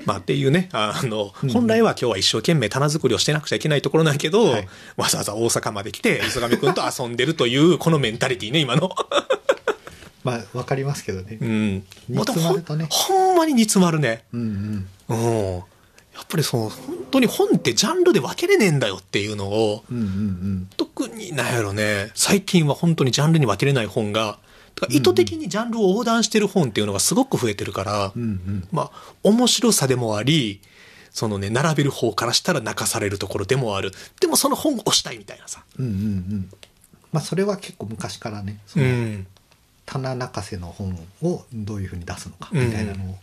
[0.04, 8.90] まあっていうね、あの、本来は今日は一生懸命棚作りをしてなくちゃいけないところなんやけど、はいわざわざ大阪まで来て、磯上くんと遊んでるという、このメンタリティね、今の。
[10.24, 11.84] まあわかりますけどねうん。
[12.08, 14.24] 煮詰まるとねほんほんまに煮詰まるね。
[14.32, 15.62] うんうんうん。
[16.14, 24.38] やっぱりその、本当に本ってジャンルで分けれねえんだよっていうのを、うんうんうん特になんやろね、最近は本当にジャンルに分けれない本が、
[24.76, 30.60] だから意図的にジャンルを横断してる本っていうのがすごく増えてるから、うんうんまあ、面白さでもあり、
[31.10, 33.92] そのね、並べる方からしたら泣かされるところでもある。
[34.20, 35.62] でもその本を押したいみたいなさ。
[35.78, 36.50] うんうんうん
[37.12, 39.26] まあそれは結構昔からねそのうん。
[39.86, 43.18] 棚泣かせの本をどういうふうに出すのかみたいなの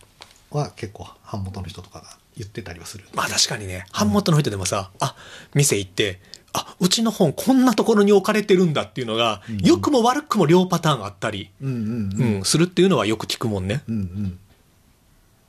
[0.51, 5.15] は結構版元の人とかが言ってたりはするまあ確かにね、版元の人でもさ、あ、
[5.53, 6.19] 店行って、
[6.53, 9.57] あ、うちの本こんなところに置かれてるんだっていうのが、うん。
[9.59, 13.83] 良くも悪くも両パターンあったり、うんうんするっていうのはよく聞くもんね。
[13.87, 14.39] うんうん。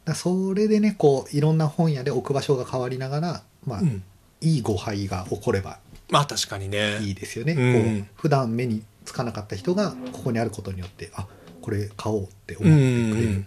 [0.04, 4.02] だそれでねこういろんな本屋で置く場所が変わりながらまあ、うん。
[4.40, 5.78] いい誤配が起これば
[6.10, 6.98] まあ確かにね。
[7.02, 8.00] いいですよね、うん。
[8.00, 11.26] こう普段目につかなかった人がここにあることによってあ
[11.60, 13.44] これ買おうって思ってくれる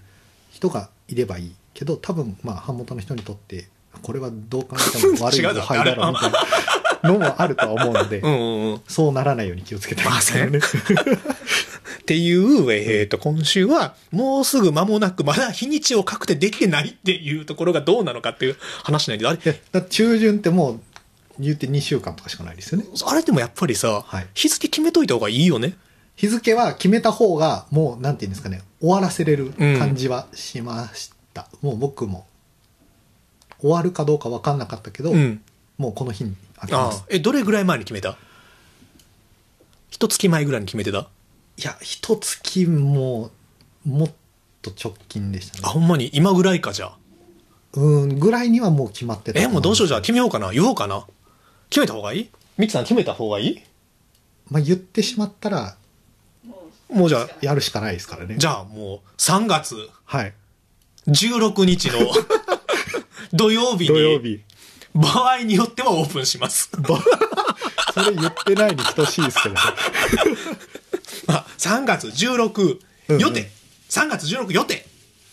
[0.51, 3.67] 人がいればいいけど多分まあ版元の人にとって
[4.01, 6.37] これはどう考えても悪い 誤配だろうみたいな
[7.05, 8.81] のもあるとは思うので、うんうんうん。
[8.87, 10.59] そうならないように気をつけたいですけどね。
[12.01, 20.79] っていう、えっ、と、今週は、もうすぐ間もなく、まだ日にちを確定できてないっていうところがどうなのかっていう話なんだけど、あれ、だ中旬ってもう
[21.39, 22.87] 言って2週間とかしかないですよね。
[23.05, 25.75] あれでもやっぱりさ、はい日付決めといた方がいいよね。
[26.15, 32.25] 日付は決めた方がもうなんて言うんですかね終わらせれる感じはしました、もう僕も
[33.59, 35.41] 終わるかどうか分かんなかったけど、うん。
[35.77, 37.05] もうこの日に開けますああ。
[37.09, 38.17] え、どれぐらい前に決めた？
[39.89, 41.07] 一月前ぐらいに決めてた？
[41.57, 43.31] いや一月も
[43.85, 44.11] もっ
[44.61, 46.09] と直近でしたあ、ねほんまに？
[46.13, 46.97] 今ぐらいか、じゃあ。
[47.73, 49.39] うんぐらいにはもう決まってた。
[49.39, 50.51] え、もうどうしよう、じゃあゃ決めようかな？
[50.51, 51.05] 言おうかな？
[51.69, 52.29] 決めた方がいい？
[52.57, 53.61] ミキさん決めた方がいい？
[54.49, 55.75] まあ言ってしまったら
[56.45, 58.35] ももうじゃあ、やるしかないですからね。
[58.37, 59.75] じゃあもう3月
[60.05, 60.33] はい。
[61.07, 61.99] 16日の
[63.33, 64.43] 土曜日に、日
[64.95, 66.69] 場合によってはオープンします。
[67.93, 69.61] それ言ってないに等しいですけどね
[71.27, 73.51] あ、3月16うんうん予定。
[73.89, 74.85] 3月16予定。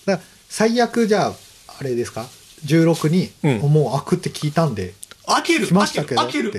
[0.04, 1.34] だ最悪じゃあ
[1.78, 2.26] あれですか
[2.66, 4.94] ？16に、うんもう開くって聞いたんで
[5.26, 5.66] 開ける。
[5.66, 6.52] 来ましたけど開ける。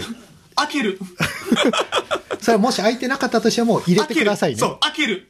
[0.56, 1.00] 開ける。
[2.42, 5.30] それはもし開いてなかったとしても入れてくださいねそう、開ける。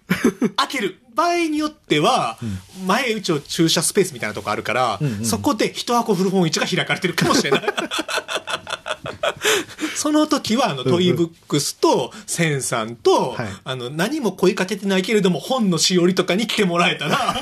[0.55, 0.97] 開ける。
[1.13, 2.39] 場合によっては、
[2.87, 7.61] 前うちを駐車スペースみたいなとこあるから、うんうんそこで一箱古本市が開かれてるかもしれない。
[9.95, 17.35] その時は、あの、トイブックスと、センさんと、はいあの、何も声かけてないけれども、本のしおりとかに来てもらえたら、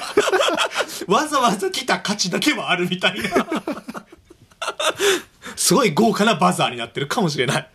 [1.08, 3.48] わざわざ来た価値だけはあるみたいな。
[5.56, 7.70] すごい豪華なバザーになってるかもしれない。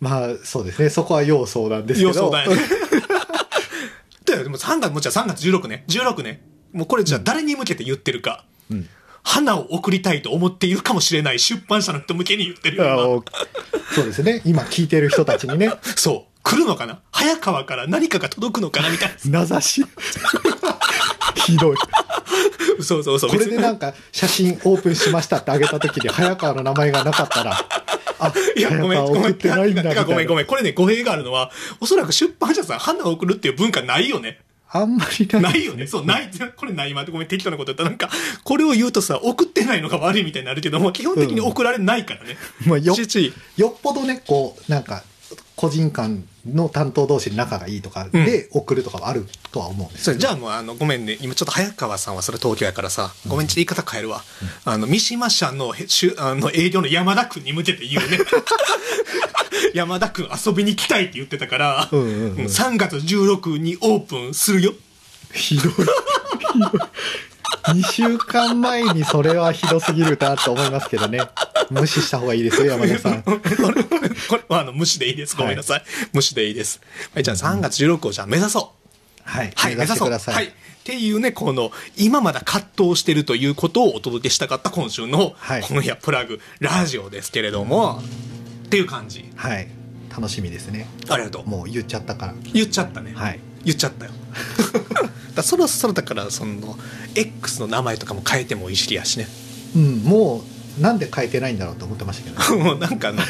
[0.00, 2.62] まあそうですねそこは要相談ですけど予想 だよね。
[4.24, 5.84] ででも3月、もうじゃあ3月16ね。
[5.88, 6.42] 16ね。
[6.72, 8.44] もうこれじゃあ誰に向けて言ってるか。
[8.70, 8.88] うん
[9.26, 13.24] 花を送りたいと思っているかもしれない出版社の人向けに言ってるよ。
[13.94, 16.40] そうですね今聞いてる人たちにね今そう。
[16.42, 17.00] 来るのかな？
[17.10, 18.90] 早川から何かが届くのかな？
[18.90, 19.40] みたいな。
[19.40, 19.86] 名指し
[21.36, 21.76] ひどい。
[22.82, 23.30] そうそうそう。
[23.30, 27.52] これでなんか写真オープンしましたってあげた時に早川の名前がなかったら、
[28.18, 29.22] あ、いや、早ごめん、ごめん。
[29.22, 30.46] 川送ってないんだみごめん、ごめん。
[30.46, 34.40] これね、語弊があるのは、おそらく出版社さん、花を送るっていう文化ないよね。
[34.70, 35.42] あんまりない。
[35.42, 35.86] ないよね。
[35.86, 36.30] そう、ない。
[36.56, 36.90] これない。
[36.90, 38.10] 今ごめん、適当なこと言ったら、なんか、
[38.42, 42.36] これを言うとさ、送ってないのが悪いみたいになるけども、基本的に送られないからね。
[42.66, 42.94] まあよ
[43.56, 45.04] よっぽどね、こう、なんか、
[45.56, 51.16] 個人間の担当同士で仲がいいとかで送るとかはあるとは思うんですそれじゃあもう、あの、ごめんね。
[51.20, 54.22] 今ちょっと早川さんはそれ東京やからさ、ごめん、ちょっと言い方変えるわ。
[54.64, 58.18] あの、三島社のへしゅあの営業の山田くんに向けて言うね。
[59.74, 64.74] 山田くん遊びに来たいって言ってたから、うんうんうんうん3月16にオープンするよ。
[65.32, 65.72] ひどい。
[67.74, 68.12] ひどい。
[68.12, 71.20] 2週間前にそれはひどすぎるなと思いますけどね。
[71.70, 73.22] 無視した方がいいですよ、山田さん。
[73.22, 75.36] これ、これこれはあの、無視でいいです。
[75.36, 75.84] ごめんなさい。
[76.12, 76.80] 無視でいいです。
[77.14, 78.84] はい、じゃあ3月16をじゃあ目指そう。
[79.24, 79.52] はい。
[79.54, 80.34] はい、目指してください。
[80.34, 80.46] はい。
[80.46, 80.50] っ
[80.84, 88.02] ていうね、この、今まだ葛藤してるということをお届けしたかった今週の、はい今夜プラグ、ラジオですけれども、
[88.66, 89.24] っていう感じ。
[89.36, 89.68] はい。
[90.10, 90.86] 楽しみですね。
[91.08, 91.46] ありがとう。
[91.46, 92.34] もう言っちゃったから。
[92.52, 93.12] 言っちゃったね。
[93.14, 93.40] はい。
[93.64, 94.12] 言っちゃったよ。
[95.34, 96.78] だそろそろだから、その、
[97.14, 99.28] X の名前とかも変えてもいいしやしね。
[99.74, 100.44] うん、も
[100.78, 102.62] う、なんで変えてないんだろうと思ってましたけど、ね。
[102.62, 103.22] もうなんかあの、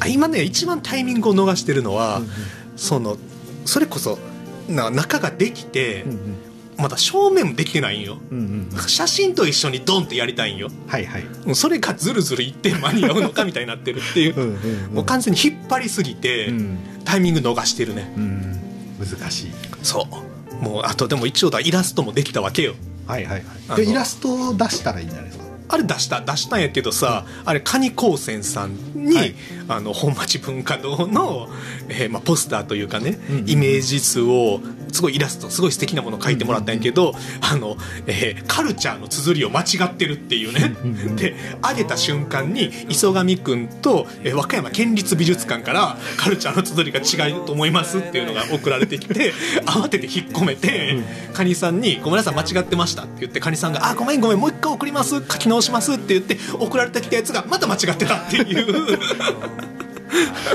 [0.00, 2.30] あ今ね、一番タイミングを逃してるのは、うんうん
[2.76, 3.18] その、
[3.66, 4.18] それこそ、
[4.68, 6.18] な中ができて、うんうん
[6.80, 8.16] まだ正面もできてないんよ。
[8.30, 8.88] うんうん。
[8.88, 10.70] 写真と一緒にドンってやりたいんよ。
[10.86, 11.24] はいはい。
[11.54, 14.34] それがずるずるいって間に合うのかみたいになってるっていう。
[14.40, 14.44] う
[14.92, 18.10] んもう完全に引っ張りすぎて、うんタイミング逃してるね。
[18.16, 18.58] うん。
[18.98, 19.50] 難しい。
[19.82, 20.29] そう。
[20.60, 22.74] もう、あとでも一応だ、イラストもできたわけよ。
[23.06, 23.84] はいはいはい。
[23.84, 25.44] で、イラストを出したらいいんじゃないですか？
[25.72, 29.34] あれ出した、出したんやけどさ、あれ、カニ高専さんに、はい
[29.70, 31.48] あの、本町文化堂の、
[31.88, 34.60] えーまあ、ポスターというかね、うんイメージ図を、
[34.92, 37.76] すごいイラスト、すごい素敵なものを描いてもらったんやけど、あの、
[38.06, 40.74] えーカルチャーの綴りを間違ってるっていうね。
[40.82, 41.16] うんうんうん。
[41.16, 49.32] で、上げた瞬間に、磯上くんと、えー和歌山県立美術館から、カルチャーの綴りが違うと思いますっていうのが送られてきて、
[49.66, 50.98] 慌てて引っ込めて、
[51.32, 58.98] カニさんに、ごめんなさい、間違ってましたって言って、カニさんが、あ、ごめんごめん、もう一回送ります、書き直しますって言って、送られてきたやつが、また間違ってたっていう。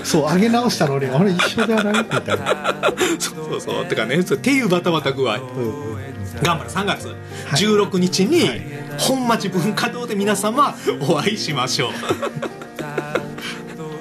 [0.04, 2.76] そう、上げ直したのに、あれ一緒じゃないみたいな。
[3.20, 3.86] そうそうそう。
[3.86, 5.38] てかね、そうっていうバタバタ具合。
[5.38, 6.06] うんうん
[6.44, 7.16] 頑張る3月
[7.64, 8.62] 16日にはい
[8.98, 11.92] 本町文化堂で皆様お会いしましょう。
[11.92, 11.98] 例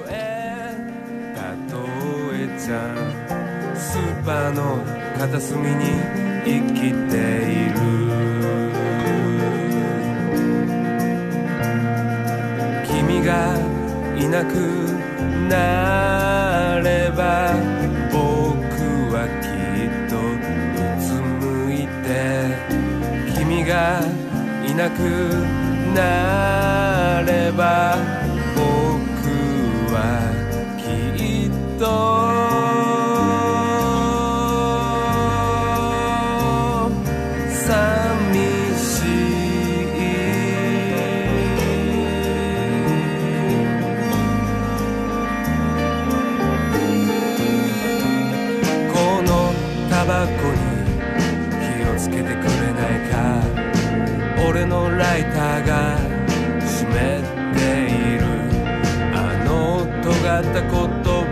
[0.09, 0.75] え
[1.69, 4.79] 例えちゃんスーパーの
[5.19, 5.85] 片隅に
[6.45, 7.17] 生きて
[7.51, 7.75] いる
[12.87, 13.57] 君が
[14.17, 14.94] いなく
[15.49, 17.53] なれば
[18.11, 18.17] 僕
[19.13, 20.37] はきっとう
[20.99, 22.09] つむいて
[23.37, 24.01] 君が
[24.65, 24.99] いなく
[25.93, 27.95] なれば
[28.55, 28.63] 僕
[29.93, 29.97] は
[30.77, 32.24] きっと
[55.35, 55.97] が
[56.65, 58.23] 湿っている
[59.13, 60.71] あの尖った言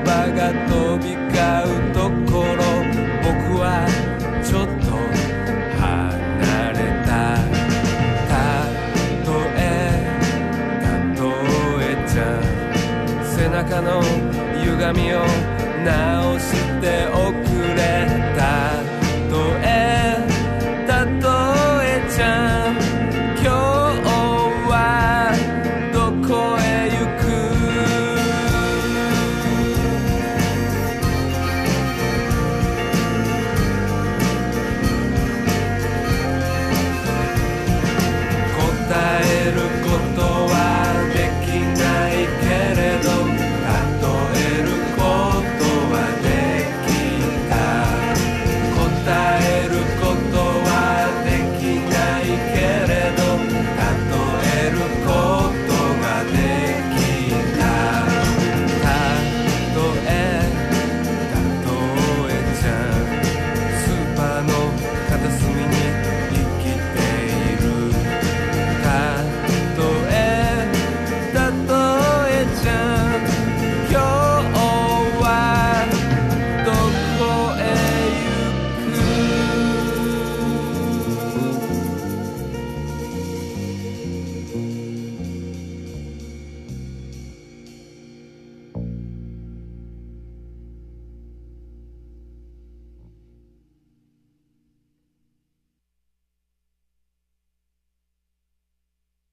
[0.03, 1.39] 葉が飛び交
[1.71, 1.97] うと
[2.29, 2.59] ころ
[3.23, 3.63] 僕は
[4.43, 4.91] ちょっと
[5.79, 5.83] 離
[6.73, 7.39] れた
[8.27, 8.33] た
[9.23, 9.61] とえ
[10.81, 10.85] た
[11.15, 11.21] と
[11.79, 12.43] えちゃん
[13.25, 14.01] 背中の
[14.59, 15.15] 歪みを
[15.85, 16.51] 直し
[16.81, 17.52] ておく